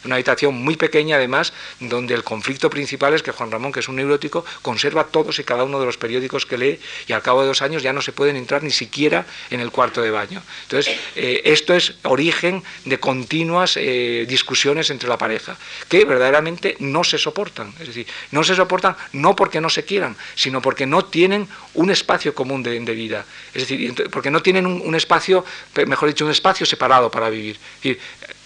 una 0.05 0.17
habitación 0.17 0.55
muy 0.55 0.77
pequeña 0.77 1.17
además, 1.17 1.53
donde 1.81 2.15
el 2.15 2.25
conflicto 2.25 2.71
principal 2.71 3.15
es 3.15 3.23
que 3.23 3.33
Juan 3.33 3.51
Ramón, 3.51 3.73
que 3.73 3.81
es 3.81 3.89
un 3.89 3.97
neurótico, 3.97 4.45
conserva 4.63 5.05
todos 5.05 5.39
y 5.39 5.45
cada 5.45 5.65
uno 5.65 5.81
de 5.81 5.87
los 5.87 5.97
periódicos 5.97 6.47
que 6.47 6.59
lee 6.59 6.81
y 7.07 7.13
al 7.13 7.23
cabo 7.23 7.43
de 7.43 7.49
dos 7.49 7.63
años 7.63 7.83
ya 7.83 7.93
no 7.93 8.03
se 8.03 8.13
pueden 8.13 8.37
entrar 8.37 8.63
ni 8.63 8.71
siquiera 8.71 9.27
en 9.51 9.61
el 9.61 9.71
cuarto 9.71 10.03
de 10.03 10.11
baño. 10.11 10.43
Entonces, 10.63 10.95
eh, 11.17 11.43
esto 11.45 11.75
es 11.75 11.95
origen 12.03 12.63
de 12.85 12.99
continuas 12.99 13.77
eh, 13.77 14.27
discusiones 14.29 14.91
entre 14.91 15.09
la 15.09 15.19
pareja, 15.19 15.57
que 15.89 16.05
verdaderamente 16.05 16.77
no 16.81 17.05
se 17.05 17.19
soportan. 17.19 17.73
Es 17.81 17.89
decir, 17.89 18.07
no 18.31 18.45
se 18.45 18.55
soportan 18.55 18.97
no 19.13 19.35
porque 19.35 19.61
no 19.61 19.71
se 19.71 19.85
quieran, 19.85 20.17
sino 20.35 20.61
porque 20.61 20.87
no 20.87 21.05
tienen 21.05 21.49
un 21.75 21.91
espacio 21.91 22.35
común 22.35 22.63
de, 22.63 22.79
vida. 22.95 23.25
Es 23.53 23.69
decir, 23.69 24.09
porque 24.11 24.31
no 24.31 24.43
tienen 24.43 24.67
un, 24.67 24.95
espacio, 24.95 25.45
mejor 25.87 26.09
dicho, 26.09 26.25
un 26.25 26.31
espacio 26.31 26.67
separado 26.67 27.11
para 27.11 27.31
vivir 27.31 27.59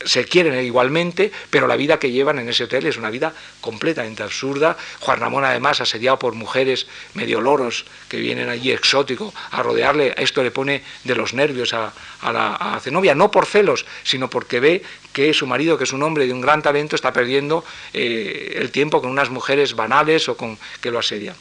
se 0.05 0.25
quieren 0.25 0.65
igualmente, 0.65 1.33
pero 1.51 1.67
la 1.67 1.77
vida 1.77 1.99
que 1.99 2.11
llevan 2.11 2.39
en 2.39 2.49
ese 2.49 2.65
hotel 2.65 2.87
es 2.87 2.97
una 2.97 3.11
vida 3.11 3.33
completamente 3.61 4.23
absurda. 4.23 4.77
Juan 5.01 5.21
Ramón 5.21 5.45
además 5.45 5.81
asediado 5.81 6.19
por 6.19 6.35
mujeres 6.35 6.87
medio 7.15 7.41
loros 7.41 7.85
que 8.09 8.19
vienen 8.19 8.49
allí 8.49 8.71
exótico 8.73 9.33
a 9.51 9.63
rodearle, 9.63 10.15
esto 10.19 10.43
le 10.43 10.51
pone 10.51 10.83
de 11.05 11.15
los 11.15 11.35
nervios 11.35 11.75
a, 11.75 11.93
la 12.23 12.79
Zenobia, 12.83 13.15
no 13.15 13.31
por 13.31 13.47
celos, 13.47 13.87
sino 14.03 14.29
porque 14.29 14.61
ve 14.61 14.83
que 15.13 15.33
su 15.33 15.47
marido, 15.47 15.79
que 15.79 15.85
es 15.85 15.93
un 15.93 16.03
hombre 16.03 16.27
de 16.27 16.33
un 16.33 16.41
gran 16.41 16.63
talento, 16.63 16.97
está 16.97 17.13
perdiendo 17.13 17.65
eh, 17.93 18.57
el 18.57 18.71
tiempo 18.71 19.01
con 19.01 19.11
unas 19.11 19.31
mujeres 19.31 19.75
banales 19.75 20.29
o 20.29 20.37
con 20.37 20.59
que 20.81 20.91
lo 20.91 20.99
asedian. 20.99 21.37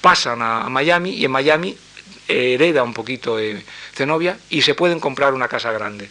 Pasan 0.00 0.40
a, 0.42 0.68
Miami 0.68 1.10
y 1.10 1.24
en 1.24 1.30
Miami 1.30 1.76
hereda 2.26 2.82
un 2.82 2.94
poquito 2.94 3.38
eh, 3.38 3.62
Zenobia 3.94 4.38
y 4.50 4.62
se 4.62 4.74
pueden 4.74 5.00
comprar 5.00 5.34
una 5.34 5.48
casa 5.48 5.72
grande 5.72 6.08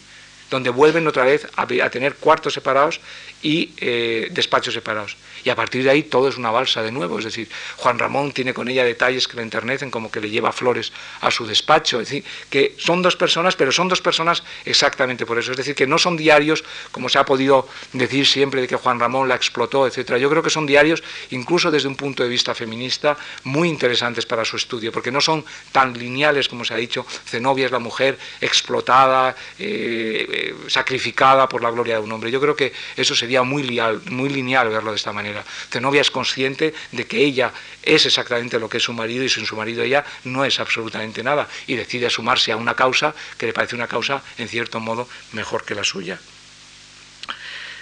donde 0.50 0.70
vuelven 0.70 1.06
otra 1.06 1.24
vez 1.24 1.46
a, 1.56 1.66
tener 1.90 2.14
cuartos 2.16 2.52
separados 2.52 3.00
y 3.42 3.70
eh, 3.78 4.28
despachos 4.30 4.74
separados. 4.74 5.16
Y 5.44 5.50
a 5.50 5.56
partir 5.56 5.82
de 5.82 5.90
ahí 5.90 6.02
todo 6.02 6.28
es 6.28 6.36
una 6.36 6.50
balsa 6.50 6.82
de 6.82 6.92
nuevo. 6.92 7.18
Es 7.18 7.24
decir, 7.24 7.48
Juan 7.76 7.98
Ramón 7.98 8.32
tiene 8.32 8.52
con 8.52 8.68
ella 8.68 8.84
detalles 8.84 9.26
que 9.26 9.36
le 9.36 9.42
enternecen, 9.42 9.90
como 9.90 10.10
que 10.10 10.20
le 10.20 10.28
lleva 10.28 10.52
flores 10.52 10.92
a 11.20 11.30
su 11.30 11.46
despacho. 11.46 12.00
Es 12.00 12.08
decir, 12.08 12.24
que 12.50 12.74
son 12.78 13.02
dos 13.02 13.16
personas, 13.16 13.56
pero 13.56 13.72
son 13.72 13.88
dos 13.88 14.02
personas 14.02 14.42
exactamente 14.64 15.24
por 15.24 15.38
eso. 15.38 15.52
Es 15.52 15.56
decir, 15.56 15.74
que 15.74 15.86
no 15.86 15.98
son 15.98 16.16
diarios, 16.16 16.64
como 16.90 17.08
se 17.08 17.18
ha 17.18 17.24
podido 17.24 17.68
decir 17.92 18.26
siempre 18.26 18.60
de 18.60 18.68
que 18.68 18.76
Juan 18.76 19.00
Ramón 19.00 19.28
la 19.28 19.34
explotó, 19.34 19.86
etcétera. 19.86 20.18
Yo 20.18 20.28
creo 20.28 20.42
que 20.42 20.50
son 20.50 20.66
diarios, 20.66 21.02
incluso 21.30 21.70
desde 21.70 21.88
un 21.88 21.96
punto 21.96 22.22
de 22.22 22.28
vista 22.28 22.54
feminista, 22.54 23.16
muy 23.44 23.68
interesantes 23.68 24.26
para 24.26 24.44
su 24.44 24.56
estudio, 24.56 24.92
porque 24.92 25.10
no 25.10 25.20
son 25.20 25.44
tan 25.72 25.96
lineales 25.98 26.48
como 26.48 26.64
se 26.64 26.74
ha 26.74 26.76
dicho. 26.76 27.06
Zenobia 27.26 27.66
es 27.66 27.72
la 27.72 27.78
mujer 27.78 28.18
explotada, 28.40 29.34
eh, 29.58 30.26
eh, 30.28 30.54
sacrificada 30.68 31.48
por 31.48 31.62
la 31.62 31.70
gloria 31.70 31.94
de 31.94 32.00
un 32.00 32.12
hombre. 32.12 32.30
Yo 32.30 32.40
creo 32.40 32.54
que 32.54 32.72
eso 32.96 33.14
sería 33.14 33.29
muy, 33.42 33.80
muy 34.06 34.28
lineal 34.28 34.68
verlo 34.68 34.90
de 34.90 34.96
esta 34.96 35.12
manera. 35.12 35.44
Zenobia 35.70 36.00
es 36.00 36.10
consciente 36.10 36.74
de 36.92 37.06
que 37.06 37.18
ella 37.18 37.52
es 37.82 38.04
exactamente 38.06 38.58
lo 38.58 38.68
que 38.68 38.78
es 38.78 38.82
su 38.82 38.92
marido 38.92 39.24
y 39.24 39.28
sin 39.28 39.46
su 39.46 39.56
marido 39.56 39.82
ella 39.82 40.04
no 40.24 40.44
es 40.44 40.58
absolutamente 40.60 41.22
nada 41.22 41.48
y 41.66 41.76
decide 41.76 42.10
sumarse 42.10 42.52
a 42.52 42.56
una 42.56 42.74
causa 42.74 43.14
que 43.38 43.46
le 43.46 43.52
parece 43.52 43.76
una 43.76 43.86
causa 43.86 44.22
en 44.38 44.48
cierto 44.48 44.80
modo 44.80 45.08
mejor 45.32 45.64
que 45.64 45.74
la 45.74 45.84
suya. 45.84 46.18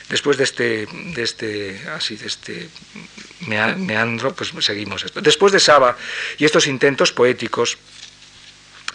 Después 0.08 0.38
de 0.38 0.44
este, 0.44 0.86
de 0.86 1.22
este, 1.22 1.82
así, 1.94 2.16
de 2.16 2.26
este 2.26 2.68
meandro, 3.46 4.34
pues 4.34 4.52
seguimos 4.60 5.04
esto. 5.04 5.20
Después 5.20 5.52
de 5.52 5.60
Saba 5.60 5.96
y 6.38 6.46
estos 6.46 6.66
intentos 6.66 7.12
poéticos, 7.12 7.76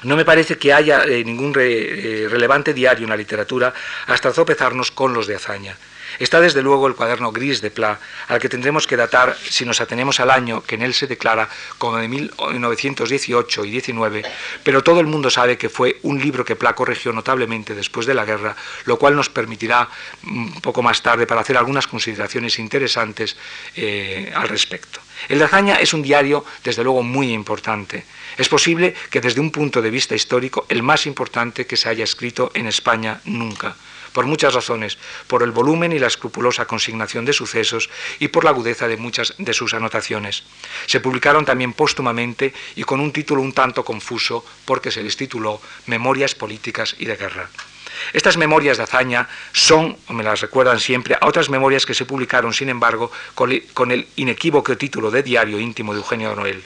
no 0.04 0.18
me 0.18 0.26
parece 0.26 0.58
que 0.58 0.74
haya 0.74 1.04
eh, 1.06 1.24
ningún 1.24 1.54
eh, 1.58 2.28
relevante 2.30 2.74
diario 2.74 3.06
en 3.06 3.12
la 3.12 3.18
literatura 3.18 3.74
hasta 4.08 4.32
tropezarnos 4.32 4.92
con 4.92 5.14
los 5.14 5.28
de 5.28 5.36
hazaña. 5.36 5.78
Está 6.20 6.40
desde 6.40 6.62
luego 6.62 6.88
el 6.88 6.96
cuaderno 6.96 7.32
gris 7.32 7.62
de 7.62 7.72
Pla, 7.72 8.00
al 8.28 8.40
que 8.40 8.50
tendremos 8.50 8.88
que 8.88 8.98
datar 8.98 9.36
si 9.50 9.66
nos 9.66 9.82
atenemos 9.82 10.20
al 10.20 10.30
año 10.30 10.64
que 10.64 10.76
en 10.76 10.84
él 10.84 10.94
se 10.94 11.08
declara 11.08 11.50
como 11.78 11.98
de 11.98 12.08
1918 12.08 13.66
y 13.66 13.72
19, 13.72 14.24
pero 14.64 14.84
todo 14.84 15.00
el 15.00 15.08
mundo 15.08 15.30
sabe 15.30 15.58
que 15.58 15.70
fue 15.70 16.00
un 16.04 16.22
libro 16.22 16.46
que 16.46 16.56
Pla 16.56 16.76
corrigió 16.76 17.12
notablemente 17.14 17.74
después 17.76 18.06
de 18.06 18.14
la 18.14 18.26
guerra, 18.26 18.56
lo 18.86 18.98
cual 18.98 19.16
nos 19.16 19.30
permitirá 19.30 19.90
un 20.24 20.62
poco 20.62 20.84
más 20.84 21.02
tarde 21.02 21.26
para 21.26 21.42
hacer 21.42 21.58
algunas 21.58 21.88
consideraciones 21.88 22.60
interesantes 22.60 23.36
eh, 23.76 24.32
al 24.36 24.50
respecto. 24.50 25.00
El 25.30 25.40
de 25.40 25.46
Azaña 25.46 25.76
es 25.76 25.94
un 25.94 26.02
diario, 26.02 26.44
desde 26.64 26.84
luego, 26.84 27.02
muy 27.02 27.32
importante. 27.32 28.04
Es 28.38 28.50
posible 28.50 28.94
que 29.10 29.22
desde 29.22 29.40
un 29.40 29.52
punto 29.52 29.82
de 29.82 29.90
vista 29.90 30.16
histórico, 30.16 30.66
el 30.70 30.84
más 30.84 31.06
importante 31.06 31.66
que 31.66 31.78
se 31.78 31.90
haya 31.90 32.04
escrito 32.04 32.52
en 32.54 32.68
España 32.68 33.22
nunca 33.26 33.76
por 34.14 34.26
muchas 34.26 34.54
razones, 34.54 34.98
por 35.28 35.44
el 35.44 35.52
volumen 35.52 35.92
y 35.92 36.00
la 36.00 36.08
escrupulosa 36.08 36.66
consignación 36.66 37.26
de 37.26 37.34
sucesos 37.34 37.90
y 38.20 38.30
por 38.30 38.44
la 38.44 38.52
agudeza 38.52 38.88
de 38.88 38.98
muchas 38.98 39.34
de 39.38 39.54
sus 39.54 39.74
anotaciones. 39.74 40.44
Se 40.86 41.00
publicaron 41.00 41.46
también 41.46 41.74
póstumamente 41.74 42.54
y 42.76 42.84
con 42.84 43.00
un 43.00 43.12
título 43.12 43.42
un 43.42 43.54
tanto 43.54 43.84
confuso 43.84 44.46
porque 44.66 44.92
se 44.92 45.04
les 45.04 45.18
tituló 45.18 45.60
Memorias 45.88 46.36
Políticas 46.36 46.96
y 47.00 47.06
de 47.06 47.16
Guerra. 47.16 47.50
Estas 48.12 48.38
memorias 48.38 48.78
de 48.78 48.84
hazaña 48.84 49.30
son, 49.52 49.98
o 50.08 50.14
me 50.14 50.24
las 50.24 50.42
recuerdan 50.42 50.80
siempre, 50.80 51.16
a 51.20 51.28
otras 51.28 51.50
memorias 51.50 51.86
que 51.86 51.94
se 51.94 52.06
publicaron, 52.06 52.54
sin 52.54 52.70
embargo, 52.70 53.12
con 53.36 53.92
el 53.92 54.08
inequívoco 54.16 54.76
título 54.78 55.12
de 55.12 55.24
Diario 55.24 55.60
íntimo 55.60 55.94
de 55.94 56.00
Eugenio 56.00 56.36
Noel. 56.36 56.64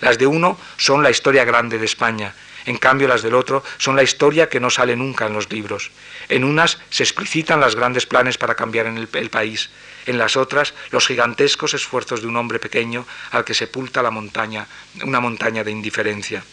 Las 0.00 0.18
de 0.18 0.26
uno 0.26 0.58
son 0.76 1.02
la 1.02 1.10
historia 1.10 1.44
grande 1.44 1.78
de 1.78 1.86
España, 1.86 2.34
en 2.66 2.76
cambio 2.78 3.08
las 3.08 3.22
del 3.22 3.34
otro 3.34 3.62
son 3.78 3.96
la 3.96 4.02
historia 4.02 4.48
que 4.48 4.60
no 4.60 4.70
sale 4.70 4.96
nunca 4.96 5.26
en 5.26 5.32
los 5.32 5.50
libros. 5.50 5.90
En 6.28 6.44
unas 6.44 6.78
se 6.90 7.04
explicitan 7.04 7.60
los 7.60 7.76
grandes 7.76 8.06
planes 8.06 8.36
para 8.36 8.54
cambiar 8.54 8.86
en 8.86 8.98
el, 8.98 9.30
país, 9.30 9.70
en 10.06 10.18
las 10.18 10.36
otras 10.36 10.74
los 10.90 11.06
gigantescos 11.06 11.74
esfuerzos 11.74 12.20
de 12.20 12.26
un 12.26 12.36
hombre 12.36 12.58
pequeño 12.58 13.06
al 13.30 13.44
que 13.44 13.54
sepulta 13.54 14.02
la 14.02 14.10
montaña, 14.10 14.66
una 15.02 15.20
montaña 15.20 15.64
de 15.64 15.70
indiferencia. 15.70 16.44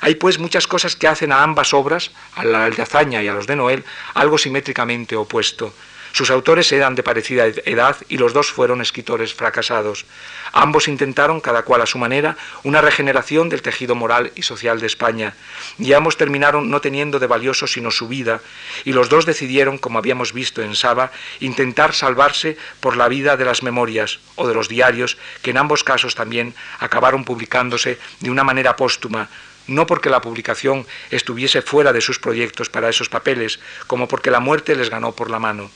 Hay 0.00 0.14
pues 0.16 0.38
muchas 0.38 0.66
cosas 0.66 0.96
que 0.96 1.08
hacen 1.08 1.32
a 1.32 1.42
ambas 1.42 1.74
obras, 1.74 2.10
a 2.34 2.44
la 2.44 2.70
de 2.70 2.82
Azaña 2.82 3.22
y 3.22 3.28
a 3.28 3.34
los 3.34 3.46
de 3.46 3.56
Noel, 3.56 3.84
algo 4.14 4.38
simétricamente 4.38 5.16
opuesto. 5.16 5.74
Sus 6.16 6.30
autores 6.30 6.72
eran 6.72 6.94
de 6.94 7.02
parecida 7.02 7.44
edad 7.46 7.98
y 8.08 8.16
los 8.16 8.32
dos 8.32 8.50
fueron 8.50 8.80
escritores 8.80 9.34
fracasados. 9.34 10.06
Ambos 10.54 10.88
intentaron, 10.88 11.42
cada 11.42 11.60
cual 11.60 11.82
a 11.82 11.86
su 11.86 11.98
manera, 11.98 12.38
una 12.62 12.80
regeneración 12.80 13.50
del 13.50 13.60
tejido 13.60 13.94
moral 13.94 14.32
y 14.34 14.40
social 14.40 14.80
de 14.80 14.86
España, 14.86 15.34
y 15.78 15.92
ambos 15.92 16.16
terminaron 16.16 16.70
no 16.70 16.80
teniendo 16.80 17.18
de 17.18 17.26
valioso 17.26 17.66
sino 17.66 17.90
su 17.90 18.08
vida, 18.08 18.40
y 18.86 18.94
los 18.94 19.10
dos 19.10 19.26
decidieron, 19.26 19.76
como 19.76 19.98
habíamos 19.98 20.32
visto 20.32 20.62
en 20.62 20.74
Saba, 20.74 21.12
intentar 21.40 21.92
salvarse 21.92 22.56
por 22.80 22.96
la 22.96 23.08
vida 23.08 23.36
de 23.36 23.44
las 23.44 23.62
memorias 23.62 24.18
o 24.36 24.48
de 24.48 24.54
los 24.54 24.70
diarios, 24.70 25.18
que 25.42 25.50
en 25.50 25.58
ambos 25.58 25.84
casos 25.84 26.14
también 26.14 26.54
acabaron 26.78 27.24
publicándose 27.24 27.98
de 28.20 28.30
una 28.30 28.42
manera 28.42 28.74
póstuma, 28.74 29.28
no 29.66 29.86
porque 29.86 30.08
la 30.08 30.22
publicación 30.22 30.86
estuviese 31.10 31.60
fuera 31.60 31.92
de 31.92 32.00
sus 32.00 32.18
proyectos 32.18 32.70
para 32.70 32.88
esos 32.88 33.10
papeles, 33.10 33.60
como 33.86 34.08
porque 34.08 34.30
la 34.30 34.40
muerte 34.40 34.74
les 34.76 34.88
ganó 34.88 35.12
por 35.12 35.28
la 35.28 35.38
mano. 35.38 35.70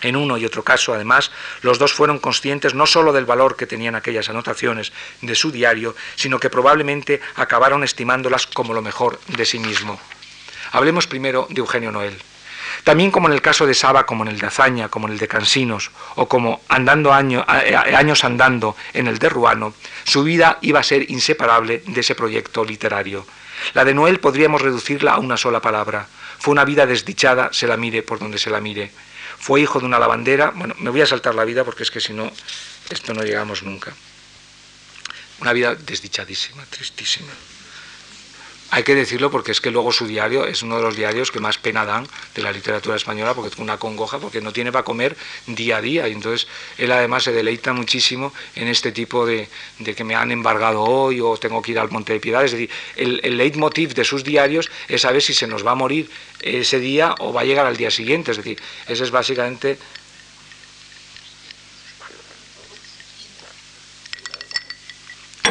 En 0.00 0.16
uno 0.16 0.38
y 0.38 0.44
otro 0.44 0.62
caso, 0.62 0.94
además, 0.94 1.30
los 1.62 1.78
dos 1.78 1.92
fueron 1.92 2.18
conscientes 2.18 2.74
no 2.74 2.86
sólo 2.86 3.12
del 3.12 3.24
valor 3.24 3.56
que 3.56 3.66
tenían 3.66 3.94
aquellas 3.94 4.28
anotaciones 4.28 4.92
de 5.22 5.34
su 5.34 5.50
diario, 5.50 5.96
sino 6.14 6.38
que 6.38 6.50
probablemente 6.50 7.20
acabaron 7.34 7.82
estimándolas 7.82 8.46
como 8.46 8.74
lo 8.74 8.82
mejor 8.82 9.20
de 9.26 9.44
sí 9.44 9.58
mismo. 9.58 10.00
Hablemos 10.72 11.06
primero 11.06 11.46
de 11.50 11.60
Eugenio 11.60 11.90
Noel. 11.90 12.16
También 12.84 13.10
como 13.10 13.28
en 13.28 13.34
el 13.34 13.42
caso 13.42 13.66
de 13.66 13.74
Saba, 13.74 14.06
como 14.06 14.22
en 14.24 14.28
el 14.28 14.38
de 14.38 14.46
Azaña, 14.46 14.88
como 14.88 15.08
en 15.08 15.14
el 15.14 15.18
de 15.18 15.26
Cansinos, 15.26 15.90
o 16.14 16.28
como 16.28 16.60
andando 16.68 17.12
años 17.12 18.24
andando 18.24 18.76
en 18.92 19.08
el 19.08 19.18
de 19.18 19.28
Ruano, 19.28 19.74
su 20.04 20.22
vida 20.22 20.58
iba 20.60 20.80
a 20.80 20.84
ser 20.84 21.10
inseparable 21.10 21.82
de 21.86 22.00
ese 22.00 22.14
proyecto 22.14 22.64
literario. 22.64 23.26
La 23.74 23.84
de 23.84 23.94
Noel 23.94 24.20
podríamos 24.20 24.62
reducirla 24.62 25.12
a 25.14 25.18
una 25.18 25.36
sola 25.36 25.60
palabra. 25.60 26.06
Fue 26.38 26.52
una 26.52 26.64
vida 26.64 26.86
desdichada, 26.86 27.48
se 27.52 27.66
la 27.66 27.76
mire 27.76 28.02
por 28.02 28.20
donde 28.20 28.38
se 28.38 28.50
la 28.50 28.60
mire. 28.60 28.92
Fue 29.38 29.60
hijo 29.60 29.80
de 29.80 29.86
una 29.86 29.98
lavandera. 29.98 30.50
Bueno, 30.50 30.74
me 30.78 30.90
voy 30.90 31.00
a 31.00 31.06
saltar 31.06 31.34
la 31.34 31.44
vida 31.44 31.64
porque 31.64 31.82
es 31.82 31.90
que 31.90 32.00
si 32.00 32.12
no, 32.12 32.30
esto 32.90 33.14
no 33.14 33.22
llegamos 33.22 33.62
nunca. 33.62 33.94
Una 35.40 35.52
vida 35.52 35.74
desdichadísima, 35.74 36.64
tristísima. 36.66 37.32
Hay 38.70 38.82
que 38.82 38.94
decirlo 38.94 39.30
porque 39.30 39.52
es 39.52 39.62
que 39.62 39.70
luego 39.70 39.92
su 39.92 40.06
diario 40.06 40.46
es 40.46 40.62
uno 40.62 40.76
de 40.76 40.82
los 40.82 40.94
diarios 40.94 41.30
que 41.30 41.40
más 41.40 41.56
pena 41.56 41.86
dan 41.86 42.06
de 42.34 42.42
la 42.42 42.52
literatura 42.52 42.96
española 42.96 43.32
porque 43.32 43.48
es 43.48 43.58
una 43.58 43.78
congoja, 43.78 44.18
porque 44.18 44.42
no 44.42 44.52
tiene 44.52 44.70
para 44.70 44.84
comer 44.84 45.16
día 45.46 45.78
a 45.78 45.80
día. 45.80 46.06
Y 46.06 46.12
entonces 46.12 46.46
él 46.76 46.92
además 46.92 47.24
se 47.24 47.32
deleita 47.32 47.72
muchísimo 47.72 48.32
en 48.56 48.68
este 48.68 48.92
tipo 48.92 49.24
de, 49.24 49.48
que 49.96 50.04
me 50.04 50.14
han 50.14 50.32
embargado 50.32 50.82
hoy 50.82 51.20
o 51.20 51.38
tengo 51.38 51.62
que 51.62 51.72
ir 51.72 51.78
al 51.78 51.90
Monte 51.90 52.12
de 52.12 52.20
Piedad. 52.20 52.44
Es 52.44 52.52
decir, 52.52 52.68
el, 52.96 53.20
el 53.22 53.38
leitmotiv 53.38 53.94
de 53.94 54.04
sus 54.04 54.22
diarios 54.22 54.70
es 54.86 55.00
saber 55.00 55.22
si 55.22 55.32
se 55.32 55.46
nos 55.46 55.66
va 55.66 55.70
a 55.70 55.74
morir 55.74 56.10
ese 56.40 56.78
día 56.78 57.14
o 57.20 57.32
va 57.32 57.40
a 57.40 57.44
llegar 57.44 57.64
al 57.64 57.76
día 57.76 57.90
siguiente. 57.90 58.32
Es 58.32 58.36
decir, 58.36 58.60
ese 58.86 59.02
es 59.02 59.10
básicamente 59.10 59.78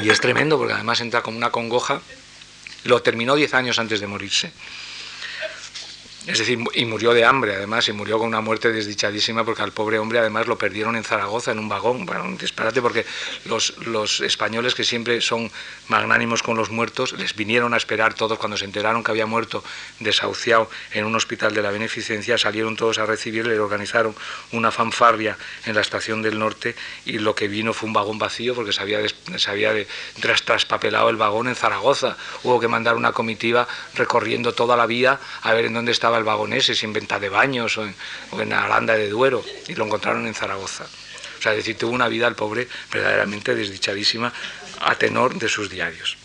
Y 0.03 0.11
es 0.11 0.22
tremendo 0.22 0.59
porque 0.59 0.74
además 0.74 1.01
entra 1.01 1.24
como 1.24 1.38
una 1.38 1.49
congoja 1.49 2.01
lo 2.88 3.02
terminó 3.02 3.36
diez 3.36 3.54
años 3.54 3.80
antes 3.80 4.00
de 4.00 4.08
morirse. 4.08 4.52
Es 6.28 6.39
decir, 6.39 6.59
y 6.73 6.84
murió 6.84 7.13
de 7.13 7.23
hambre, 7.23 7.55
además, 7.55 7.88
y 7.88 7.93
murió 7.93 8.17
con 8.19 8.28
una 8.28 8.41
muerte 8.41 8.69
desdichadísima 8.73 9.45
porque 9.45 9.61
al 9.61 9.71
pobre 9.71 9.97
hombre, 9.97 10.19
además, 10.19 10.45
lo 10.45 10.57
perdieron 10.57 10.97
en 10.97 11.05
Zaragoza, 11.05 11.53
en 11.53 11.59
un 11.59 11.69
vagón. 11.69 12.05
Bueno, 12.05 12.25
un 12.25 12.38
disparate 12.38 12.82
porque 12.82 13.05
los, 13.45 14.19
españoles, 14.19 14.75
que 14.75 14.84
siempre 14.84 15.21
son 15.21 15.49
magnánimos 15.88 16.43
con 16.43 16.57
los 16.57 16.69
muertos, 16.69 17.13
les 17.13 17.34
vinieron 17.34 17.73
a 17.73 17.78
esperar 17.78 18.13
todos 18.13 18.38
cuando 18.38 18.57
se 18.57 18.65
enteraron 18.65 19.05
que 19.05 19.11
había 19.11 19.25
muerto 19.25 19.63
desahuciado 20.01 20.69
en 20.91 21.05
un 21.05 21.15
hospital 21.15 21.53
de 21.53 21.61
la 21.61 21.71
Beneficencia, 21.71 22.38
salieron 22.38 22.75
todos 22.75 22.97
a 22.97 23.05
recibirle, 23.05 23.53
le 23.53 23.61
organizaron 23.61 24.13
una 24.51 24.69
fanfarria 24.69 25.38
en 25.65 25.75
la 25.75 25.82
estación 25.82 26.21
del 26.21 26.38
norte 26.39 26.75
y 27.05 27.19
lo 27.19 27.36
que 27.36 27.47
vino 27.47 27.73
fue 27.73 27.88
un 27.88 27.93
vagón 27.93 28.19
vacío 28.19 28.53
porque 28.53 28.73
se 28.73 28.82
había, 28.82 28.99
se 29.38 29.49
había 29.49 29.71
traspapelado 30.43 31.09
el 31.09 31.15
vagón 31.15 31.47
en 31.47 31.55
Zaragoza. 31.55 32.17
Hubo 32.43 32.59
que 32.59 32.67
mandar 32.67 32.97
una 32.97 33.13
comitiva 33.13 33.65
recorriendo 33.95 34.53
toda 34.53 34.75
la 34.75 34.86
vía 34.86 35.21
a 35.41 35.53
ver 35.53 35.65
en 35.65 35.73
dónde 35.73 35.93
estaba 35.93 36.16
el 36.18 36.24
vagón 36.24 36.53
ese, 36.53 36.76
sin 36.76 36.93
venta 36.93 37.20
de 37.20 37.30
baños 37.30 37.78
o 37.78 37.88
en, 38.39 38.53
Aranda 38.53 38.95
de 38.95 39.09
Duero, 39.09 39.43
y 39.68 39.76
lo 39.76 39.86
encontraron 39.86 40.28
en 40.28 40.34
Zaragoza. 40.34 40.86
O 41.38 41.41
sea, 41.41 41.51
es 41.51 41.59
decir, 41.59 41.78
tuvo 41.78 41.91
una 41.91 42.07
vida 42.07 42.28
el 42.28 42.36
pobre 42.36 42.68
verdaderamente 42.91 43.55
desdichadísima 43.55 44.34
a 44.82 44.95
tenor 44.95 45.36
de 45.36 45.47
sus 45.47 45.70
diarios. 45.70 46.18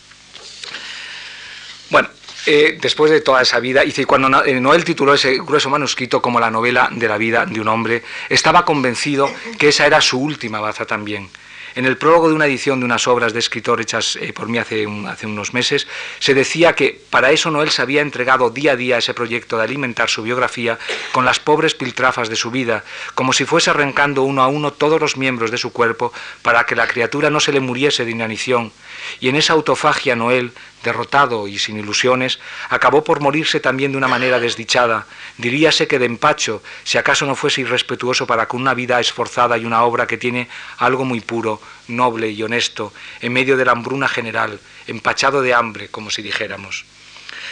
Bueno, 1.90 2.08
eh, 2.46 2.78
después 2.80 3.10
de 3.10 3.20
toda 3.20 3.42
esa 3.42 3.60
vida, 3.60 3.84
y 3.84 3.92
cuando 4.04 4.44
eh, 4.44 4.60
Noel 4.60 4.84
tituló 4.84 5.14
ese 5.14 5.38
grueso 5.38 5.70
manuscrito 5.70 6.20
como 6.20 6.40
la 6.40 6.50
novela 6.50 6.88
de 6.90 7.06
la 7.06 7.16
vida 7.18 7.46
de 7.46 7.60
un 7.60 7.68
hombre, 7.68 8.02
estaba 8.28 8.64
convencido 8.64 9.32
que 9.58 9.68
esa 9.68 9.86
era 9.86 10.00
su 10.00 10.18
última 10.18 10.58
baza 10.58 10.86
también. 10.86 11.30
En 11.74 11.86
el 11.86 11.96
prólogo 11.96 12.28
de 12.28 12.34
una 12.34 12.46
edición 12.46 12.80
de 12.80 12.84
unas 12.84 13.06
obras 13.08 13.32
de 13.32 13.38
escritor 13.38 13.80
hechas 13.80 14.16
eh, 14.16 14.32
por 14.32 14.48
mí 14.48 14.58
hace, 14.58 14.86
unos 14.86 15.54
meses, 15.54 15.86
se 16.18 16.34
decía 16.34 16.74
que 16.74 17.00
para 17.10 17.30
eso 17.30 17.50
Noel 17.50 17.70
se 17.70 17.82
había 17.82 18.02
entregado 18.02 18.50
día 18.50 18.72
a 18.72 18.76
día 18.76 18.98
ese 18.98 19.14
proyecto 19.14 19.56
de 19.56 19.64
alimentar 19.64 20.10
su 20.10 20.22
biografía 20.22 20.78
con 21.12 21.24
las 21.24 21.40
pobres 21.40 21.74
piltrafas 21.74 22.28
de 22.28 22.36
su 22.36 22.50
vida, 22.50 22.84
como 23.14 23.32
si 23.32 23.44
fuese 23.44 23.70
arrancando 23.70 24.22
uno 24.22 24.42
a 24.42 24.48
uno 24.48 24.72
todos 24.72 25.00
los 25.00 25.16
miembros 25.16 25.50
de 25.50 25.58
su 25.58 25.72
cuerpo 25.72 26.12
para 26.42 26.64
que 26.64 26.76
la 26.76 26.86
criatura 26.86 27.30
no 27.30 27.40
se 27.40 27.52
le 27.52 27.60
muriese 27.60 28.04
de 28.04 28.10
inanición. 28.10 28.72
Y 29.20 29.28
en 29.28 29.36
esa 29.36 29.54
autofagia 29.54 30.16
Noel 30.16 30.52
derrotado 30.82 31.48
y 31.48 31.58
sin 31.58 31.78
ilusiones, 31.78 32.38
acabó 32.68 33.04
por 33.04 33.20
morirse 33.20 33.60
también 33.60 33.92
de 33.92 33.98
una 33.98 34.08
manera 34.08 34.40
desdichada. 34.40 35.06
Diríase 35.38 35.86
que 35.86 35.98
de 35.98 36.06
empacho, 36.06 36.62
si 36.84 36.98
acaso 36.98 37.26
no 37.26 37.34
fuese 37.34 37.60
irrespetuoso 37.60 38.26
para 38.26 38.46
con 38.48 38.60
una 38.60 38.74
vida 38.74 39.00
esforzada 39.00 39.58
y 39.58 39.64
una 39.64 39.82
obra 39.82 40.06
que 40.06 40.18
tiene 40.18 40.48
algo 40.78 41.04
muy 41.04 41.20
puro, 41.20 41.60
noble 41.88 42.30
y 42.30 42.42
honesto, 42.42 42.92
en 43.20 43.32
medio 43.32 43.56
de 43.56 43.64
la 43.64 43.72
hambruna 43.72 44.08
general, 44.08 44.60
empachado 44.86 45.42
de 45.42 45.54
hambre, 45.54 45.88
como 45.88 46.10
si 46.10 46.22
dijéramos. 46.22 46.84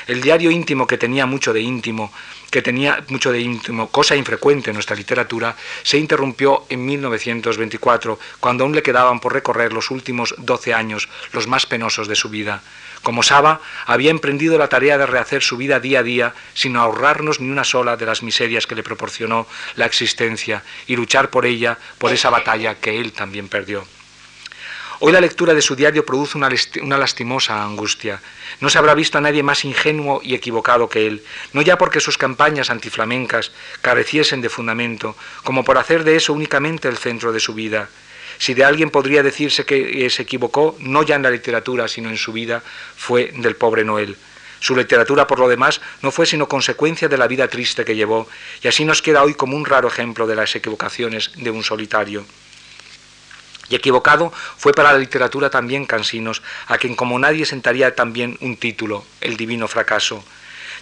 El 0.06 0.22
diario 0.22 0.50
íntimo, 0.50 0.86
que 0.86 0.98
tenía 0.98 1.26
mucho 1.26 1.52
de 1.52 1.60
íntimo, 1.60 2.12
que 2.50 2.62
tenía 2.62 3.04
mucho 3.08 3.32
de 3.32 3.40
íntimo, 3.40 3.88
cosa 3.90 4.16
infrecuente 4.16 4.70
en 4.70 4.74
nuestra 4.74 4.96
literatura, 4.96 5.56
se 5.82 5.98
interrumpió 5.98 6.64
en 6.68 6.84
1924, 6.84 8.18
cuando 8.40 8.64
aún 8.64 8.74
le 8.74 8.82
quedaban 8.82 9.20
por 9.20 9.32
recorrer 9.32 9.72
los 9.72 9.90
últimos 9.90 10.34
doce 10.38 10.74
años, 10.74 11.08
los 11.32 11.46
más 11.46 11.66
penosos 11.66 12.08
de 12.08 12.16
su 12.16 12.28
vida. 12.28 12.62
Como 13.02 13.22
Saba, 13.22 13.60
había 13.86 14.10
emprendido 14.10 14.58
la 14.58 14.68
tarea 14.68 14.98
de 14.98 15.06
rehacer 15.06 15.42
su 15.42 15.56
vida 15.56 15.80
día 15.80 16.00
a 16.00 16.02
día 16.02 16.34
sin 16.54 16.76
ahorrarnos 16.76 17.40
ni 17.40 17.50
una 17.50 17.64
sola 17.64 17.96
de 17.96 18.06
las 18.06 18.22
miserias 18.22 18.66
que 18.66 18.74
le 18.74 18.82
proporcionó 18.82 19.46
la 19.76 19.86
existencia 19.86 20.62
y 20.86 20.96
luchar 20.96 21.30
por 21.30 21.46
ella, 21.46 21.78
por 21.98 22.12
esa 22.12 22.28
batalla 22.28 22.74
que 22.74 23.00
él 23.00 23.12
también 23.12 23.48
perdió. 23.48 23.84
Hoy 25.02 25.12
la 25.12 25.20
lectura 25.22 25.54
de 25.54 25.62
su 25.62 25.76
diario 25.76 26.04
produce 26.04 26.36
una, 26.36 26.98
lastimosa 26.98 27.64
angustia. 27.64 28.20
No 28.60 28.68
se 28.68 28.76
habrá 28.76 28.92
visto 28.92 29.16
a 29.16 29.22
nadie 29.22 29.42
más 29.42 29.64
ingenuo 29.64 30.20
y 30.22 30.34
equivocado 30.34 30.90
que 30.90 31.06
él, 31.06 31.24
no 31.54 31.62
ya 31.62 31.78
porque 31.78 32.00
sus 32.00 32.18
campañas 32.18 32.68
antiflamencas 32.68 33.50
careciesen 33.80 34.42
de 34.42 34.50
fundamento, 34.50 35.16
como 35.42 35.64
por 35.64 35.78
hacer 35.78 36.04
de 36.04 36.16
eso 36.16 36.34
únicamente 36.34 36.86
el 36.86 36.98
centro 36.98 37.32
de 37.32 37.40
su 37.40 37.54
vida, 37.54 37.88
si 38.40 38.54
de 38.54 38.64
alguien 38.64 38.88
podría 38.88 39.22
decirse 39.22 39.66
que 39.66 40.08
se 40.08 40.22
equivocó, 40.22 40.74
no 40.80 41.02
ya 41.02 41.14
en 41.14 41.22
la 41.22 41.30
literatura, 41.30 41.86
sino 41.88 42.08
en 42.08 42.16
su 42.16 42.32
vida, 42.32 42.62
fue 42.96 43.32
del 43.36 43.54
pobre 43.54 43.84
Noel. 43.84 44.16
Su 44.60 44.74
literatura, 44.74 45.26
por 45.26 45.38
lo 45.38 45.46
demás, 45.46 45.82
no 46.00 46.10
fue 46.10 46.24
sino 46.24 46.48
consecuencia 46.48 47.06
de 47.06 47.18
la 47.18 47.28
vida 47.28 47.48
triste 47.48 47.84
que 47.84 47.94
llevó, 47.94 48.26
y 48.62 48.68
así 48.68 48.86
nos 48.86 49.02
queda 49.02 49.22
hoy 49.22 49.34
como 49.34 49.58
un 49.58 49.66
raro 49.66 49.88
ejemplo 49.88 50.26
de 50.26 50.36
las 50.36 50.56
equivocaciones 50.56 51.32
de 51.36 51.50
un 51.50 51.62
solitario. 51.62 52.24
Y 53.68 53.74
equivocado 53.74 54.32
fue 54.56 54.72
para 54.72 54.94
la 54.94 54.98
literatura 54.98 55.50
también 55.50 55.84
Cansinos, 55.84 56.40
a 56.66 56.78
quien 56.78 56.96
como 56.96 57.18
nadie 57.18 57.44
sentaría 57.44 57.94
también 57.94 58.38
un 58.40 58.56
título, 58.56 59.04
El 59.20 59.36
Divino 59.36 59.68
Fracaso. 59.68 60.24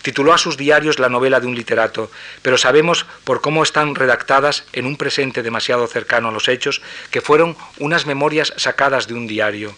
Tituló 0.03 0.33
a 0.33 0.39
sus 0.39 0.57
diarios 0.57 0.99
la 0.99 1.09
novela 1.09 1.41
de 1.41 1.47
un 1.47 1.55
literato, 1.55 2.11
pero 2.43 2.59
sabemos 2.59 3.07
por 3.25 3.41
cómo 3.41 3.63
están 3.63 3.95
redactadas 3.95 4.65
en 4.73 4.87
un 4.87 4.97
presente 4.97 5.43
demasiado 5.43 5.87
cercano 5.87 6.29
a 6.29 6.33
los 6.33 6.49
hechos 6.49 6.81
que 7.11 7.21
fueron 7.21 7.57
unas 7.79 8.07
memorias 8.07 8.53
sacadas 8.57 9.09
de 9.09 9.15
un 9.15 9.27
diario. 9.27 9.75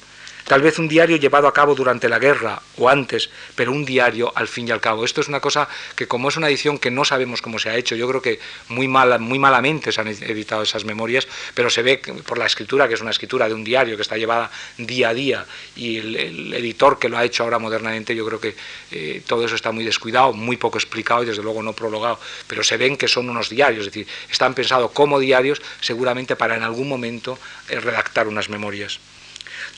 Tal 0.51 0.63
vez 0.63 0.81
un 0.81 0.89
diario 0.89 1.17
llevado 1.17 1.47
a 1.47 1.55
cabo 1.55 1.77
durante 1.77 2.09
la 2.09 2.19
guerra 2.19 2.61
o 2.77 2.89
antes, 2.89 3.31
pero 3.55 3.71
un 3.71 3.85
diario 3.85 4.33
al 4.35 4.49
fin 4.49 4.67
y 4.67 4.73
al 4.73 4.81
cabo. 4.81 5.05
Esto 5.05 5.21
es 5.21 5.29
una 5.29 5.39
cosa 5.39 5.69
que 5.95 6.09
como 6.09 6.29
es 6.29 6.37
una 6.37 6.49
edición 6.49 6.77
que 6.77 6.91
no 6.91 7.05
sabemos 7.05 7.41
cómo 7.41 7.61
se 7.61 7.71
ha 7.71 7.77
hecho, 7.77 7.95
yo 7.95 8.09
creo 8.09 8.21
que 8.21 8.41
muy, 8.67 8.89
muy 8.89 9.39
malamente 9.39 9.93
se 9.93 10.01
han 10.01 10.09
editado 10.09 10.65
esas 10.65 10.85
memorias, 10.85 11.29
pero 11.55 11.71
se 11.71 11.83
ve 11.83 11.99
por 12.27 12.37
la 12.37 12.47
escritura, 12.47 12.89
que 12.89 12.95
es 12.95 13.01
una 13.01 13.13
escritura 13.13 13.47
de 13.47 13.55
un 13.55 13.63
diario 13.63 13.95
que 13.95 14.03
está 14.03 14.17
llevada 14.17 14.51
día 14.77 15.11
a 15.11 15.15
día, 15.15 15.47
y 15.77 15.99
el, 15.99 16.53
editor 16.55 16.99
que 16.99 17.09
lo 17.09 17.17
ha 17.17 17.25
hecho 17.25 17.45
ahora 17.45 17.61
modernamente, 17.61 18.17
yo 18.17 18.27
creo 18.27 18.41
que 18.41 18.57
eh, 18.91 19.23
todo 19.25 19.45
eso 19.45 19.55
está 19.55 19.71
muy 19.71 19.85
descuidado, 19.85 20.33
muy 20.33 20.57
poco 20.57 20.79
explicado 20.79 21.23
y 21.23 21.27
desde 21.27 21.45
luego 21.45 21.63
no 21.63 21.75
prologado, 21.75 22.19
pero 22.49 22.65
se 22.65 22.77
ven 22.77 22.97
que 22.97 23.07
son 23.07 23.31
unos 23.31 23.51
diarios, 23.51 23.87
es 23.87 23.93
decir, 23.93 24.09
están 24.29 24.55
pensados 24.55 24.91
como 24.91 25.21
diarios 25.21 25.63
seguramente 25.81 26.35
para 26.35 26.57
en 26.57 26.65
algún 26.65 26.89
momento 26.89 27.39
eh, 27.69 27.79
redactar 27.79 28.27
unas 28.27 28.49
memorias. 28.49 28.99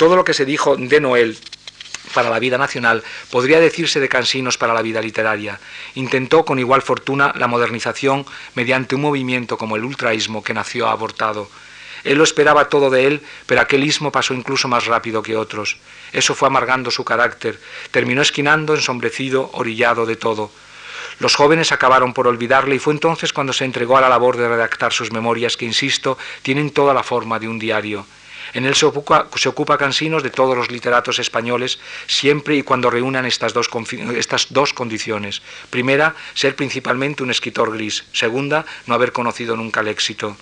Todo 0.02 0.16
lo 0.16 0.24
que 0.24 0.34
se 0.34 0.44
dijo 0.44 0.74
de 0.76 0.98
Noel 0.98 1.38
para 2.12 2.28
la 2.28 2.40
vida 2.40 2.58
nacional 2.58 3.04
podría 3.30 3.60
decirse 3.60 4.00
de 4.00 4.08
Cansinos 4.08 4.58
para 4.58 4.74
la 4.74 4.82
vida 4.82 5.00
literaria. 5.00 5.60
Intentó 5.94 6.44
con 6.44 6.58
igual 6.58 6.82
fortuna 6.82 7.32
la 7.36 7.46
modernización 7.46 8.26
mediante 8.56 8.96
un 8.96 9.02
movimiento 9.02 9.56
como 9.56 9.76
el 9.76 9.84
ultraísmo 9.84 10.42
que 10.42 10.54
nació 10.54 10.88
abortado. 10.88 11.48
Él 12.02 12.18
lo 12.18 12.24
esperaba 12.24 12.68
todo 12.68 12.90
de 12.90 13.06
él, 13.06 13.22
pero 13.46 13.60
aquel 13.60 13.84
ismo 13.84 14.10
pasó 14.10 14.34
incluso 14.34 14.66
más 14.66 14.86
rápido 14.86 15.22
que 15.22 15.36
otros. 15.36 15.76
Eso 16.12 16.34
fue 16.34 16.48
amargando 16.48 16.90
su 16.90 17.04
carácter. 17.04 17.60
Terminó 17.92 18.22
esquinando, 18.22 18.74
ensombrecido, 18.74 19.50
orillado 19.52 20.04
de 20.04 20.16
todo. 20.16 20.50
Los 21.20 21.36
jóvenes 21.36 21.70
acabaron 21.70 22.12
por 22.12 22.26
olvidarle 22.26 22.74
y 22.74 22.80
fue 22.80 22.92
entonces 22.92 23.32
cuando 23.32 23.52
se 23.52 23.64
entregó 23.64 23.98
a 23.98 24.00
la 24.00 24.08
labor 24.08 24.36
de 24.36 24.48
redactar 24.48 24.92
sus 24.92 25.12
memorias 25.12 25.56
que, 25.56 25.64
insisto, 25.64 26.18
tienen 26.42 26.70
toda 26.70 26.92
la 26.92 27.04
forma 27.04 27.38
de 27.38 27.46
un 27.46 27.60
diario. 27.60 28.04
En 28.54 28.66
él 28.66 28.74
se 28.74 28.86
ocupa, 28.86 29.78
Cansinos 29.78 30.22
de 30.22 30.30
todos 30.30 30.56
los 30.56 30.70
literatos 30.70 31.18
españoles, 31.18 31.78
siempre 32.06 32.56
y 32.56 32.62
cuando 32.62 32.90
reúnan 32.90 33.26
estas 33.26 33.52
dos, 33.52 33.68
estas 34.16 34.46
dos 34.50 34.72
condiciones. 34.72 35.42
Primera, 35.70 36.14
ser 36.34 36.54
principalmente 36.54 37.22
un 37.22 37.30
escritor 37.30 37.72
gris. 37.72 38.04
Segunda, 38.12 38.66
no 38.86 38.94
haber 38.94 39.12
conocido 39.12 39.56
nunca 39.56 39.80
el 39.80 39.88
éxito. 39.88 40.36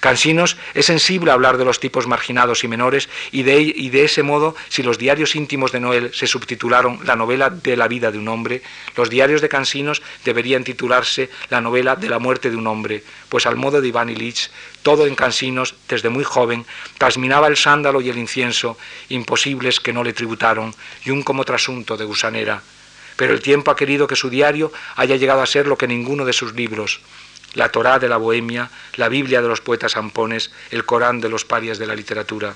Cansinos 0.00 0.56
es 0.74 0.86
sensible 0.86 1.30
a 1.30 1.34
hablar 1.34 1.58
de 1.58 1.64
los 1.64 1.80
tipos 1.80 2.06
marginados 2.06 2.64
y 2.64 2.68
menores 2.68 3.08
y 3.32 3.42
de, 3.42 4.04
ese 4.04 4.22
modo, 4.22 4.54
si 4.68 4.82
los 4.82 4.98
diarios 4.98 5.34
íntimos 5.34 5.72
de 5.72 5.80
Noel 5.80 6.14
se 6.14 6.26
subtitularon 6.26 7.00
La 7.04 7.16
novela 7.16 7.50
de 7.50 7.76
la 7.76 7.88
vida 7.88 8.10
de 8.10 8.18
un 8.18 8.28
hombre, 8.28 8.62
los 8.96 9.10
diarios 9.10 9.40
de 9.40 9.48
Cansinos 9.48 10.02
deberían 10.24 10.64
titularse 10.64 11.30
La 11.50 11.60
novela 11.60 11.96
de 11.96 12.08
la 12.08 12.18
muerte 12.18 12.50
de 12.50 12.56
un 12.56 12.66
hombre, 12.66 13.02
pues 13.28 13.46
al 13.46 13.56
modo 13.56 13.80
de 13.80 13.88
Iván 13.88 14.08
Ilich, 14.08 14.50
todo 14.82 15.06
en 15.06 15.14
Cansinos, 15.14 15.74
desde 15.88 16.08
muy 16.08 16.24
joven, 16.24 16.64
trasminaba 16.98 17.48
el 17.48 17.56
sándalo 17.56 18.00
y 18.00 18.08
el 18.08 18.18
incienso, 18.18 18.78
imposibles 19.08 19.80
que 19.80 19.92
no 19.92 20.04
le 20.04 20.12
tributaron, 20.12 20.74
y 21.04 21.10
un 21.10 21.22
como 21.22 21.44
trasunto 21.44 21.96
de 21.96 22.04
gusanera. 22.04 22.62
Pero 23.16 23.32
el 23.32 23.40
tiempo 23.40 23.70
ha 23.70 23.76
querido 23.76 24.06
que 24.06 24.16
su 24.16 24.30
diario 24.30 24.72
haya 24.94 25.16
llegado 25.16 25.42
a 25.42 25.46
ser 25.46 25.66
lo 25.66 25.76
que 25.76 25.88
ninguno 25.88 26.24
de 26.24 26.32
sus 26.32 26.54
libros, 26.54 27.00
la 27.54 27.70
Torá 27.70 27.98
de 27.98 28.08
la 28.08 28.16
Bohemia, 28.16 28.70
la 28.96 29.08
Biblia 29.08 29.42
de 29.42 29.48
los 29.48 29.60
poetas 29.60 29.96
ampones, 29.96 30.50
el 30.70 30.84
Corán 30.84 31.20
de 31.20 31.28
los 31.28 31.44
parias 31.44 31.78
de 31.78 31.86
la 31.86 31.94
literatura. 31.94 32.54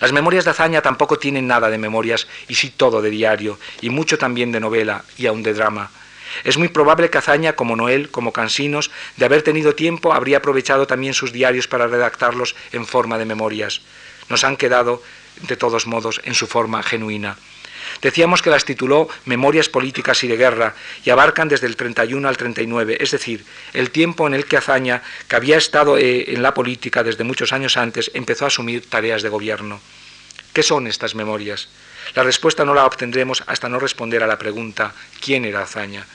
Las 0.00 0.12
memorias 0.12 0.44
de 0.44 0.50
hazaña 0.50 0.80
tampoco 0.80 1.18
tienen 1.18 1.46
nada 1.46 1.68
de 1.70 1.78
memorias 1.78 2.26
y 2.48 2.54
sí 2.54 2.70
todo 2.70 3.02
de 3.02 3.10
diario, 3.10 3.58
y 3.80 3.90
mucho 3.90 4.18
también 4.18 4.52
de 4.52 4.60
novela 4.60 5.04
y 5.18 5.26
aún 5.26 5.42
de 5.42 5.54
drama. 5.54 5.90
Es 6.42 6.58
muy 6.58 6.68
probable 6.68 7.10
que 7.10 7.18
Azaña, 7.18 7.52
como 7.52 7.76
Noel, 7.76 8.10
como 8.10 8.32
Cansinos, 8.32 8.90
de 9.16 9.24
haber 9.24 9.42
tenido 9.42 9.74
tiempo, 9.74 10.12
habría 10.12 10.38
aprovechado 10.38 10.86
también 10.86 11.14
sus 11.14 11.32
diarios 11.32 11.68
para 11.68 11.86
redactarlos 11.86 12.56
en 12.72 12.86
forma 12.86 13.18
de 13.18 13.24
memorias. 13.24 13.82
Nos 14.28 14.42
han 14.42 14.56
quedado, 14.56 15.02
de 15.42 15.56
todos 15.56 15.86
modos, 15.86 16.20
en 16.24 16.34
su 16.34 16.48
forma 16.48 16.82
genuina. 16.82 17.36
Decíamos 18.04 18.42
que 18.42 18.50
las 18.50 18.66
tituló 18.66 19.08
Memorias 19.24 19.70
Políticas 19.70 20.22
y 20.24 20.28
de 20.28 20.36
Guerra 20.36 20.74
y 21.06 21.08
abarcan 21.08 21.48
desde 21.48 21.66
el 21.66 21.74
31 21.74 22.28
al 22.28 22.36
39, 22.36 22.98
es 23.00 23.12
decir, 23.12 23.46
el 23.72 23.90
tiempo 23.90 24.26
en 24.26 24.34
el 24.34 24.44
que 24.44 24.58
Azaña, 24.58 25.02
que 25.26 25.36
había 25.36 25.56
estado 25.56 25.96
eh, 25.96 26.34
en 26.34 26.42
la 26.42 26.52
política 26.52 27.02
desde 27.02 27.24
muchos 27.24 27.54
años 27.54 27.78
antes, 27.78 28.10
empezó 28.12 28.44
a 28.44 28.48
asumir 28.48 28.90
tareas 28.90 29.22
de 29.22 29.30
gobierno. 29.30 29.80
¿Qué 30.52 30.62
son 30.62 30.86
estas 30.86 31.14
memorias? 31.14 31.70
La 32.14 32.24
respuesta 32.24 32.66
no 32.66 32.74
la 32.74 32.84
obtendremos 32.84 33.42
hasta 33.46 33.70
no 33.70 33.80
responder 33.80 34.22
a 34.22 34.26
la 34.26 34.38
pregunta 34.38 34.92
¿quién 35.18 35.46
era 35.46 35.62
Azaña? 35.62 36.06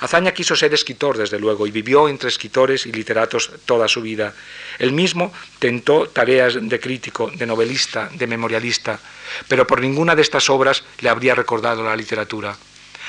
Azaña 0.00 0.32
quiso 0.32 0.54
ser 0.54 0.72
escritor, 0.72 1.18
desde 1.18 1.40
luego, 1.40 1.66
y 1.66 1.70
vivió 1.70 2.08
entre 2.08 2.28
escritores 2.28 2.86
y 2.86 2.92
literatos 2.92 3.50
toda 3.66 3.88
su 3.88 4.00
vida. 4.00 4.34
Él 4.78 4.92
mismo 4.92 5.32
tentó 5.58 6.08
tareas 6.08 6.56
de 6.60 6.80
crítico, 6.80 7.30
de 7.34 7.46
novelista, 7.46 8.08
de 8.14 8.26
memorialista, 8.26 9.00
pero 9.48 9.66
por 9.66 9.80
ninguna 9.80 10.14
de 10.14 10.22
estas 10.22 10.48
obras 10.48 10.84
le 11.00 11.08
habría 11.08 11.34
recordado 11.34 11.82
la 11.82 11.96
literatura. 11.96 12.56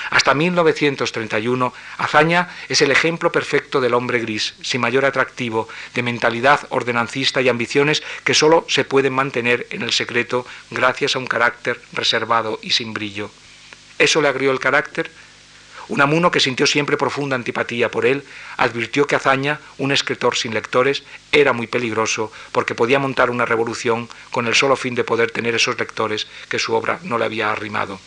Hasta 0.10 0.34
1931, 0.34 1.74
Azaña 1.98 2.50
es 2.70 2.82
el 2.82 2.92
ejemplo 2.92 3.32
perfecto 3.32 3.80
del 3.80 3.94
hombre 3.94 4.20
gris, 4.20 4.56
sin 4.62 4.82
mayor 4.82 5.06
atractivo, 5.06 5.70
de 5.94 6.04
mentalidad 6.04 6.66
ordenancista 6.70 7.42
y 7.42 7.50
ambiciones 7.50 8.02
que 8.24 8.34
sólo 8.34 8.66
se 8.68 8.84
pueden 8.84 9.14
mantener 9.14 9.68
en 9.70 9.84
el 9.84 9.92
secreto 9.92 10.46
gracias 10.72 11.16
a 11.16 11.20
un 11.20 11.28
carácter 11.28 11.80
reservado 11.94 12.60
y 12.62 12.72
sin 12.72 12.94
brillo. 12.94 13.30
¿Eso 14.00 14.22
le 14.22 14.28
agrió 14.28 14.52
el 14.52 14.60
carácter? 14.60 15.12
Unamuno, 15.88 16.32
que 16.32 16.40
sintió 16.40 16.68
siempre 16.68 16.98
profunda 16.98 17.36
antipatía 17.36 17.90
por 17.90 18.06
él, 18.06 18.24
advirtió 18.58 19.08
que 19.08 19.16
Azaña, 19.16 19.60
un 19.78 19.92
escritor 19.92 20.36
sin 20.36 20.54
lectores, 20.54 21.04
era 21.32 21.54
muy 21.54 21.68
peligroso 21.68 22.32
porque 22.52 22.76
podía 22.76 23.00
montar 23.00 23.30
una 23.30 23.46
revolución 23.46 24.10
con 24.32 24.48
el 24.48 24.56
solo 24.56 24.76
fin 24.76 24.96
de 24.96 25.04
poder 25.04 25.32
tener 25.32 25.56
esos 25.56 25.78
lectores 25.78 26.28
que 26.50 26.60
su 26.60 26.74
obra 26.74 27.00
no 27.04 27.18
le 27.18 27.26
había 27.26 27.52
arrimado. 27.52 28.00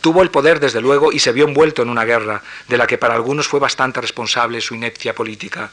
Tuvo 0.00 0.22
el 0.22 0.30
poder, 0.30 0.60
desde 0.60 0.80
luego, 0.80 1.12
y 1.12 1.18
se 1.18 1.32
vio 1.32 1.46
envuelto 1.46 1.82
en 1.82 1.88
una 1.88 2.04
guerra, 2.04 2.42
de 2.68 2.78
la 2.78 2.86
que 2.86 2.98
para 2.98 3.14
algunos 3.14 3.48
fue 3.48 3.58
bastante 3.58 4.00
responsable 4.00 4.60
su 4.60 4.74
inepcia 4.74 5.14
política. 5.14 5.70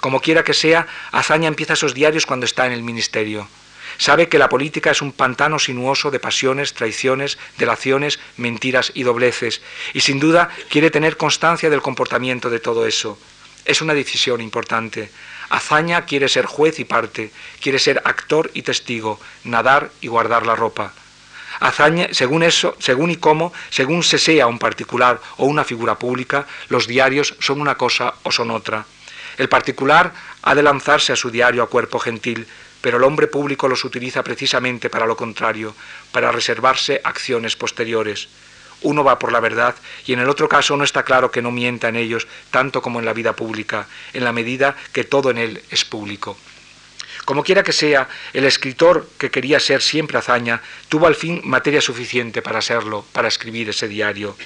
Como 0.00 0.20
quiera 0.20 0.44
que 0.44 0.54
sea, 0.54 0.86
Azaña 1.12 1.48
empieza 1.48 1.72
esos 1.72 1.94
diarios 1.94 2.26
cuando 2.26 2.46
está 2.46 2.66
en 2.66 2.72
el 2.72 2.82
ministerio. 2.82 3.48
Sabe 3.98 4.28
que 4.28 4.38
la 4.38 4.48
política 4.48 4.90
es 4.90 5.02
un 5.02 5.12
pantano 5.12 5.58
sinuoso 5.58 6.10
de 6.10 6.20
pasiones, 6.20 6.74
traiciones, 6.74 7.38
delaciones, 7.58 8.18
mentiras 8.36 8.92
y 8.94 9.02
dobleces, 9.02 9.62
y 9.92 10.00
sin 10.00 10.20
duda 10.20 10.48
quiere 10.68 10.90
tener 10.90 11.16
constancia 11.16 11.70
del 11.70 11.82
comportamiento 11.82 12.50
de 12.50 12.60
todo 12.60 12.86
eso. 12.86 13.18
Es 13.64 13.80
una 13.80 13.94
decisión 13.94 14.40
importante. 14.40 15.10
Azaña 15.48 16.04
quiere 16.04 16.28
ser 16.28 16.46
juez 16.46 16.78
y 16.80 16.84
parte, 16.84 17.30
quiere 17.60 17.78
ser 17.78 18.02
actor 18.04 18.50
y 18.54 18.62
testigo, 18.62 19.20
nadar 19.44 19.90
y 20.00 20.08
guardar 20.08 20.46
la 20.46 20.56
ropa. 20.56 20.92
Azaña, 21.60 22.08
según 22.10 22.42
eso, 22.42 22.76
según 22.78 23.10
y 23.10 23.16
cómo, 23.16 23.52
según 23.70 24.02
se 24.02 24.18
sea 24.18 24.46
un 24.46 24.58
particular 24.58 25.20
o 25.36 25.46
una 25.46 25.64
figura 25.64 25.98
pública, 25.98 26.46
los 26.68 26.86
diarios 26.86 27.36
son 27.38 27.60
una 27.60 27.76
cosa 27.76 28.14
o 28.24 28.32
son 28.32 28.50
otra. 28.50 28.84
El 29.38 29.48
particular 29.48 30.12
ha 30.42 30.54
de 30.54 30.62
lanzarse 30.62 31.12
a 31.12 31.16
su 31.16 31.30
diario 31.30 31.62
a 31.62 31.68
cuerpo 31.68 31.98
gentil, 31.98 32.46
pero 32.84 32.98
el 32.98 33.04
hombre 33.04 33.28
público 33.28 33.66
los 33.66 33.82
utiliza 33.86 34.22
precisamente 34.22 34.90
para 34.90 35.06
lo 35.06 35.16
contrario, 35.16 35.74
para 36.12 36.30
reservarse 36.30 37.00
acciones 37.02 37.56
posteriores. 37.56 38.28
Uno 38.82 39.02
va 39.02 39.18
por 39.18 39.32
la 39.32 39.40
verdad 39.40 39.74
y 40.04 40.12
en 40.12 40.18
el 40.18 40.28
otro 40.28 40.50
caso 40.50 40.76
no 40.76 40.84
está 40.84 41.02
claro 41.02 41.30
que 41.30 41.40
no 41.40 41.50
mienta 41.50 41.88
en 41.88 41.96
ellos 41.96 42.28
tanto 42.50 42.82
como 42.82 42.98
en 42.98 43.06
la 43.06 43.14
vida 43.14 43.34
pública, 43.34 43.86
en 44.12 44.22
la 44.22 44.34
medida 44.34 44.76
que 44.92 45.04
todo 45.04 45.30
en 45.30 45.38
él 45.38 45.62
es 45.70 45.82
público. 45.86 46.36
Como 47.24 47.42
quiera 47.42 47.62
que 47.62 47.72
sea, 47.72 48.06
el 48.34 48.44
escritor 48.44 49.08
que 49.16 49.30
quería 49.30 49.60
ser 49.60 49.80
siempre 49.80 50.18
hazaña 50.18 50.60
tuvo 50.90 51.06
al 51.06 51.14
fin 51.14 51.40
materia 51.42 51.80
suficiente 51.80 52.42
para 52.42 52.60
serlo, 52.60 53.06
para 53.14 53.28
escribir 53.28 53.70
ese 53.70 53.88
diario. 53.88 54.36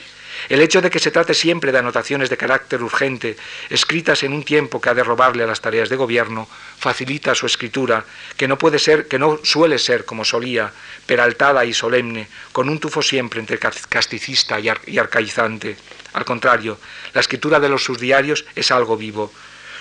El 0.49 0.61
hecho 0.61 0.81
de 0.81 0.91
que 0.91 0.99
se 0.99 1.11
trate 1.11 1.35
siempre 1.35 1.73
de 1.73 1.79
anotaciones 1.79 2.31
de 2.31 2.37
carácter 2.37 2.83
urgente, 2.83 3.37
escritas 3.71 4.23
en 4.23 4.33
un 4.33 4.45
tiempo 4.45 4.81
que 4.81 4.89
ha 4.89 4.95
de 4.95 5.05
robarle 5.05 5.45
a 5.45 5.47
las 5.47 5.61
tareas 5.61 5.89
de 5.89 5.97
gobierno, 5.97 6.49
facilita 6.79 7.35
su 7.35 7.47
escritura, 7.47 8.05
que 8.37 8.49
no 8.49 8.59
puede 8.59 8.79
ser, 8.79 9.09
que 9.09 9.19
no 9.19 9.41
suele 9.43 9.79
ser 9.79 10.05
como 10.05 10.25
solía, 10.25 10.73
peraltada 11.07 11.65
y 11.65 11.75
solemne, 11.75 12.29
con 12.53 12.69
un 12.69 12.79
tufo 12.79 13.03
siempre 13.03 13.41
entre 13.41 13.59
casticista 13.59 14.59
y, 14.61 14.99
arcaizante. 14.99 15.77
Al 16.13 16.25
contrario, 16.25 16.79
la 17.13 17.21
escritura 17.21 17.61
de 17.61 17.69
los 17.69 17.85
sus 17.85 17.99
diarios 17.99 18.45
es 18.55 18.71
algo 18.71 18.97
vivo. 18.97 19.33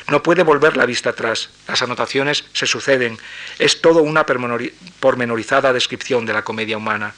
No 0.10 0.24
puede 0.24 0.44
volver 0.44 0.78
la 0.78 0.86
vista 0.86 1.10
atrás. 1.10 1.50
Las 1.68 1.82
anotaciones 1.82 2.46
se 2.54 2.66
suceden. 2.66 3.18
Es 3.60 3.82
todo 3.82 4.02
una 4.02 4.26
pormenorizada 4.26 5.74
descripción 5.74 6.26
de 6.26 6.34
la 6.34 6.44
comedia 6.44 6.78
humana. 6.78 7.14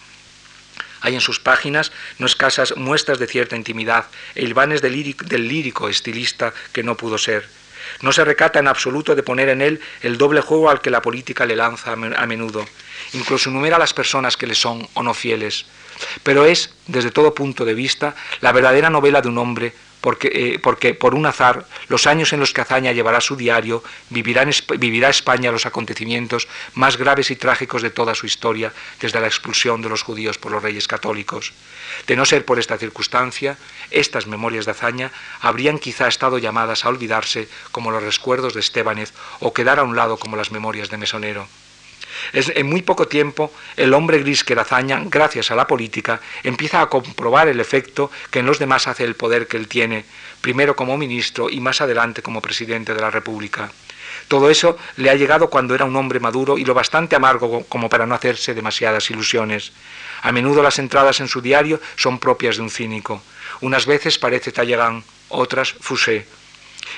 Hay 1.02 1.16
en 1.16 1.22
sus 1.22 1.40
páginas 1.40 1.92
no 2.18 2.26
escasas 2.26 2.76
muestras 2.76 3.20
de 3.20 3.28
cierta 3.28 3.56
intimidad 3.56 4.06
e 4.36 4.44
hilvanes 4.44 4.82
del 4.82 5.48
lírico, 5.48 5.90
estilista 5.90 6.54
que 6.74 6.84
no 6.84 6.98
pudo 6.98 7.18
ser. 7.18 7.48
No 8.02 8.12
se 8.12 8.26
recata 8.26 8.60
en 8.60 8.68
absoluto 8.68 9.16
de 9.16 9.24
poner 9.24 9.50
en 9.50 9.62
él 9.62 9.82
el 10.02 10.18
doble 10.18 10.42
juego 10.42 10.70
al 10.70 10.82
que 10.82 10.90
la 10.90 11.02
política 11.02 11.46
le 11.46 11.56
lanza 11.56 11.94
a 11.94 12.26
menudo. 12.26 12.66
Incluso 13.14 13.50
enumera 13.50 13.80
las 13.80 13.94
personas 13.94 14.38
que 14.38 14.48
le 14.48 14.56
son 14.56 14.88
o 14.94 15.04
no 15.04 15.14
fieles. 15.14 15.66
Pero 16.24 16.46
es, 16.46 16.74
desde 16.88 17.12
todo 17.12 17.34
punto 17.34 17.66
de 17.66 17.74
vista, 17.74 18.16
la 18.42 18.52
verdadera 18.52 18.90
novela 18.90 19.22
de 19.22 19.30
un 19.30 19.38
hombre 19.38 19.74
porque, 20.02 20.30
eh, 20.34 20.60
porque, 20.60 20.94
por 20.94 21.16
un 21.16 21.26
azar, 21.26 21.66
los 21.88 22.08
años 22.08 22.34
en 22.34 22.40
los 22.40 22.54
que 22.54 22.62
Azaña 22.62 22.92
llevará 22.92 23.22
su 23.22 23.36
diario, 23.36 23.84
vivirá, 24.10 24.48
vivirá 24.78 25.10
España 25.10 25.52
los 25.52 25.66
acontecimientos 25.66 26.48
más 26.74 26.98
graves 26.98 27.32
y 27.32 27.36
trágicos 27.36 27.82
de 27.82 27.90
toda 27.90 28.16
su 28.16 28.26
historia, 28.26 28.74
desde 29.02 29.20
la 29.20 29.28
expulsión 29.28 29.82
de 29.82 29.90
los 29.90 30.02
judíos 30.02 30.38
por 30.38 30.52
los 30.52 30.64
reyes 30.64 30.88
católicos. 30.88 31.54
De 32.08 32.16
no 32.16 32.26
ser 32.26 32.46
por 32.46 32.60
esta 32.60 32.78
circunstancia, 32.78 33.58
estas 33.92 34.28
memorias 34.28 34.66
de 34.66 34.72
Azaña 34.72 35.12
habrían 35.42 35.80
quizá 35.80 36.08
estado 36.08 36.38
llamadas 36.38 36.86
a 36.86 36.90
olvidarse 36.90 37.50
como 37.72 37.92
los 37.92 38.04
recuerdos 38.04 38.54
de 38.54 38.62
Estébanez 38.62 39.14
o 39.40 39.54
quedar 39.54 39.80
a 39.80 39.84
un 39.84 39.96
lado 39.96 40.18
como 40.18 40.38
las 40.38 40.52
memorias 40.52 40.90
de 40.90 40.98
Mesonero. 40.98 41.48
Es, 42.34 42.52
en 42.56 42.68
muy 42.68 42.82
poco 42.82 43.08
tiempo, 43.08 43.52
el 43.78 43.94
hombre 43.94 44.20
gris 44.20 44.44
que 44.44 44.56
Razaña, 44.56 45.02
gracias 45.06 45.52
a 45.52 45.56
la 45.56 45.68
política, 45.68 46.22
empieza 46.44 46.82
a 46.82 46.90
comprobar 46.90 47.48
el 47.48 47.60
efecto 47.60 48.12
que 48.32 48.40
en 48.40 48.46
los 48.46 48.60
demás 48.60 48.88
hace 48.88 49.04
el 49.04 49.16
poder 49.16 49.48
que 49.48 49.58
él 49.58 49.68
tiene, 49.68 50.06
primero 50.42 50.76
como 50.76 50.98
ministro 50.98 51.50
y 51.50 51.60
más 51.60 51.82
adelante 51.82 52.22
como 52.22 52.42
presidente 52.42 52.94
de 52.94 53.02
la 53.02 53.12
República. 53.12 53.72
Todo 54.28 54.50
eso 54.50 54.78
le 54.98 55.10
ha 55.10 55.16
llegado 55.16 55.50
cuando 55.50 55.74
era 55.74 55.86
un 55.86 55.96
hombre 55.96 56.20
maduro 56.20 56.58
y 56.58 56.66
lo 56.66 56.74
bastante 56.74 57.16
amargo 57.16 57.66
como 57.68 57.90
para 57.90 58.06
no 58.06 58.16
hacerse 58.16 58.54
demasiadas 58.54 59.10
ilusiones. 59.10 59.72
A 60.22 60.32
menudo 60.32 60.62
las 60.62 60.80
entradas 60.80 61.20
en 61.20 61.28
su 61.28 61.42
diario 61.42 61.80
son 61.96 62.20
propias 62.20 62.58
de 62.58 62.62
un 62.62 62.70
cínico. 62.70 63.24
Unas 63.62 63.86
veces 63.86 64.20
parece 64.20 64.52
Talleyrand, 64.52 65.04
otras 65.30 65.74
Fouché. 65.74 66.39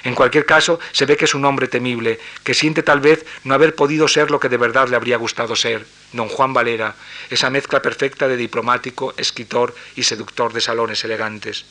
En 0.03 0.15
cualquier 0.15 0.45
caso, 0.45 0.79
se 0.91 1.05
ve 1.05 1.17
que 1.17 1.25
es 1.25 1.35
un 1.35 1.45
hombre 1.45 1.67
temible, 1.67 2.19
que 2.43 2.53
siente 2.53 2.83
tal 2.83 2.99
vez 2.99 3.25
no 3.43 3.53
haber 3.53 3.75
podido 3.75 4.07
ser 4.07 4.31
lo 4.31 4.39
que 4.39 4.49
de 4.49 4.57
verdad 4.57 4.87
le 4.87 4.95
habría 4.95 5.17
gustado 5.17 5.55
ser, 5.55 5.85
don 6.13 6.27
Juan 6.27 6.53
Valera, 6.53 6.95
esa 7.29 7.49
mezcla 7.49 7.81
perfecta 7.81 8.27
de 8.27 8.37
diplomático, 8.37 9.13
escritor 9.17 9.75
y 9.95 10.03
seductor 10.03 10.53
de 10.53 10.61
salones 10.61 11.03
elegantes. 11.03 11.65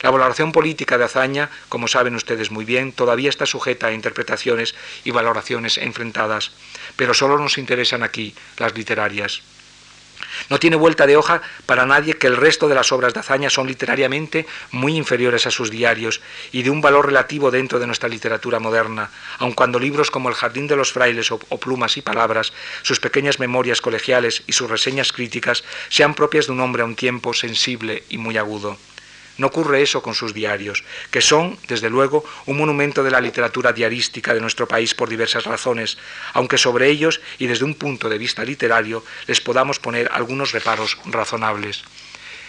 La 0.00 0.10
valoración 0.10 0.52
política 0.52 0.96
de 0.96 1.04
Azaña, 1.04 1.50
como 1.68 1.86
saben 1.86 2.14
ustedes 2.14 2.50
muy 2.50 2.64
bien, 2.64 2.92
todavía 2.92 3.28
está 3.28 3.44
sujeta 3.44 3.88
a 3.88 3.92
interpretaciones 3.92 4.74
y 5.04 5.10
valoraciones 5.10 5.76
enfrentadas, 5.76 6.52
pero 6.96 7.12
solo 7.12 7.38
nos 7.38 7.58
interesan 7.58 8.02
aquí 8.02 8.34
las 8.56 8.74
literarias. 8.74 9.42
No 10.48 10.58
tiene 10.58 10.76
vuelta 10.76 11.06
de 11.06 11.16
hoja 11.16 11.42
para 11.66 11.86
nadie 11.86 12.14
que 12.14 12.26
el 12.26 12.36
resto 12.36 12.68
de 12.68 12.74
las 12.74 12.92
obras 12.92 13.14
de 13.14 13.20
hazaña 13.20 13.50
son 13.50 13.66
literariamente 13.66 14.46
muy 14.70 14.96
inferiores 14.96 15.46
a 15.46 15.50
sus 15.50 15.70
diarios 15.70 16.20
y 16.52 16.62
de 16.62 16.70
un 16.70 16.80
valor 16.80 17.06
relativo 17.06 17.50
dentro 17.50 17.78
de 17.78 17.86
nuestra 17.86 18.08
literatura 18.08 18.58
moderna, 18.58 19.10
aun 19.38 19.52
cuando 19.52 19.78
libros 19.78 20.10
como 20.10 20.28
El 20.28 20.34
Jardín 20.34 20.66
de 20.66 20.76
los 20.76 20.92
Frailes 20.92 21.30
o, 21.30 21.38
Plumas 21.38 21.96
y 21.96 22.02
Palabras, 22.02 22.52
sus 22.82 23.00
pequeñas 23.00 23.38
memorias 23.38 23.80
colegiales 23.80 24.42
y 24.46 24.52
sus 24.52 24.70
reseñas 24.70 25.12
críticas 25.12 25.64
sean 25.88 26.14
propias 26.14 26.46
de 26.46 26.52
un 26.52 26.60
hombre 26.60 26.82
a 26.82 26.86
un 26.86 26.96
tiempo 26.96 27.34
sensible 27.34 28.04
y 28.08 28.18
muy 28.18 28.36
agudo. 28.36 28.78
No 29.40 29.46
ocurre 29.46 29.80
eso 29.80 30.02
con 30.02 30.14
sus 30.14 30.34
diarios, 30.34 30.84
que 31.10 31.22
son, 31.22 31.56
desde 31.66 31.88
luego, 31.88 32.26
un 32.44 32.58
monumento 32.58 33.02
de 33.02 33.10
la 33.10 33.22
literatura 33.22 33.72
diarística 33.72 34.34
de 34.34 34.40
nuestro 34.42 34.68
país 34.68 34.94
por 34.94 35.08
diversas 35.08 35.44
razones, 35.44 35.96
aunque 36.34 36.58
sobre 36.58 36.90
ellos 36.90 37.22
y 37.38 37.46
desde 37.46 37.64
un 37.64 37.74
punto 37.74 38.10
de 38.10 38.18
vista 38.18 38.44
literario 38.44 39.02
les 39.26 39.40
podamos 39.40 39.78
poner 39.78 40.10
algunos 40.12 40.52
reparos 40.52 40.98
razonables. 41.06 41.84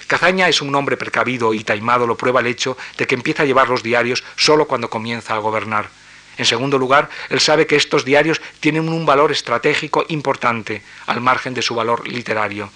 Cazaña 0.05 0.49
es 0.49 0.61
un 0.61 0.75
hombre 0.75 0.97
precavido 0.97 1.53
y 1.53 1.63
taimado, 1.63 2.05
lo 2.05 2.17
prueba 2.17 2.41
el 2.41 2.47
hecho 2.47 2.75
de 2.97 3.07
que 3.07 3.15
empieza 3.15 3.43
a 3.43 3.45
llevar 3.45 3.69
los 3.69 3.83
diarios 3.83 4.25
solo 4.35 4.67
cuando 4.67 4.89
comienza 4.89 5.35
a 5.35 5.37
gobernar. 5.37 5.89
En 6.37 6.43
segundo 6.43 6.77
lugar, 6.77 7.09
él 7.29 7.39
sabe 7.39 7.67
que 7.67 7.77
estos 7.77 8.03
diarios 8.03 8.41
tienen 8.59 8.89
un 8.89 9.05
valor 9.05 9.31
estratégico 9.31 10.03
importante, 10.09 10.81
al 11.07 11.21
margen 11.21 11.53
de 11.53 11.61
su 11.61 11.73
valor 11.73 12.05
literario. 12.05 12.69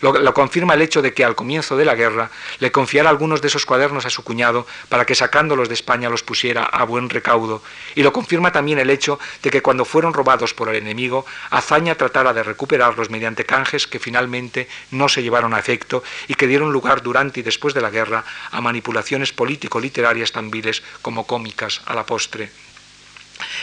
Lo, 0.00 0.34
confirma 0.34 0.74
el 0.74 0.82
hecho 0.82 1.02
de 1.02 1.12
que 1.12 1.24
al 1.24 1.34
comienzo 1.34 1.76
de 1.76 1.84
la 1.84 1.94
guerra 1.94 2.30
le 2.58 2.72
confiara 2.72 3.10
algunos 3.10 3.42
de 3.42 3.48
esos 3.48 3.66
cuadernos 3.66 4.06
a 4.06 4.10
su 4.10 4.24
cuñado 4.24 4.66
para 4.88 5.04
que 5.04 5.14
sacándolos 5.14 5.68
de 5.68 5.74
España 5.74 6.08
los 6.08 6.22
pusiera 6.22 6.62
a 6.64 6.84
buen 6.84 7.10
recaudo. 7.10 7.62
Y 7.94 8.02
lo 8.02 8.12
confirma 8.12 8.50
también 8.50 8.78
el 8.78 8.88
hecho 8.88 9.18
de 9.42 9.50
que 9.50 9.60
cuando 9.62 9.84
fueron 9.84 10.14
robados 10.14 10.54
por 10.54 10.70
el 10.70 10.76
enemigo, 10.76 11.26
Azaña 11.50 11.96
tratara 11.96 12.32
de 12.32 12.42
recuperarlos 12.42 13.10
mediante 13.10 13.44
canjes 13.44 13.86
que 13.86 13.98
finalmente 13.98 14.68
no 14.90 15.08
se 15.08 15.22
llevaron 15.22 15.52
a 15.52 15.58
efecto 15.58 16.02
y 16.28 16.34
que 16.34 16.46
dieron 16.46 16.72
lugar 16.72 17.02
durante 17.02 17.40
y 17.40 17.42
después 17.42 17.74
de 17.74 17.82
la 17.82 17.90
guerra 17.90 18.24
a 18.50 18.60
manipulaciones 18.60 19.32
político-literarias 19.32 20.32
tan 20.32 20.50
viles 20.50 20.82
como 21.02 21.26
cómicas 21.26 21.82
a 21.84 21.94
la 21.94 22.06
postre. 22.06 22.50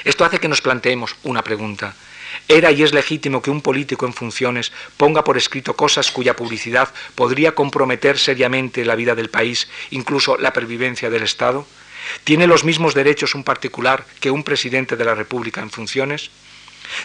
Esto 0.03 0.25
hace 0.25 0.39
que 0.39 0.47
nos 0.47 0.61
planteemos 0.61 1.15
una 1.23 1.43
pregunta. 1.43 1.95
Era 2.47 2.71
y 2.71 2.81
es 2.81 2.93
legítimo 2.93 3.41
que 3.41 3.51
un 3.51 3.61
político 3.61 4.05
en 4.05 4.13
funciones 4.13 4.71
ponga 4.95 5.23
por 5.25 5.35
escrito 5.35 5.75
cosas 5.75 6.11
cuya 6.11 6.35
publicidad 6.35 6.93
podría 7.15 7.53
comprometer 7.53 8.17
seriamente 8.17 8.85
la 8.85 8.95
vida 8.95 9.15
del 9.15 9.29
país, 9.29 9.67
incluso 9.91 10.37
la 10.37 10.53
pervivencia 10.53 11.09
del 11.09 11.23
Estado. 11.23 11.67
¿Tiene 12.23 12.47
los 12.47 12.63
mismos 12.63 12.93
derechos 12.93 13.35
un 13.35 13.43
particular 13.43 14.05
que 14.21 14.31
un 14.31 14.43
presidente 14.43 14.95
de 14.95 15.03
la 15.03 15.13
República 15.13 15.61
en 15.61 15.69
funciones? 15.69 16.31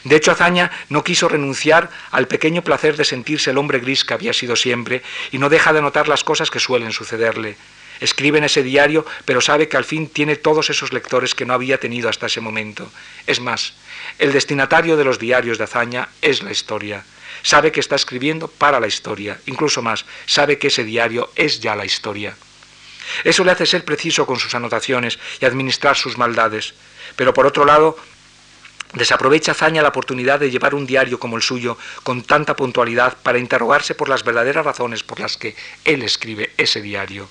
De 0.04 0.14
hecho, 0.14 0.30
Azaña 0.30 0.70
no 0.90 1.02
quiso 1.02 1.28
renunciar 1.28 1.90
al 2.12 2.28
pequeño 2.28 2.62
placer 2.62 2.96
de 2.96 3.04
sentirse 3.04 3.50
el 3.50 3.58
hombre 3.58 3.80
gris 3.80 4.04
que 4.04 4.14
había 4.14 4.32
sido 4.32 4.54
siempre 4.54 5.02
y 5.32 5.38
no 5.38 5.48
deja 5.48 5.72
de 5.72 5.82
notar 5.82 6.06
las 6.06 6.22
cosas 6.22 6.52
que 6.52 6.60
suelen 6.60 6.92
sucederle. 6.92 7.56
Escribe 8.02 8.38
en 8.38 8.44
ese 8.44 8.64
diario, 8.64 9.06
pero 9.24 9.40
sabe 9.40 9.68
que 9.68 9.76
al 9.76 9.84
fin 9.84 10.08
tiene 10.08 10.34
todos 10.34 10.70
esos 10.70 10.92
lectores 10.92 11.36
que 11.36 11.44
no 11.46 11.54
había 11.54 11.78
tenido 11.78 12.08
hasta 12.08 12.26
ese 12.26 12.40
momento. 12.40 12.90
Es 13.28 13.38
más, 13.38 13.74
el 14.18 14.32
destinatario 14.32 14.96
de 14.96 15.04
los 15.04 15.20
diarios 15.20 15.56
de 15.56 15.64
hazaña 15.64 16.08
es 16.20 16.42
la 16.42 16.50
historia. 16.50 17.04
Sabe 17.44 17.70
que 17.70 17.78
está 17.78 17.94
escribiendo 17.94 18.48
para 18.48 18.80
la 18.80 18.88
historia. 18.88 19.40
Incluso 19.46 19.82
más, 19.82 20.04
sabe 20.26 20.58
que 20.58 20.66
ese 20.66 20.82
diario 20.82 21.30
es 21.36 21.60
ya 21.60 21.76
la 21.76 21.84
historia. 21.84 22.36
Eso 23.22 23.44
le 23.44 23.52
hace 23.52 23.66
ser 23.66 23.84
preciso 23.84 24.26
con 24.26 24.40
sus 24.40 24.52
anotaciones 24.56 25.20
y 25.40 25.44
administrar 25.44 25.96
sus 25.96 26.18
maldades. 26.18 26.74
Pero 27.14 27.32
por 27.32 27.46
otro 27.46 27.64
lado, 27.64 27.96
Desaprovecha 28.94 29.54
Zaña 29.54 29.80
la 29.80 29.88
oportunidad 29.88 30.40
de 30.40 30.50
llevar 30.50 30.74
un 30.74 30.86
diario 30.86 31.18
como 31.18 31.36
el 31.36 31.42
suyo 31.42 31.78
con 32.02 32.22
tanta 32.24 32.54
puntualidad 32.54 33.16
para 33.22 33.38
interrogarse 33.38 33.94
por 33.94 34.10
las 34.10 34.22
verdaderas 34.22 34.66
razones 34.66 35.02
por 35.02 35.18
las 35.18 35.38
que 35.38 35.56
él 35.84 36.02
escribe 36.02 36.52
ese 36.58 36.82
diario. 36.82 37.26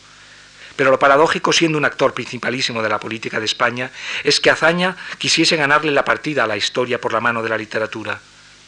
Pero 0.82 0.90
lo 0.90 0.98
paradójico, 0.98 1.54
siendo 1.54 1.78
un 1.78 1.86
actor 1.86 2.12
principalísimo 2.12 2.82
de 2.82 2.90
la 2.90 3.00
política 3.00 3.40
de 3.40 3.46
España, 3.46 3.92
es 4.24 4.40
que 4.40 4.50
Azaña 4.50 4.98
quisiese 5.20 5.56
ganarle 5.56 5.92
la 5.92 6.04
partida 6.04 6.44
a 6.44 6.48
la 6.48 6.58
historia 6.58 7.00
por 7.00 7.14
la 7.14 7.22
mano 7.22 7.44
de 7.44 7.50
la 7.50 7.58
literatura. 7.60 8.20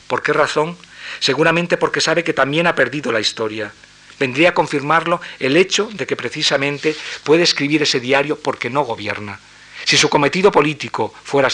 ¿Por 0.06 0.22
qué 0.22 0.32
razón? 0.32 0.78
Seguramente 1.20 1.76
porque 1.76 2.02
sabe 2.02 2.24
que 2.24 2.34
también 2.34 2.68
ha 2.68 2.76
perdido 2.76 3.12
la 3.12 3.20
historia. 3.20 3.74
Vendría 4.20 4.50
a 4.50 4.54
confirmarlo 4.54 5.22
el 5.40 5.58
hecho 5.58 5.90
de 5.92 6.06
que 6.06 6.16
precisamente 6.16 6.96
puede 7.24 7.42
escribir 7.42 7.82
ese 7.82 8.00
diario 8.00 8.38
porque 8.38 8.70
no 8.70 8.84
gobierna. 8.84 9.40
Si 9.84 9.98
su 9.98 10.08
cometido 10.08 10.52
político 10.52 11.16
fuera 11.24 11.50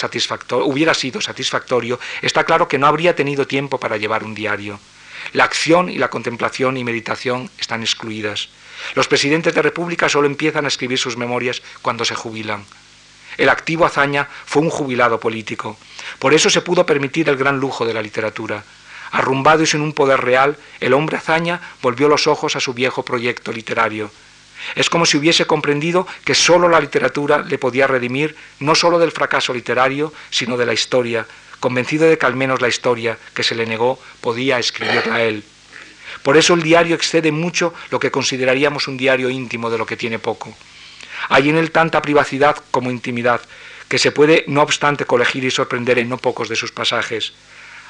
hubiera 0.65 0.93
sido 0.93 1.21
satisfactorio, 1.21 2.01
está 2.21 2.43
claro 2.43 2.67
que 2.67 2.77
no 2.77 2.87
habría 2.87 3.15
tenido 3.15 3.47
tiempo 3.47 3.79
para 3.79 3.95
llevar 3.95 4.25
un 4.25 4.35
diario. 4.35 4.77
La 5.31 5.45
acción 5.45 5.87
y 5.87 5.97
la 5.97 6.09
contemplación 6.09 6.75
y 6.75 6.83
meditación 6.83 7.49
están 7.57 7.81
excluidas. 7.81 8.49
Los 8.95 9.07
presidentes 9.07 9.53
de 9.53 9.61
república 9.61 10.09
solo 10.09 10.27
empiezan 10.27 10.65
a 10.65 10.69
escribir 10.69 10.97
sus 10.97 11.17
memorias 11.17 11.61
cuando 11.81 12.05
se 12.05 12.15
jubilan. 12.15 12.65
El 13.37 13.49
activo 13.49 13.85
Azaña 13.85 14.27
fue 14.45 14.61
un 14.61 14.69
jubilado 14.69 15.19
político. 15.19 15.77
Por 16.19 16.33
eso 16.33 16.49
se 16.49 16.61
pudo 16.61 16.85
permitir 16.85 17.29
el 17.29 17.37
gran 17.37 17.59
lujo 17.59 17.85
de 17.85 17.93
la 17.93 18.01
literatura. 18.01 18.63
Arrumbado 19.11 19.63
y 19.63 19.65
sin 19.65 19.81
un 19.81 19.93
poder 19.93 20.21
real, 20.21 20.57
el 20.79 20.93
hombre 20.93 21.17
Azaña 21.17 21.61
volvió 21.81 22.09
los 22.09 22.27
ojos 22.27 22.55
a 22.55 22.59
su 22.59 22.73
viejo 22.73 23.03
proyecto 23.03 23.51
literario. 23.51 24.11
Es 24.75 24.89
como 24.89 25.05
si 25.05 25.17
hubiese 25.17 25.47
comprendido 25.47 26.05
que 26.25 26.35
sólo 26.35 26.67
la 26.67 26.79
literatura 26.79 27.39
le 27.39 27.57
podía 27.57 27.87
redimir 27.87 28.35
no 28.59 28.75
sólo 28.75 28.99
del 28.99 29.11
fracaso 29.11 29.53
literario, 29.53 30.13
sino 30.29 30.57
de 30.57 30.65
la 30.65 30.73
historia, 30.73 31.25
convencido 31.59 32.07
de 32.07 32.17
que 32.17 32.25
al 32.25 32.35
menos 32.35 32.61
la 32.61 32.67
historia 32.67 33.17
que 33.33 33.43
se 33.43 33.55
le 33.55 33.65
negó 33.65 33.99
podía 34.21 34.59
escribirla 34.59 35.15
a 35.15 35.23
él. 35.23 35.43
Por 36.23 36.37
eso 36.37 36.53
el 36.53 36.63
diario 36.63 36.95
excede 36.95 37.31
mucho 37.31 37.73
lo 37.91 37.99
que 37.99 38.11
consideraríamos 38.11 38.87
un 38.87 38.97
diario 38.97 39.29
íntimo 39.29 39.69
de 39.69 39.77
lo 39.77 39.85
que 39.85 39.97
tiene 39.97 40.19
poco. 40.19 40.53
Hay 41.29 41.49
en 41.49 41.57
él 41.57 41.71
tanta 41.71 42.01
privacidad 42.01 42.57
como 42.71 42.91
intimidad, 42.91 43.41
que 43.87 43.99
se 43.99 44.11
puede, 44.11 44.45
no 44.47 44.61
obstante, 44.61 45.05
colegir 45.05 45.43
y 45.43 45.51
sorprender 45.51 45.99
en 45.99 46.09
no 46.09 46.17
pocos 46.17 46.47
de 46.49 46.55
sus 46.55 46.71
pasajes. 46.71 47.33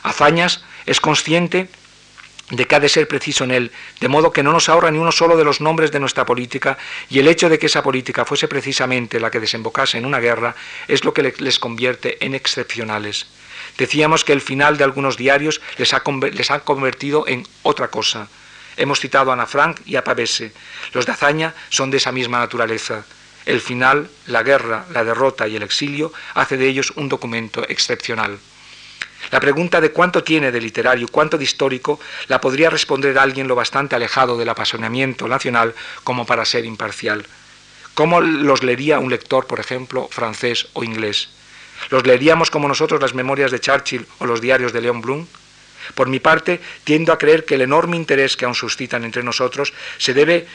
Hazañas 0.04 0.64
es 0.86 1.02
consciente 1.02 1.70
de 2.52 2.66
que 2.66 2.76
ha 2.76 2.80
de 2.80 2.90
ser 2.90 3.08
preciso 3.08 3.44
en 3.44 3.52
él, 3.52 3.72
de 4.00 4.08
modo 4.08 4.32
que 4.32 4.42
no 4.42 4.52
nos 4.52 4.70
ahorra 4.70 4.90
ni 4.90 4.98
uno 4.98 5.12
solo 5.12 5.38
de 5.38 5.44
los 5.44 5.62
nombres 5.62 5.92
de 5.92 6.00
nuestra 6.00 6.26
política, 6.26 6.78
y 7.10 7.20
el 7.20 7.28
hecho 7.28 7.50
de 7.50 7.60
que 7.60 7.68
esa 7.68 7.84
política 7.84 8.26
fuese 8.26 8.48
precisamente 8.48 9.20
la 9.20 9.30
que 9.30 9.40
desembocase 9.40 9.98
en 9.98 10.06
una 10.06 10.20
guerra 10.20 10.56
es 10.88 11.04
lo 11.04 11.14
que 11.14 11.34
les 11.38 11.60
convierte 11.60 12.24
en 12.26 12.34
excepcionales. 12.34 13.28
Decíamos 13.80 14.26
que 14.26 14.34
el 14.34 14.42
final 14.42 14.78
de 14.78 14.84
algunos 14.84 15.16
diarios 15.16 15.62
les 15.78 15.94
ha, 15.94 16.04
les 16.34 16.50
convertido 16.66 17.26
en 17.28 17.48
otra 17.64 17.88
cosa. 17.88 18.28
Hemos 18.76 19.00
citado 19.00 19.32
a 19.32 19.34
Ana 19.36 19.48
Frank 19.48 19.80
y 19.86 19.96
a 19.96 20.04
Pavese. 20.04 20.52
Los 20.92 21.06
de 21.06 21.14
Azaña 21.14 21.56
son 21.70 21.90
de 21.90 21.96
esa 21.96 22.12
misma 22.12 22.40
naturaleza. 22.40 23.06
El 23.46 23.62
final, 23.62 24.10
la 24.28 24.44
guerra, 24.44 24.86
la 24.92 25.06
derrota 25.06 25.48
y 25.48 25.56
el 25.56 25.64
exilio 25.64 26.12
hace 26.34 26.58
de 26.58 26.68
ellos 26.68 26.92
un 26.98 27.08
documento 27.08 27.66
excepcional. 27.70 28.38
La 29.32 29.40
pregunta 29.40 29.80
de 29.80 29.92
cuánto 29.92 30.26
tiene 30.26 30.52
de 30.52 30.60
literario, 30.60 31.08
cuánto 31.10 31.38
de 31.38 31.46
histórico, 31.46 32.02
la 32.28 32.42
podría 32.42 32.70
responder 32.70 33.18
alguien 33.18 33.48
lo 33.48 33.56
bastante 33.56 33.96
alejado 33.96 34.38
del 34.38 34.50
apasionamiento 34.50 35.26
nacional 35.30 35.74
como 36.04 36.26
para 36.26 36.44
ser 36.44 36.66
imparcial. 36.66 37.26
¿Cómo 37.94 38.20
los 38.20 38.62
leería 38.62 39.00
un 39.00 39.10
lector, 39.10 39.48
por 39.48 39.62
ejemplo, 39.62 40.10
francés 40.12 40.68
o 40.74 40.84
inglés? 40.84 41.30
¿Los 41.90 42.06
leeríamos 42.06 42.52
como 42.52 42.68
nosotros 42.68 43.02
las 43.02 43.14
memorias 43.14 43.52
de 43.52 43.60
Churchill 43.60 44.06
o 44.20 44.26
los 44.26 44.42
diarios 44.42 44.74
de 44.74 44.82
Leon 44.82 45.02
Blum? 45.02 45.26
Por 45.96 46.08
mi 46.08 46.20
parte, 46.20 46.60
tiendo 46.84 47.12
a 47.12 47.18
creer 47.18 47.46
que 47.46 47.56
el 47.56 47.62
enorme 47.62 47.96
interés 47.96 48.38
que 48.38 48.46
aún 48.46 48.54
suscitan 48.54 49.04
entre 49.04 49.24
nosotros 49.24 49.74
se 49.98 50.14
debe 50.14 50.46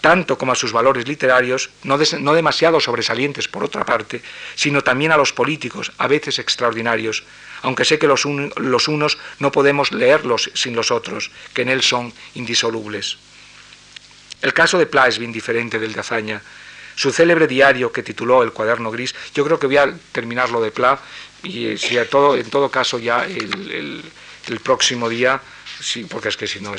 tanto 0.00 0.36
como 0.36 0.52
a 0.52 0.56
sus 0.56 0.72
valores 0.72 1.06
literarios, 1.06 1.70
no, 1.84 1.98
demasiado 2.34 2.80
sobresalientes 2.80 3.48
por 3.48 3.62
otra 3.62 3.84
parte, 3.84 4.22
sino 4.54 4.82
también 4.82 5.12
a 5.12 5.16
los 5.16 5.32
políticos, 5.32 5.92
a 5.98 6.08
veces 6.08 6.38
extraordinarios, 6.38 7.24
aunque 7.62 7.84
sé 7.84 7.98
que 7.98 8.08
los, 8.08 8.24
los 8.24 8.88
unos 8.88 9.18
no 9.38 9.52
podemos 9.52 9.92
leerlos 9.92 10.50
sin 10.54 10.74
los 10.74 10.90
otros, 10.90 11.30
que 11.54 11.62
en 11.62 11.68
él 11.68 11.82
son 11.82 12.12
indisolubles. 12.34 13.18
El 14.42 14.52
caso 14.52 14.78
de 14.78 14.86
Pla 14.86 15.08
es 15.08 15.18
bien 15.18 15.32
diferente 15.32 15.78
del 15.78 15.92
de 15.92 16.00
Azaña. 16.00 16.42
Su 16.96 17.12
célebre 17.12 17.46
diario 17.46 17.92
que 17.92 18.02
tituló 18.02 18.42
El 18.42 18.52
cuaderno 18.52 18.90
gris, 18.90 19.14
yo 19.34 19.44
creo 19.44 19.58
que 19.60 19.68
voy 19.68 19.76
a 19.76 19.94
terminarlo 20.10 20.60
de 20.60 20.72
Pla 20.72 20.98
y 21.44 21.66
eh, 21.66 21.78
si 21.78 21.96
a 21.96 22.08
todo, 22.10 22.36
en 22.36 22.50
todo 22.50 22.68
caso 22.70 22.98
ya 22.98 23.24
el, 23.24 24.02
el 24.48 24.60
próximo 24.60 25.08
día, 25.08 25.40
sí, 25.80 26.04
porque 26.04 26.28
es 26.28 26.36
que 26.36 26.46
si 26.46 26.60
no 26.60 26.74